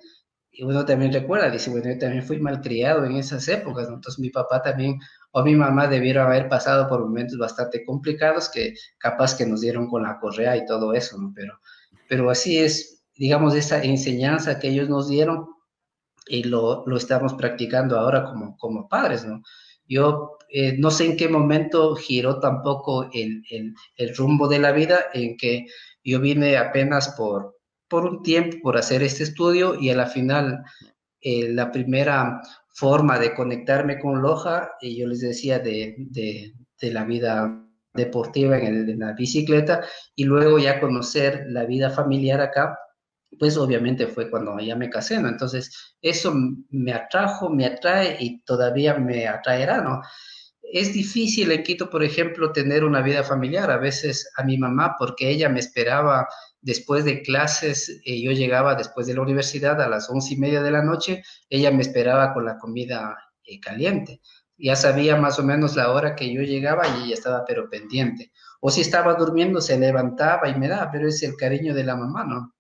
y 0.56 0.64
uno 0.64 0.86
también 0.86 1.12
recuerda, 1.12 1.50
dice, 1.50 1.72
bueno, 1.72 1.90
yo 1.90 1.98
también 1.98 2.24
fui 2.24 2.40
malcriado 2.40 3.04
en 3.06 3.16
esas 3.16 3.48
épocas, 3.48 3.88
entonces 3.88 4.20
mi 4.20 4.30
papá 4.30 4.62
también 4.62 5.00
o 5.32 5.44
mi 5.44 5.56
mamá 5.56 5.88
debieron 5.88 6.28
haber 6.28 6.48
pasado 6.48 6.88
por 6.88 7.02
momentos 7.02 7.40
bastante 7.40 7.84
complicados 7.84 8.50
que 8.50 8.76
capaz 9.00 9.36
que 9.36 9.48
nos 9.48 9.62
dieron 9.62 9.90
con 9.90 10.04
la 10.04 10.20
correa 10.20 10.56
y 10.56 10.66
todo 10.68 10.94
eso, 10.94 11.18
¿no? 11.18 11.34
Pero, 11.36 11.60
pero 12.08 12.30
así 12.30 12.60
es, 12.60 13.04
digamos, 13.16 13.56
esa 13.56 13.84
enseñanza 13.84 14.60
que 14.60 14.70
ellos 14.70 14.90
nos 14.90 15.10
dieron 15.10 15.48
y 16.28 16.44
lo, 16.44 16.84
lo 16.86 16.98
estamos 16.98 17.34
practicando 17.34 17.98
ahora 17.98 18.24
como, 18.24 18.56
como 18.58 18.88
padres, 18.88 19.26
¿no? 19.26 19.42
Yo 19.88 20.38
eh, 20.50 20.78
no 20.78 20.92
sé 20.92 21.06
en 21.06 21.18
qué 21.18 21.30
momento 21.30 21.96
giró 21.96 22.40
tampoco 22.40 23.10
el, 23.12 23.44
el, 23.50 23.74
el 23.96 24.16
rumbo 24.16 24.48
de 24.48 24.60
la 24.60 24.72
vida 24.72 25.00
en 25.16 25.36
que 25.36 25.66
yo 26.04 26.20
vine 26.20 26.58
apenas 26.58 27.16
por, 27.18 27.58
por 27.94 28.06
un 28.06 28.24
tiempo 28.24 28.58
por 28.64 28.76
hacer 28.76 29.04
este 29.04 29.22
estudio 29.22 29.80
y 29.80 29.92
a 29.92 29.96
la 29.96 30.08
final 30.08 30.64
eh, 31.22 31.50
la 31.54 31.72
primera 31.72 32.42
forma 32.74 33.20
de 33.20 33.36
conectarme 33.36 34.00
con 34.00 34.20
Loja, 34.20 34.72
y 34.82 34.98
yo 34.98 35.06
les 35.06 35.20
decía 35.20 35.60
de, 35.60 35.94
de, 36.00 36.56
la 36.92 37.04
vida 37.04 37.64
deportiva 37.94 38.58
en, 38.58 38.98
la 38.98 39.14
bicicleta 39.14 39.86
y 40.16 40.24
luego 40.24 40.58
ya 40.58 40.80
conocer 40.80 41.46
la 41.50 41.66
vida 41.66 41.92
familiar 41.92 42.42
acá, 42.42 42.80
pues 43.38 43.58
obviamente 43.58 44.08
fue 44.08 44.28
cuando 44.28 44.60
ya 44.60 44.76
me 44.76 44.90
casé, 44.90 45.22
¿no? 45.22 45.30
Entonces, 45.30 45.94
eso 46.02 46.34
me 46.72 46.94
atrajo, 46.94 47.52
me 47.52 47.68
atrae 47.68 48.18
y 48.20 48.42
todavía 48.44 48.96
me 48.96 49.28
atraerá, 49.28 49.82
¿no? 49.82 50.02
Es 50.64 50.94
difícil 50.94 51.52
en 51.52 51.62
Quito, 51.62 51.92
por 51.92 52.04
ejemplo, 52.04 52.52
tener 52.52 52.84
una 52.84 53.04
vida 53.04 53.24
familiar. 53.24 53.70
A 53.70 53.78
veces 53.78 54.32
a 54.36 54.44
mi 54.44 54.58
mamá, 54.58 54.96
porque 54.98 55.30
ella 55.30 55.48
me 55.48 55.60
esperaba 55.60 56.28
después 56.64 57.06
de 57.06 57.22
clases, 57.22 58.02
eh, 58.06 58.22
yo 58.24 58.32
llegaba 58.32 58.76
después 58.76 59.06
de 59.06 59.14
la 59.14 59.22
universidad 59.22 59.80
a 59.82 59.90
las 59.90 60.10
once 60.10 60.34
y 60.34 60.38
media 60.38 60.64
de 60.64 60.72
la 60.72 60.82
noche, 60.82 61.24
ella 61.50 61.72
me 61.72 61.82
esperaba 61.82 62.34
con 62.34 62.46
la 62.46 62.58
comida 62.58 63.18
eh, 63.44 63.60
caliente. 63.60 64.22
Ya 64.58 64.76
sabía 64.76 65.18
más 65.18 65.38
o 65.40 65.44
menos 65.44 65.76
la 65.76 65.92
hora 65.92 66.16
que 66.16 66.34
yo 66.34 66.42
llegaba 66.42 66.88
y 66.88 67.04
ella 67.04 67.14
estaba 67.14 67.44
pero 67.46 67.70
pendiente. 67.70 68.32
O 68.62 68.72
si 68.72 68.82
estaba 68.82 69.16
durmiendo, 69.16 69.60
se 69.60 69.78
levantaba 69.78 70.48
y 70.48 70.56
me 70.56 70.70
daba, 70.70 70.90
pero 70.90 71.08
es 71.08 71.22
el 71.24 71.36
cariño 71.36 71.74
de 71.74 71.84
la 71.84 71.98
mamá, 71.98 72.24
¿no? 72.24 72.56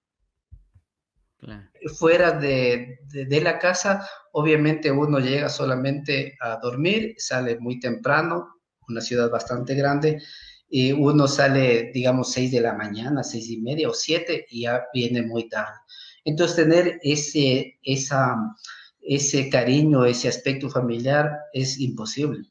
Fuera 1.98 2.32
de, 2.32 3.00
de, 3.10 3.42
la 3.42 3.60
casa, 3.60 4.08
obviamente 4.32 4.90
uno 4.90 5.20
llega 5.20 5.50
solamente 5.50 6.38
a 6.40 6.56
dormir, 6.56 7.16
sale 7.18 7.60
muy 7.60 7.82
temprano, 7.82 8.62
una 8.88 9.02
ciudad 9.02 9.30
bastante 9.30 9.76
grande, 9.76 10.22
y 10.76 10.92
uno 10.92 11.28
sale, 11.28 11.92
digamos, 11.94 12.32
seis 12.32 12.52
de 12.52 12.60
la 12.60 12.74
mañana, 12.74 13.24
seis 13.24 13.48
y 13.48 13.62
media 13.62 13.88
o 13.88 13.94
siete, 13.94 14.48
y 14.50 14.64
ya 14.64 14.86
viene 14.92 15.22
muy 15.22 15.48
tarde. 15.48 15.78
Entonces, 16.26 16.56
tener 16.56 17.00
ese, 17.04 17.78
esa, 17.84 18.36
ese 19.00 19.52
cariño, 19.52 20.04
ese 20.04 20.30
aspecto 20.30 20.72
familiar 20.72 21.30
es 21.54 21.80
imposible. 21.80 22.50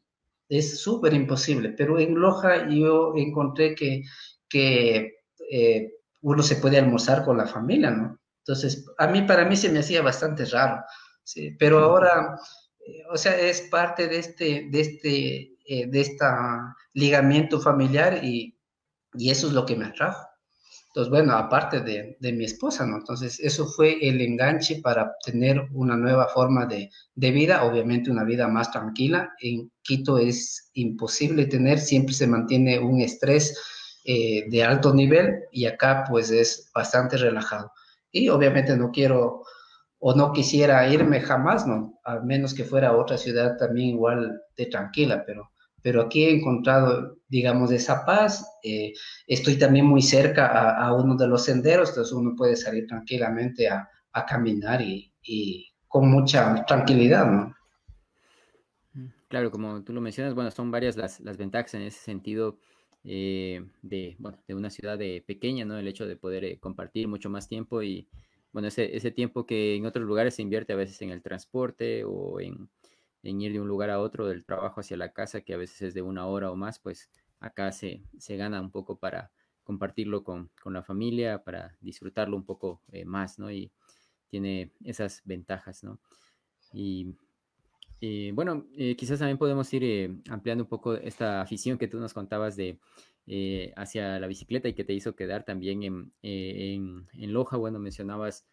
Es 0.48 0.78
súper 0.80 1.14
imposible. 1.14 1.70
Pero 1.70 1.98
en 1.98 2.14
Loja 2.14 2.68
yo 2.70 3.12
encontré 3.16 3.74
que, 3.74 4.04
que 4.48 5.16
eh, 5.50 5.90
uno 6.20 6.44
se 6.44 6.54
puede 6.54 6.78
almorzar 6.78 7.24
con 7.24 7.36
la 7.36 7.48
familia, 7.48 7.90
¿no? 7.90 8.20
Entonces, 8.46 8.86
a 8.98 9.08
mí, 9.08 9.22
para 9.22 9.46
mí 9.46 9.56
se 9.56 9.68
me 9.68 9.80
hacía 9.80 10.00
bastante 10.00 10.44
raro. 10.44 10.80
¿sí? 11.24 11.56
Pero 11.58 11.80
ahora, 11.80 12.38
eh, 12.86 13.02
o 13.12 13.16
sea, 13.16 13.36
es 13.36 13.62
parte 13.62 14.06
de 14.06 14.18
este, 14.18 14.68
de 14.70 14.80
este 14.80 15.51
eh, 15.64 15.86
de 15.86 16.00
este 16.00 16.24
ligamiento 16.94 17.60
familiar 17.60 18.24
y, 18.24 18.56
y, 19.14 19.30
eso 19.30 19.48
es 19.48 19.52
lo 19.52 19.64
que 19.64 19.76
me 19.76 19.86
atrajo. 19.86 20.26
Entonces, 20.88 21.10
bueno, 21.10 21.32
aparte 21.34 21.80
de, 21.80 22.16
de, 22.20 22.32
mi 22.32 22.44
esposa, 22.44 22.84
¿no? 22.84 22.98
Entonces, 22.98 23.40
eso 23.40 23.66
fue 23.66 23.96
el 24.06 24.20
enganche 24.20 24.80
para 24.82 25.12
tener 25.24 25.62
una 25.72 25.96
nueva 25.96 26.28
forma 26.28 26.66
de, 26.66 26.90
de, 27.14 27.30
vida, 27.30 27.64
obviamente 27.64 28.10
una 28.10 28.24
vida 28.24 28.46
más 28.46 28.70
tranquila. 28.70 29.32
En 29.40 29.70
Quito 29.82 30.18
es 30.18 30.70
imposible 30.74 31.46
tener, 31.46 31.78
siempre 31.78 32.14
se 32.14 32.26
mantiene 32.26 32.78
un 32.78 33.00
estrés 33.00 33.58
eh, 34.04 34.44
de 34.50 34.64
alto 34.64 34.92
nivel 34.92 35.44
y 35.52 35.66
acá 35.66 36.04
pues 36.08 36.30
es 36.32 36.70
bastante 36.74 37.16
relajado. 37.16 37.72
Y 38.10 38.28
obviamente 38.28 38.76
no 38.76 38.90
quiero 38.90 39.44
o 40.04 40.16
no 40.16 40.32
quisiera 40.32 40.88
irme 40.88 41.20
jamás, 41.20 41.64
¿no? 41.64 42.00
A 42.04 42.18
menos 42.18 42.54
que 42.54 42.64
fuera 42.64 42.96
otra 42.96 43.16
ciudad 43.16 43.56
también 43.56 43.90
igual 43.90 44.40
de 44.56 44.66
tranquila, 44.66 45.22
pero 45.24 45.52
pero 45.80 46.02
aquí 46.02 46.24
he 46.24 46.36
encontrado, 46.36 47.18
digamos, 47.28 47.70
esa 47.72 48.04
paz. 48.04 48.44
Eh, 48.62 48.92
estoy 49.26 49.58
también 49.58 49.86
muy 49.86 50.00
cerca 50.00 50.46
a, 50.76 50.94
uno 50.94 51.16
de 51.16 51.26
los 51.26 51.44
senderos, 51.44 51.90
entonces 51.90 52.12
uno 52.12 52.34
puede 52.36 52.56
salir 52.56 52.86
tranquilamente 52.86 53.68
a, 53.68 53.88
a 54.12 54.26
caminar 54.26 54.80
y, 54.80 55.12
y, 55.22 55.68
con 55.88 56.08
mucha 56.10 56.64
tranquilidad, 56.66 57.26
¿no? 57.26 57.54
Claro, 59.28 59.50
como 59.50 59.82
tú 59.82 59.92
lo 59.92 60.00
mencionas, 60.00 60.34
bueno, 60.34 60.50
son 60.50 60.70
varias 60.70 60.96
las, 60.96 61.20
las 61.20 61.36
ventajas 61.36 61.74
en 61.74 61.82
ese 61.82 61.98
sentido 61.98 62.58
eh, 63.04 63.64
de, 63.82 64.16
bueno, 64.18 64.38
de 64.46 64.54
una 64.54 64.70
ciudad 64.70 64.98
de 64.98 65.22
pequeña, 65.26 65.64
¿no? 65.64 65.78
El 65.78 65.88
hecho 65.88 66.06
de 66.06 66.16
poder 66.16 66.44
eh, 66.44 66.58
compartir 66.60 67.08
mucho 67.08 67.28
más 67.28 67.48
tiempo 67.48 67.82
y, 67.82 68.08
bueno, 68.52 68.68
ese, 68.68 68.96
ese 68.96 69.10
tiempo 69.10 69.46
que 69.46 69.76
en 69.76 69.86
otros 69.86 70.06
lugares 70.06 70.34
se 70.34 70.42
invierte 70.42 70.72
a 70.72 70.76
veces 70.76 71.00
en 71.02 71.10
el 71.10 71.22
transporte 71.22 72.04
o 72.04 72.40
en 72.40 72.68
ir 73.22 73.52
de 73.52 73.60
un 73.60 73.68
lugar 73.68 73.90
a 73.90 74.00
otro, 74.00 74.26
del 74.26 74.44
trabajo 74.44 74.80
hacia 74.80 74.96
la 74.96 75.12
casa, 75.12 75.42
que 75.42 75.54
a 75.54 75.56
veces 75.56 75.82
es 75.82 75.94
de 75.94 76.02
una 76.02 76.26
hora 76.26 76.50
o 76.50 76.56
más, 76.56 76.78
pues 76.78 77.10
acá 77.40 77.72
se, 77.72 78.02
se 78.18 78.36
gana 78.36 78.60
un 78.60 78.70
poco 78.70 78.98
para 78.98 79.30
compartirlo 79.64 80.24
con, 80.24 80.50
con 80.62 80.72
la 80.72 80.82
familia, 80.82 81.42
para 81.42 81.76
disfrutarlo 81.80 82.36
un 82.36 82.44
poco 82.44 82.80
eh, 82.92 83.04
más, 83.04 83.38
¿no? 83.38 83.50
Y 83.50 83.70
tiene 84.28 84.72
esas 84.84 85.22
ventajas, 85.24 85.84
¿no? 85.84 86.00
Y, 86.72 87.14
bueno, 88.34 88.66
eh, 88.76 88.96
quizás 88.96 89.18
también 89.18 89.38
podemos 89.38 89.72
ir 89.72 89.84
eh, 89.84 90.16
ampliando 90.28 90.64
un 90.64 90.68
poco 90.68 90.94
esta 90.94 91.40
afición 91.40 91.78
que 91.78 91.88
tú 91.88 92.00
nos 92.00 92.12
contabas 92.14 92.56
de 92.56 92.78
hacia 93.76 94.18
la 94.18 94.26
bicicleta 94.26 94.68
y 94.68 94.74
que 94.74 94.82
te 94.82 94.92
hizo 94.92 95.14
quedar 95.14 95.44
también 95.44 95.84
en, 95.84 96.12
en, 96.22 97.06
en 97.12 97.32
Loja, 97.32 97.56
bueno, 97.56 97.78
mencionabas 97.78 98.44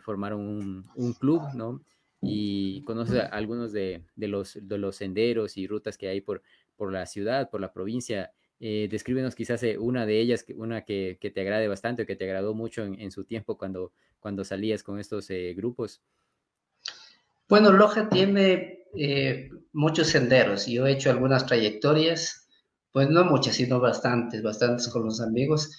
formar 0.00 0.32
un, 0.32 0.86
club, 1.20 1.42
¿no? 1.54 1.82
y 2.22 2.82
conoces 2.82 3.22
algunos 3.30 3.72
de, 3.72 4.02
los, 4.16 4.58
de 4.60 4.78
los 4.78 4.96
senderos 4.96 5.56
y 5.58 5.66
rutas 5.66 5.98
que 5.98 6.08
hay 6.08 6.22
por, 6.22 6.42
por 6.76 6.92
la 6.92 7.06
ciudad, 7.06 7.50
por 7.50 7.60
la 7.60 7.72
provincia. 7.72 8.32
Eh, 8.58 8.88
descríbenos 8.90 9.34
quizás 9.34 9.62
eh, 9.62 9.76
una 9.78 10.06
de 10.06 10.20
ellas, 10.20 10.44
una 10.56 10.82
que, 10.82 11.18
te 11.20 11.40
agrade 11.40 11.68
bastante 11.68 12.02
o 12.02 12.06
que 12.06 12.16
te 12.16 12.24
agradó 12.24 12.54
mucho 12.54 12.84
en, 12.84 13.10
su 13.10 13.24
tiempo 13.24 13.58
cuando, 13.58 13.92
cuando 14.18 14.44
salías 14.44 14.82
con 14.82 14.98
estos 14.98 15.28
eh, 15.30 15.54
grupos. 15.54 16.02
Bueno, 17.48 17.72
Loja 17.72 18.08
tiene 18.08 18.80
muchos 19.72 20.08
senderos. 20.08 20.66
Yo 20.66 20.86
he 20.86 20.92
hecho 20.92 21.10
algunas 21.10 21.46
trayectorias, 21.46 22.48
pues 22.92 23.08
no 23.10 23.24
muchas, 23.24 23.56
sino 23.56 23.78
bastantes, 23.78 24.42
bastantes 24.42 24.88
con 24.88 25.04
los 25.04 25.20
amigos. 25.20 25.70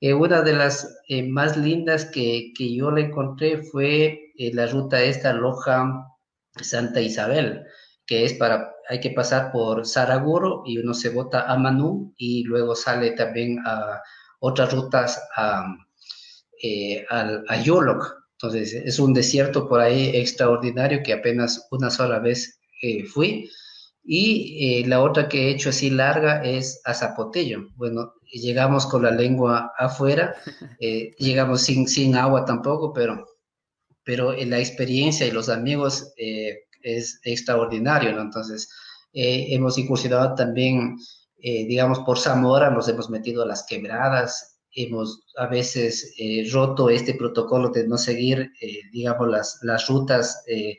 una 0.00 0.42
de 0.42 0.52
las 0.52 0.98
más 1.28 1.56
lindas 1.56 2.04
que, 2.06 2.52
que, 2.56 2.74
yo 2.74 2.90
le 2.90 3.02
encontré 3.02 3.62
fue 3.62 4.28
eh, 4.38 4.52
la 4.54 4.66
ruta 4.66 5.02
esta 5.02 5.32
Loja 5.32 6.06
Santa 6.62 7.00
Isabel, 7.00 7.64
que 8.06 8.24
es 8.24 8.34
para, 8.34 8.72
hay 8.88 9.00
que 9.00 9.10
pasar 9.10 9.50
por 9.50 9.84
Saraguro 9.84 10.62
y 10.64 10.78
uno 10.78 10.94
se 10.94 11.10
bota 11.10 11.50
a 11.50 11.58
Manú 11.58 12.14
y 12.16 12.44
luego 12.44 12.76
sale 12.76 13.10
también 13.12 13.58
a 13.66 14.00
otras 14.38 14.72
rutas 14.72 15.20
a, 15.34 15.74
eh, 16.62 17.04
a, 17.10 17.56
Entonces, 18.40 18.72
es 18.72 19.00
un 19.00 19.12
desierto 19.12 19.68
por 19.68 19.80
ahí 19.80 20.10
extraordinario 20.14 21.02
que 21.02 21.12
apenas 21.12 21.66
una 21.72 21.90
sola 21.90 22.20
vez 22.20 22.60
eh, 22.82 23.04
fui. 23.04 23.50
Y 24.04 24.80
eh, 24.80 24.86
la 24.86 25.02
otra 25.02 25.28
que 25.28 25.48
he 25.48 25.50
hecho 25.50 25.70
así 25.70 25.90
larga 25.90 26.42
es 26.44 26.80
a 26.84 26.94
Zapotillo. 26.94 27.66
Bueno, 27.74 28.14
llegamos 28.32 28.86
con 28.86 29.02
la 29.02 29.10
lengua 29.10 29.72
afuera, 29.76 30.36
eh, 30.80 31.16
llegamos 31.18 31.62
sin, 31.62 31.88
sin 31.88 32.14
agua 32.14 32.44
tampoco, 32.44 32.92
pero, 32.92 33.26
pero 34.04 34.32
la 34.32 34.60
experiencia 34.60 35.26
y 35.26 35.32
los 35.32 35.48
amigos 35.48 36.12
es 36.16 37.20
extraordinario, 37.24 38.12
¿no? 38.12 38.22
Entonces, 38.22 38.70
hemos 39.12 39.76
incursionado 39.78 40.34
también, 40.34 40.96
digamos, 41.36 41.98
por 42.00 42.18
Zamora, 42.18 42.70
nos 42.70 42.88
hemos 42.88 43.10
metido 43.10 43.42
a 43.42 43.46
las 43.46 43.66
quebradas, 43.66 44.57
hemos 44.74 45.24
a 45.36 45.46
veces 45.46 46.14
eh, 46.18 46.48
roto 46.52 46.90
este 46.90 47.14
protocolo 47.14 47.70
de 47.70 47.86
no 47.86 47.98
seguir, 47.98 48.52
eh, 48.60 48.80
digamos, 48.92 49.28
las, 49.28 49.58
las 49.62 49.88
rutas, 49.88 50.42
eh, 50.46 50.76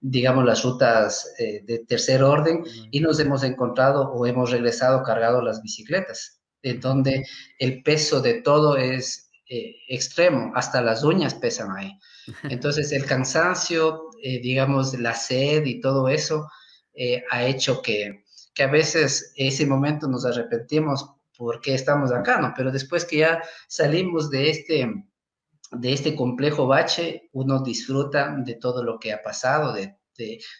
digamos, 0.00 0.44
las 0.44 0.64
rutas 0.64 1.32
de 1.38 1.84
tercer 1.86 2.24
orden 2.24 2.64
y 2.90 2.98
nos 2.98 3.20
hemos 3.20 3.44
encontrado 3.44 4.10
o 4.10 4.26
hemos 4.26 4.50
regresado 4.50 5.04
cargado 5.04 5.40
las 5.42 5.62
bicicletas, 5.62 6.40
en 6.62 6.80
donde 6.80 7.24
el 7.60 7.84
peso 7.84 8.20
de 8.20 8.42
todo 8.42 8.76
es 8.76 9.30
extremo, 9.46 10.50
hasta 10.56 10.82
las 10.82 11.04
uñas 11.04 11.34
pesan 11.34 11.70
ahí. 11.76 11.92
Entonces 12.50 12.90
el 12.90 13.04
cansancio, 13.04 14.10
digamos, 14.20 14.98
la 14.98 15.14
sed 15.14 15.64
y 15.66 15.80
todo 15.80 16.08
eso 16.08 16.48
ha 17.30 17.46
hecho 17.46 17.80
que, 17.80 18.24
que 18.54 18.64
a 18.64 18.70
veces 18.72 19.32
ese 19.36 19.66
momento 19.66 20.08
nos 20.08 20.26
arrepentimos 20.26 21.06
por 21.36 21.60
qué 21.60 21.74
estamos 21.74 22.12
acá, 22.12 22.40
¿no? 22.40 22.52
Pero 22.56 22.70
después 22.70 23.04
que 23.04 23.18
ya 23.18 23.42
salimos 23.68 24.30
de 24.30 24.50
este, 24.50 25.04
de 25.72 25.92
este 25.92 26.14
complejo 26.14 26.66
bache, 26.66 27.28
uno 27.32 27.62
disfruta 27.62 28.34
de 28.38 28.54
todo 28.54 28.82
lo 28.82 28.98
que 28.98 29.12
ha 29.12 29.22
pasado, 29.22 29.72
de, 29.72 29.96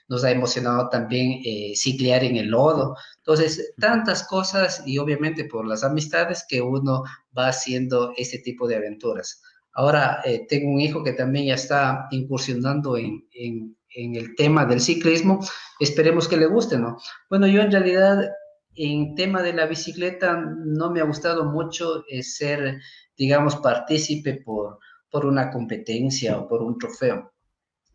nos 0.08 0.24
ha 0.24 0.30
emocionado 0.30 0.88
también 0.88 1.40
eh, 1.44 1.72
ciclear 1.76 2.24
en 2.24 2.36
el 2.36 2.48
lodo. 2.48 2.96
Entonces, 3.18 3.74
tantas 3.78 4.26
cosas 4.26 4.82
y 4.86 4.98
obviamente 4.98 5.44
por 5.44 5.66
las 5.66 5.84
amistades 5.84 6.44
que 6.48 6.60
uno 6.60 7.04
va 7.36 7.48
haciendo 7.48 8.12
ese 8.16 8.38
tipo 8.38 8.66
de 8.66 8.76
aventuras. 8.76 9.42
Ahora, 9.74 10.20
eh, 10.24 10.46
tengo 10.48 10.70
un 10.70 10.80
hijo 10.80 11.02
que 11.02 11.12
también 11.12 11.46
ya 11.46 11.54
está 11.54 12.06
incursionando 12.10 12.96
en, 12.96 13.26
en, 13.32 13.76
en 13.94 14.16
el 14.16 14.34
tema 14.34 14.66
del 14.66 14.80
ciclismo. 14.80 15.40
Esperemos 15.80 16.28
que 16.28 16.36
le 16.36 16.46
guste, 16.46 16.78
¿no? 16.78 16.98
Bueno, 17.30 17.46
yo 17.46 17.62
en 17.62 17.72
realidad 17.72 18.30
en 18.74 19.14
tema 19.14 19.42
de 19.42 19.52
la 19.52 19.66
bicicleta 19.66 20.34
no 20.34 20.90
me 20.90 21.00
ha 21.00 21.04
gustado 21.04 21.44
mucho 21.44 22.04
eh, 22.08 22.22
ser, 22.22 22.80
digamos, 23.16 23.56
partícipe 23.56 24.34
por, 24.34 24.78
por 25.10 25.26
una 25.26 25.50
competencia 25.50 26.38
o 26.38 26.48
por 26.48 26.62
un 26.62 26.78
trofeo. 26.78 27.32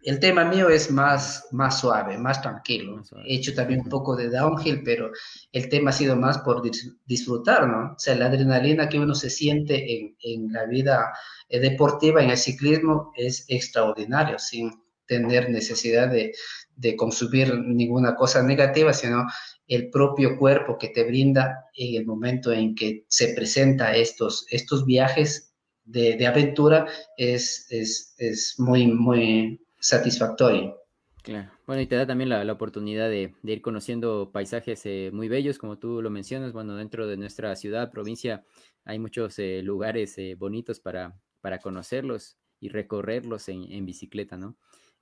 El 0.04 0.20
tema 0.20 0.46
mío 0.46 0.70
es 0.70 0.92
más, 0.92 1.48
más 1.52 1.82
suave, 1.82 2.18
más 2.18 2.42
tranquilo. 2.42 3.02
He 3.26 3.36
hecho 3.36 3.54
también 3.54 3.82
un 3.82 3.90
poco 3.90 4.16
de 4.16 4.30
downhill, 4.30 4.84
pero 4.84 5.12
el 5.52 5.68
tema 5.70 5.90
ha 5.90 5.94
sido 5.94 6.16
más 6.16 6.38
por 6.38 6.62
disfrutar, 7.06 7.68
¿no? 7.68 7.94
O 7.94 8.00
sea, 8.00 8.16
la 8.16 8.28
adrenalina 8.28 8.88
que 8.88 9.00
uno 9.00 9.16
se 9.16 9.30
siente 9.30 9.98
en, 9.98 10.16
en 10.22 10.54
la 10.54 10.66
vida 10.66 11.12
eh, 11.50 11.60
deportiva, 11.60 12.24
en 12.24 12.30
el 12.30 12.38
ciclismo, 12.38 13.12
es 13.16 13.46
extraordinario, 13.50 14.38
sin 14.40 14.72
tener 15.08 15.50
necesidad 15.50 16.10
de, 16.10 16.34
de 16.76 16.96
consumir 16.96 17.58
ninguna 17.60 18.16
cosa 18.16 18.44
negativa, 18.44 18.94
sino 18.94 19.26
el 19.68 19.90
propio 19.90 20.38
cuerpo 20.38 20.78
que 20.78 20.90
te 20.90 21.04
brinda 21.04 21.66
en 21.76 21.96
el 21.96 22.06
momento 22.06 22.52
en 22.52 22.76
que 22.76 23.06
se 23.08 23.34
presenta 23.34 23.96
estos, 23.96 24.46
estos 24.50 24.86
viajes 24.86 25.54
de, 25.84 26.26
aventura 26.26 26.88
es, 27.18 27.68
es, 27.70 28.56
muy, 28.58 28.88
muy 28.88 29.62
satisfactorio. 29.80 30.78
Claro. 31.24 31.52
Bueno, 31.66 31.82
y 31.82 31.88
te 31.88 31.96
da 31.96 32.08
también 32.08 32.30
la, 32.30 32.52
oportunidad 32.52 33.10
de, 33.10 33.34
ir 33.44 33.62
conociendo 33.62 34.32
paisajes 34.32 34.86
eh, 34.86 35.10
muy 35.14 35.28
bellos, 35.28 35.58
como 35.58 35.78
tú 35.78 36.02
lo 36.02 36.10
mencionas. 36.10 36.54
Bueno, 36.54 36.76
dentro 36.76 37.08
de 37.08 37.18
nuestra 37.18 37.56
ciudad, 37.56 37.92
provincia, 37.92 38.46
hay 38.86 39.00
muchos 39.00 39.38
eh, 39.40 39.62
lugares 39.64 40.18
eh, 40.18 40.36
bonitos 40.36 40.80
para, 40.80 41.20
para 41.42 41.60
conocerlos 41.60 42.38
y 42.60 42.70
recorrerlos 42.70 43.50
en, 43.50 43.70
en 43.72 43.86
bicicleta, 43.86 44.38
¿no? 44.38 44.58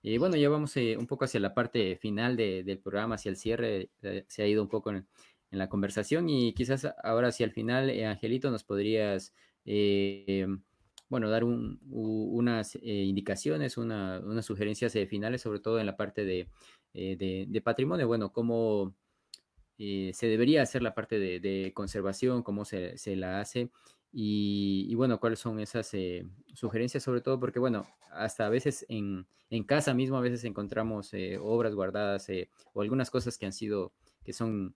Y 0.08 0.20
bueno, 0.20 0.36
ya 0.36 0.49
vamos 0.49 0.78
eh, 0.78 0.95
un 0.97 1.08
poco 1.08 1.26
hacia 1.26 1.39
la 1.39 1.56
parte 1.56 1.95
final 1.95 2.38
del 2.38 2.78
programa, 2.78 3.16
hacia 3.16 3.32
el 3.32 3.38
cierre, 3.38 3.89
eh, 4.03 4.24
se 4.28 4.43
ha 4.43 4.47
ido 4.47 4.62
un 4.62 4.70
poco 4.70 4.91
en, 4.91 5.08
la 5.49 5.68
conversación 5.68 6.30
y 6.30 6.53
quizás 6.53 6.88
ahora 7.03 7.30
hacia 7.30 7.45
el 7.45 7.51
final, 7.51 7.89
eh, 7.89 8.06
Angelito, 8.06 8.51
nos 8.51 8.64
podrías, 8.64 9.34
bueno, 11.10 11.30
dar 11.30 11.43
unas 11.43 12.78
indicaciones, 12.84 13.78
unas 13.78 14.45
sugerencias 14.45 14.93
finales, 15.10 15.41
sobre 15.41 15.60
todo 15.60 15.80
en 15.80 15.88
la 15.88 15.97
parte 15.97 16.24
de, 16.24 17.62
patrimonio, 17.64 18.06
bueno, 18.06 18.32
cómo 18.32 18.93
se 19.76 20.28
debería 20.28 20.62
hacer 20.62 20.84
la 20.84 20.93
parte 20.93 21.18
de, 21.18 21.72
conservación, 21.74 22.43
cómo 22.43 22.64
se, 22.64 22.95
se 22.99 23.16
la 23.16 23.39
hace 23.39 23.72
y, 24.18 24.95
bueno, 24.95 25.20
cuáles 25.20 25.39
son 25.39 25.59
esas 25.59 25.93
eh, 25.93 26.26
sugerencias, 26.53 27.03
sobre 27.03 27.20
todo 27.20 27.38
porque, 27.38 27.59
bueno, 27.59 27.86
hasta 28.11 28.45
a 28.45 28.49
veces 28.49 28.86
en, 28.88 29.28
casa 29.66 29.93
mismo, 29.93 30.16
a 30.16 30.22
veces 30.22 30.45
encontramos 30.45 31.13
eh, 31.13 31.38
obras 31.38 31.76
guardadas 31.76 32.30
eh, 32.30 32.49
o 32.72 32.82
algunas 32.82 33.11
cosas 33.11 33.38
que 33.38 33.45
han 33.45 33.51
sido, 33.51 33.91
que 34.24 34.32
son 34.32 34.74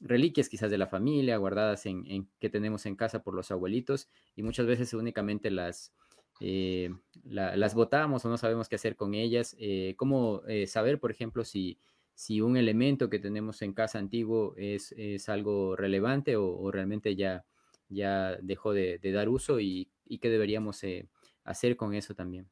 reliquias 0.00 0.48
quizás 0.48 0.72
de 0.72 0.78
la 0.78 0.88
familia, 0.88 1.36
guardadas 1.36 1.86
en, 1.86 2.28
que 2.40 2.50
tenemos 2.50 2.84
en 2.86 2.96
casa 2.96 3.22
por 3.22 3.34
los 3.34 3.52
abuelitos 3.52 4.08
y 4.34 4.42
muchas 4.42 4.66
veces 4.66 4.92
únicamente 4.94 5.50
las, 5.52 5.92
las 6.40 7.74
botamos 7.74 8.24
o 8.24 8.28
no 8.28 8.38
sabemos 8.38 8.68
qué 8.68 8.74
hacer 8.74 8.96
con 8.96 9.14
ellas. 9.14 9.56
¿Cómo 9.96 10.42
saber, 10.66 10.98
por 10.98 11.12
ejemplo, 11.12 11.44
si, 11.44 11.78
si 12.14 12.40
un 12.40 12.56
elemento 12.56 13.08
que 13.08 13.20
tenemos 13.20 13.62
en 13.62 13.72
casa 13.72 13.98
antiguo 13.98 14.54
es, 14.56 14.92
es 14.96 15.28
algo 15.28 15.76
relevante 15.76 16.36
o 16.36 16.70
realmente 16.72 17.14
ya 17.14 17.44
ya 17.88 18.36
dejó 18.42 18.72
de, 18.72 18.98
dar 19.02 19.28
uso 19.28 19.60
y, 19.60 19.90
qué 20.20 20.28
deberíamos 20.28 20.82
eh, 20.84 21.08
hacer 21.44 21.76
con 21.76 21.94
eso 21.94 22.14
también. 22.14 22.48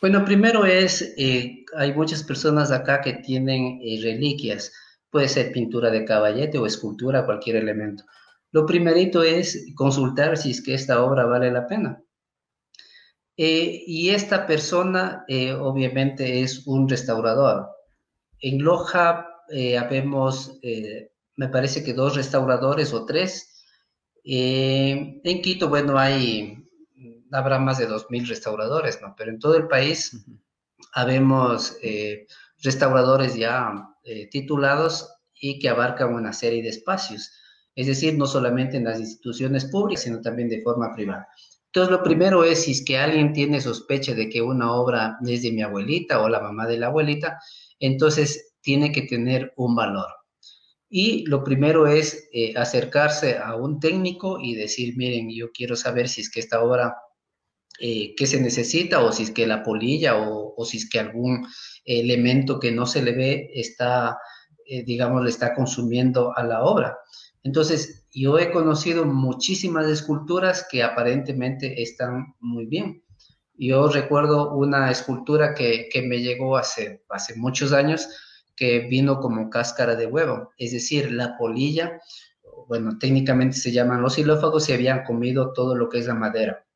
Bueno, 0.00 0.24
primero 0.24 0.64
es, 0.64 1.14
eh, 1.18 1.64
hay 1.76 1.92
muchas 1.92 2.22
personas 2.22 2.70
acá 2.70 3.00
que 3.00 3.14
tienen 3.14 3.80
eh, 3.82 4.00
reliquias, 4.02 4.72
puede 5.10 5.28
ser 5.28 5.52
pintura 5.52 5.90
de 5.90 6.04
caballete 6.04 6.58
o 6.58 6.66
escultura, 6.66 7.26
cualquier 7.26 7.56
elemento. 7.56 8.04
Lo 8.52 8.64
primerito 8.66 9.22
es 9.22 9.66
consultar 9.74 10.36
si 10.36 10.50
es 10.50 10.62
que 10.62 10.74
esta 10.74 11.02
obra 11.02 11.26
vale 11.26 11.50
la 11.50 11.66
pena. 11.66 12.02
y 13.36 14.10
esta 14.10 14.46
persona 14.46 15.24
obviamente 15.60 16.42
es 16.42 16.66
un 16.66 16.88
restaurador. 16.88 17.68
En 18.40 18.62
Loja 18.62 19.26
habemos, 19.78 20.58
me 21.36 21.48
parece 21.48 21.82
que 21.82 21.94
dos 21.94 22.16
restauradores 22.16 22.92
o 22.92 23.06
tres 23.06 23.49
eh, 24.24 25.20
en 25.22 25.42
Quito, 25.42 25.68
bueno, 25.68 25.98
hay, 25.98 26.64
habrá 27.32 27.58
más 27.58 27.78
de 27.78 27.88
2.000 27.88 28.28
restauradores, 28.28 29.00
¿no? 29.00 29.14
Pero 29.16 29.30
en 29.30 29.38
todo 29.38 29.56
el 29.56 29.68
país 29.68 30.24
habemos 30.92 31.76
eh, 31.82 32.26
restauradores 32.62 33.34
ya 33.34 33.94
eh, 34.04 34.28
titulados 34.30 35.12
y 35.34 35.58
que 35.58 35.68
abarcan 35.68 36.14
una 36.14 36.32
serie 36.32 36.62
de 36.62 36.68
espacios. 36.68 37.32
Es 37.74 37.86
decir, 37.86 38.18
no 38.18 38.26
solamente 38.26 38.76
en 38.76 38.84
las 38.84 38.98
instituciones 38.98 39.64
públicas, 39.66 40.04
sino 40.04 40.20
también 40.20 40.48
de 40.48 40.62
forma 40.62 40.94
privada. 40.94 41.28
Entonces, 41.66 41.92
lo 41.92 42.02
primero 42.02 42.42
es 42.42 42.64
si 42.64 42.72
es 42.72 42.84
que 42.84 42.98
alguien 42.98 43.32
tiene 43.32 43.60
sospecha 43.60 44.12
de 44.12 44.28
que 44.28 44.42
una 44.42 44.72
obra 44.72 45.18
es 45.24 45.42
de 45.42 45.52
mi 45.52 45.62
abuelita 45.62 46.20
o 46.20 46.28
la 46.28 46.40
mamá 46.40 46.66
de 46.66 46.78
la 46.78 46.88
abuelita, 46.88 47.38
entonces 47.78 48.54
tiene 48.60 48.90
que 48.90 49.02
tener 49.02 49.52
un 49.56 49.76
valor. 49.76 50.08
Y 50.92 51.24
lo 51.26 51.44
primero 51.44 51.86
es 51.86 52.28
eh, 52.32 52.52
acercarse 52.56 53.38
a 53.38 53.54
un 53.54 53.78
técnico 53.78 54.40
y 54.40 54.56
decir, 54.56 54.96
miren, 54.96 55.30
yo 55.30 55.52
quiero 55.52 55.76
saber 55.76 56.08
si 56.08 56.20
es 56.22 56.30
que 56.30 56.40
esta 56.40 56.60
obra, 56.62 56.96
eh, 57.78 58.12
qué 58.16 58.26
se 58.26 58.40
necesita, 58.40 59.00
o 59.04 59.12
si 59.12 59.22
es 59.22 59.30
que 59.30 59.46
la 59.46 59.62
polilla, 59.62 60.16
o, 60.18 60.64
si 60.64 60.78
es 60.78 60.90
que 60.90 60.98
algún 60.98 61.46
elemento 61.84 62.58
que 62.58 62.72
no 62.72 62.86
se 62.86 63.02
le 63.02 63.12
ve 63.12 63.50
está, 63.54 64.18
eh, 64.66 64.82
digamos, 64.84 65.22
le 65.22 65.30
está 65.30 65.54
consumiendo 65.54 66.36
a 66.36 66.42
la 66.42 66.64
obra. 66.64 66.98
Entonces, 67.44 68.08
yo 68.10 68.40
he 68.40 68.50
conocido 68.50 69.04
muchísimas 69.04 69.86
esculturas 69.86 70.66
que 70.68 70.82
aparentemente 70.82 71.80
están 71.80 72.34
muy 72.40 72.66
bien. 72.66 73.04
Yo 73.54 73.86
recuerdo 73.86 74.56
una 74.56 74.90
escultura 74.90 75.54
que, 75.54 75.88
que 75.92 76.02
me 76.02 76.20
llegó 76.20 76.56
hace, 76.56 77.04
hace 77.08 77.36
muchos 77.36 77.72
años, 77.72 78.08
que 78.60 78.80
vino 78.80 79.20
como 79.20 79.48
cáscara 79.48 79.96
de 79.96 80.04
huevo, 80.04 80.52
es 80.58 80.72
decir, 80.72 81.10
la 81.12 81.38
polilla, 81.38 81.98
bueno, 82.68 82.98
técnicamente 82.98 83.56
se 83.56 83.72
llaman 83.72 84.02
los 84.02 84.16
xilófagos, 84.16 84.66
se 84.66 84.74
habían 84.74 85.02
comido 85.02 85.54
todo 85.54 85.74
lo 85.74 85.88
que 85.88 85.98
es 85.98 86.06
la 86.06 86.14
madera 86.14 86.66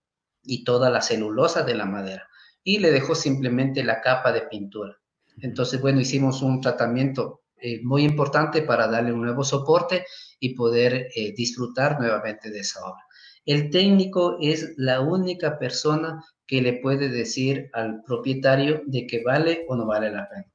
y 0.43 0.65
toda 0.65 0.89
la 0.89 1.03
celulosa 1.03 1.63
de 1.63 1.75
la 1.75 1.85
madera 1.85 2.27
y 2.63 2.79
le 2.79 2.91
dejó 2.91 3.15
simplemente 3.15 3.85
la 3.85 4.01
capa 4.01 4.33
de 4.33 4.47
pintura. 4.47 4.97
Entonces, 5.43 5.79
bueno, 5.79 6.01
hicimos 6.01 6.41
un 6.41 6.63
tratamiento 6.63 7.43
eh, 7.61 7.83
muy 7.83 8.03
importante 8.05 8.63
para 8.63 8.89
darle 8.89 9.13
un 9.13 9.21
nuevo 9.21 9.45
soporte 9.45 10.07
y 10.41 10.55
poder 10.55 11.09
eh, 11.15 11.35
disfrutar 11.37 12.01
nuevamente 12.01 12.51
de 12.51 12.61
esa 12.61 12.81
obra. 12.81 13.05
El 13.45 13.69
técnico 13.69 14.39
es 14.41 14.73
la 14.79 15.03
única 15.03 15.59
persona 15.59 16.25
que 16.47 16.63
le 16.63 16.81
puede 16.81 17.11
decir 17.11 17.69
al 17.75 18.03
propietario 18.05 18.81
de 18.87 19.07
que 19.07 19.23
vale 19.23 19.67
o 19.69 19.77
no 19.77 19.85
vale 19.85 20.11
la 20.11 20.27
pena. 20.31 20.54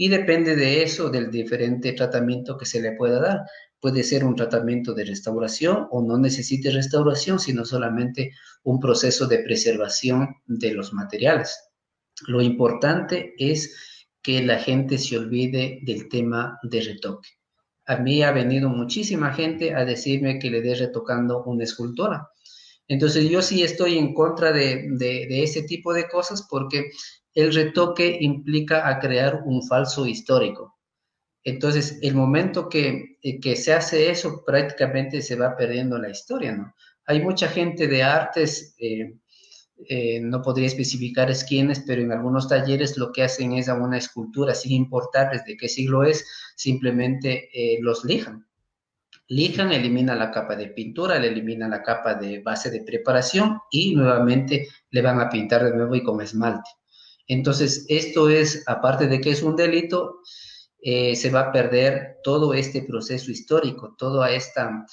Y 0.00 0.08
depende 0.08 0.54
de 0.54 0.84
eso, 0.84 1.10
del 1.10 1.28
diferente 1.30 1.92
tratamiento 1.92 2.56
que 2.56 2.66
se 2.66 2.80
le 2.80 2.92
pueda 2.92 3.20
dar. 3.20 3.40
Puede 3.80 4.04
ser 4.04 4.24
un 4.24 4.36
tratamiento 4.36 4.94
de 4.94 5.04
restauración 5.04 5.88
o 5.90 6.02
no 6.02 6.16
necesite 6.16 6.70
restauración, 6.70 7.40
sino 7.40 7.64
solamente 7.64 8.32
un 8.62 8.78
proceso 8.78 9.26
de 9.26 9.40
preservación 9.40 10.36
de 10.46 10.72
los 10.72 10.94
materiales. 10.94 11.58
Lo 12.28 12.40
importante 12.40 13.34
es 13.38 14.06
que 14.22 14.40
la 14.42 14.58
gente 14.58 14.98
se 14.98 15.18
olvide 15.18 15.80
del 15.82 16.08
tema 16.08 16.58
de 16.62 16.80
retoque. 16.80 17.30
A 17.86 17.96
mí 17.96 18.22
ha 18.22 18.30
venido 18.30 18.68
muchísima 18.68 19.32
gente 19.32 19.74
a 19.74 19.84
decirme 19.84 20.38
que 20.38 20.50
le 20.50 20.60
dé 20.60 20.76
retocando 20.76 21.42
una 21.44 21.64
escultora. 21.64 22.28
Entonces 22.88 23.28
yo 23.28 23.42
sí 23.42 23.62
estoy 23.62 23.98
en 23.98 24.14
contra 24.14 24.50
de, 24.50 24.88
ese 25.30 25.62
tipo 25.62 25.92
de 25.92 26.08
cosas 26.08 26.46
porque 26.48 26.90
el 27.34 27.54
retoque 27.54 28.18
implica 28.20 28.98
crear 28.98 29.42
un 29.44 29.62
falso 29.62 30.06
histórico. 30.06 30.74
Entonces, 31.44 31.98
el 32.02 32.14
momento 32.14 32.68
que, 32.68 33.18
que, 33.40 33.56
se 33.56 33.72
hace 33.72 34.10
eso, 34.10 34.42
prácticamente 34.44 35.22
se 35.22 35.36
va 35.36 35.56
perdiendo 35.56 35.98
la 35.98 36.10
historia. 36.10 36.74
Hay 37.06 37.22
mucha 37.22 37.48
gente 37.48 37.86
de 37.86 38.02
artes, 38.02 38.74
eh, 38.78 39.14
eh, 39.88 40.20
no 40.20 40.42
podría 40.42 40.66
especificar 40.66 41.30
es 41.30 41.44
quiénes, 41.44 41.84
pero 41.86 42.02
en 42.02 42.10
algunos 42.10 42.48
talleres 42.48 42.96
lo 42.98 43.12
que 43.12 43.22
hacen 43.22 43.52
es 43.52 43.68
a 43.68 43.74
una 43.74 43.98
escultura, 43.98 44.54
sin 44.54 44.72
importar 44.72 45.30
desde 45.30 45.56
qué 45.56 45.68
siglo 45.68 46.02
es, 46.02 46.26
simplemente 46.56 47.48
eh, 47.54 47.78
los 47.80 48.04
lijan. 48.04 48.47
Lijan, 49.28 49.72
elimina 49.72 50.14
la 50.14 50.30
capa 50.30 50.56
de 50.56 50.68
pintura, 50.68 51.18
le 51.18 51.28
elimina 51.28 51.68
la 51.68 51.82
capa 51.82 52.14
de 52.14 52.40
base 52.40 52.70
de 52.70 52.82
preparación 52.82 53.58
y 53.70 53.94
nuevamente 53.94 54.68
le 54.90 55.02
van 55.02 55.20
a 55.20 55.28
pintar 55.28 55.64
de 55.64 55.76
nuevo 55.76 55.94
y 55.94 56.02
con 56.02 56.20
esmalte. 56.20 56.70
Entonces, 57.26 57.84
esto 57.88 58.30
es, 58.30 58.64
aparte 58.66 59.06
de 59.06 59.20
que 59.20 59.30
es 59.30 59.42
un 59.42 59.54
delito, 59.54 60.20
eh, 60.80 61.14
se 61.14 61.30
va 61.30 61.40
a 61.40 61.52
perder 61.52 62.16
todo 62.22 62.54
este 62.54 62.82
proceso 62.82 63.30
histórico, 63.30 63.94
toda 63.98 64.30
esta 64.30 64.86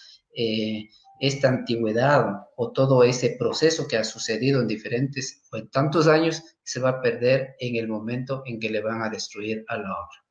esta 1.19 1.47
antigüedad 1.47 2.47
o 2.55 2.71
todo 2.71 3.03
ese 3.03 3.36
proceso 3.39 3.88
que 3.88 3.97
ha 3.97 4.03
sucedido 4.03 4.61
en 4.61 4.67
diferentes 4.67 5.43
o 5.51 5.57
en 5.57 5.69
tantos 5.69 6.07
años 6.07 6.43
se 6.63 6.79
va 6.79 6.89
a 6.89 7.01
perder 7.01 7.55
en 7.59 7.75
el 7.75 7.88
momento 7.88 8.43
en 8.45 8.59
que 8.59 8.69
le 8.69 8.81
van 8.81 9.01
a 9.01 9.09
destruir 9.09 9.63
a 9.67 9.77
la 9.77 9.91
obra. 9.91 10.24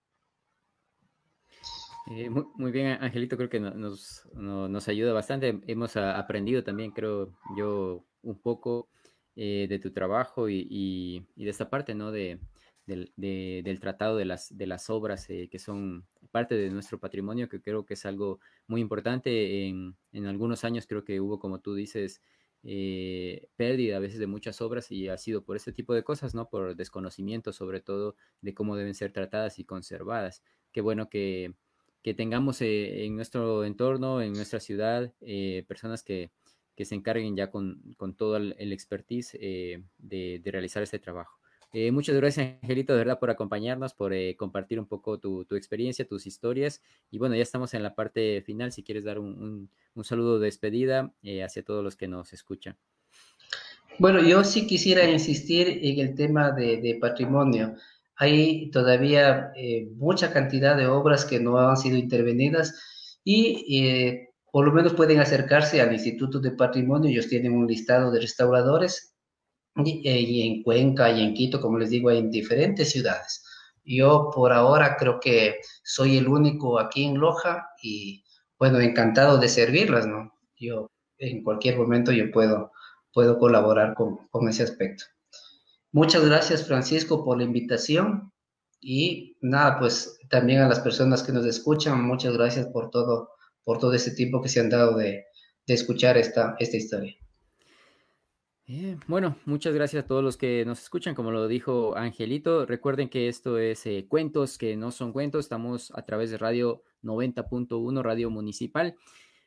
Eh, 2.11 2.29
muy, 2.29 2.71
bien, 2.71 2.99
Angelito, 3.01 3.37
creo 3.37 3.49
que 3.49 3.61
nos, 3.61 4.29
nos, 4.35 4.89
ayuda 4.89 5.13
bastante. 5.15 5.61
Hemos 5.67 5.97
aprendido 5.97 6.63
también, 6.63 6.91
creo 6.91 7.33
yo, 7.57 8.05
un 8.23 8.39
poco 8.39 8.89
eh, 9.37 9.67
de 9.69 9.79
tu 9.79 9.91
trabajo 9.91 10.49
y, 10.51 11.27
de 11.35 11.51
esta 11.51 11.71
parte, 11.71 11.95
¿no? 11.95 12.13
De, 12.13 12.39
del, 12.87 13.81
tratado 13.81 14.19
de 14.19 14.27
las, 14.27 14.55
de 14.57 14.67
las 14.67 14.91
obras 14.91 15.31
eh, 15.31 15.49
que 15.51 15.59
son 15.59 16.07
parte 16.31 16.55
de 16.57 16.69
nuestro 16.71 17.01
patrimonio, 17.01 17.49
que 17.49 17.63
creo 17.63 17.87
que 17.87 17.95
es 17.95 18.05
algo 18.05 18.39
muy 18.67 18.83
importante. 18.83 19.67
En, 19.67 19.97
en 20.13 20.27
algunos 20.27 20.65
años 20.65 20.87
creo 20.87 21.05
que 21.05 21.21
hubo, 21.21 21.39
como 21.39 21.61
tú 21.61 21.75
dices, 21.75 22.21
pérdida 23.57 23.97
a 23.97 24.01
veces 24.01 24.19
de 24.19 24.27
muchas 24.27 24.61
obras 24.61 24.91
y 24.91 25.09
ha 25.09 25.17
sido 25.17 25.43
por 25.43 25.57
este 25.57 25.73
tipo 25.73 25.95
de 25.95 26.05
cosas, 26.05 26.35
¿no? 26.35 26.51
Por 26.51 26.77
desconocimiento 26.77 27.53
sobre 27.55 27.81
todo 27.81 28.17
de 28.43 28.55
cómo 28.55 28.77
deben 28.77 28.95
ser 28.95 29.13
tratadas 29.13 29.59
y 29.59 29.65
conservadas. 29.65 30.43
Qué 30.73 30.81
bueno 30.81 31.09
que, 31.09 31.55
que 32.05 32.15
tengamos 32.15 32.61
eh, 32.61 33.05
en 33.05 33.17
nuestro 33.17 33.65
entorno, 33.65 34.23
en 34.23 34.33
nuestra 34.35 34.61
ciudad, 34.61 35.13
eh, 35.21 35.65
personas 35.67 36.05
que, 36.05 36.31
que, 36.77 36.85
se 36.85 36.95
encarguen 36.95 37.35
ya 37.35 37.51
con, 37.51 37.83
con 37.97 38.15
todo 38.15 38.37
el, 38.37 38.73
expertise 38.73 39.33
de, 39.33 39.83
de, 39.99 40.51
realizar 40.53 40.85
este 40.85 41.01
trabajo. 41.01 41.41
Eh, 41.77 41.91
muchas 41.91 42.15
gracias, 42.15 42.57
Angelito, 42.63 42.93
de 42.93 43.01
verdad, 43.01 43.19
por 43.19 43.31
acompañarnos, 43.31 43.95
por 43.95 44.13
eh, 44.15 44.37
compartir 44.37 44.79
un 44.79 44.87
poco 44.87 45.19
tu, 45.19 45.45
experiencia, 45.57 46.07
tus 46.07 46.25
historias. 46.25 46.81
Y 47.11 47.19
bueno, 47.19 47.35
ya 47.35 47.43
estamos 47.43 47.75
en 47.75 47.83
la 47.83 47.97
parte 47.97 48.43
final. 48.43 48.71
Si 48.71 48.85
quieres 48.85 49.03
dar 49.03 49.19
un, 49.19 49.69
saludo 50.05 50.39
de 50.39 50.45
despedida 50.45 51.13
eh, 51.25 51.43
hacia 51.43 51.65
todos 51.65 51.83
los 51.83 51.97
que 51.97 52.07
nos 52.07 52.33
escuchan. 52.33 52.77
Bueno, 53.99 54.23
yo 54.23 54.45
sí 54.45 54.69
quisiera 54.69 55.11
insistir 55.11 55.81
en 55.83 55.99
el 55.99 56.15
tema 56.15 56.53
de, 56.53 56.97
patrimonio. 57.01 57.75
Hay 58.17 58.71
todavía 58.71 59.53
mucha 59.97 60.33
cantidad 60.33 60.77
de 60.77 60.87
obras 60.87 61.25
que 61.25 61.41
no 61.41 61.59
han 61.59 61.77
sido 61.77 61.97
intervenidas 61.97 62.75
y 63.25 64.29
por 64.55 64.67
lo 64.67 64.73
menos 64.73 64.95
pueden 64.95 65.19
acercarse 65.19 65.81
al 65.81 65.93
Instituto 65.93 66.39
de 66.39 66.53
Patrimonio. 66.53 67.11
Ellos 67.11 67.29
tienen 67.29 67.55
un 67.55 67.67
listado 67.67 68.13
de 68.13 68.21
restauradores 68.21 69.15
eh, 69.77 70.21
y, 70.21 70.47
en 70.47 70.63
Cuenca 70.63 71.11
y 71.11 71.23
en 71.23 71.35
Quito, 71.35 71.61
como 71.61 71.77
les 71.77 71.91
digo, 71.91 72.09
en 72.13 72.31
diferentes 72.31 72.93
ciudades. 72.93 73.45
Yo 73.85 74.31
por 74.33 74.53
ahora 74.53 74.97
creo 74.97 75.19
que 75.19 75.57
soy 75.83 76.17
el 76.17 76.29
único 76.29 76.79
aquí 76.79 77.05
en 77.05 77.19
Loja 77.19 77.69
y 77.83 78.23
bueno, 78.57 78.79
encantado 78.79 79.39
de 79.39 79.49
servirlas, 79.49 80.07
¿no? 80.07 80.33
Yo 80.57 80.89
en 81.19 81.43
cualquier 81.43 81.77
momento 81.77 82.13
yo 82.13 82.31
puedo, 82.31 82.71
puedo 83.13 83.39
colaborar 83.41 83.95
con, 83.95 84.29
con 84.29 84.49
ese 84.49 84.63
aspecto. 84.63 85.05
Muchas 85.95 86.27
gracias 86.27 86.67
Francisco 86.67 87.25
por 87.25 87.39
la 87.39 87.45
invitación 87.45 88.33
y 88.81 89.37
nada, 89.41 89.79
pues 89.79 90.19
también 90.29 90.61
a 90.61 90.69
las 90.69 90.81
personas 90.81 91.23
que 91.23 91.31
nos 91.31 91.47
escuchan, 91.47 92.05
muchas 92.05 92.37
gracias 92.37 92.67
por 92.67 92.91
todo, 92.91 93.29
por 93.63 93.79
todo 93.79 93.93
ese 93.93 94.11
tiempo 94.11 94.43
que 94.43 94.49
se 94.49 94.59
han 94.59 94.71
dado 94.71 94.97
de, 94.97 95.23
escuchar 95.69 96.19
esta, 96.19 96.57
esta 96.59 96.77
historia. 96.77 97.15
Bueno, 99.07 99.37
muchas 99.45 99.73
gracias 99.73 100.03
a 100.03 100.07
todos 100.09 100.25
los 100.25 100.37
que 100.37 100.65
nos 100.65 100.83
escuchan. 100.83 101.15
Como 101.15 101.31
lo 101.31 101.47
dijo 101.47 101.97
Angelito, 101.97 102.67
recuerden 102.67 103.09
que 103.09 103.29
esto 103.29 103.59
es 103.59 103.87
eh, 103.87 104.07
cuentos 104.09 104.59
que 104.59 104.77
no 104.77 104.91
son 104.91 105.13
cuentos. 105.13 105.45
Estamos 105.45 105.93
a 105.95 106.05
través 106.05 106.33
de 106.33 106.39
Radio 106.39 106.83
90.1, 107.05 108.03
Radio 108.03 108.31
Municipal. 108.31 108.97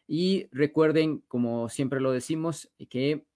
Y 0.08 0.48
recuerden, 0.54 1.26
como 1.28 1.68
siempre 1.68 2.00
lo 2.00 2.14
decimos, 2.14 2.72
que 2.90 3.27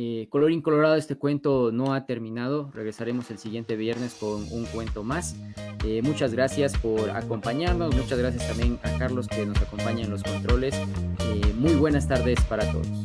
eh, 0.00 0.28
color 0.30 0.52
incolorado 0.52 0.94
este 0.94 1.16
cuento 1.16 1.72
no 1.72 1.92
ha 1.92 2.06
terminado. 2.06 2.70
Regresaremos 2.72 3.32
el 3.32 3.38
siguiente 3.38 3.74
viernes 3.74 4.14
con 4.14 4.46
un 4.52 4.64
cuento 4.66 5.02
más. 5.02 5.34
muchas 6.04 6.32
gracias 6.32 6.78
por 6.78 7.10
acompañarnos. 7.10 7.96
Muchas 7.96 8.16
gracias 8.16 8.46
también 8.46 8.78
a 8.84 8.96
Carlos 8.96 9.26
que 9.26 9.44
nos 9.44 9.60
acompaña 9.60 10.04
en 10.04 10.10
los 10.10 10.22
controles. 10.22 10.74
muy 11.56 11.74
buenas 11.74 12.06
tardes 12.06 12.40
para 12.48 12.70
todos. 12.70 13.04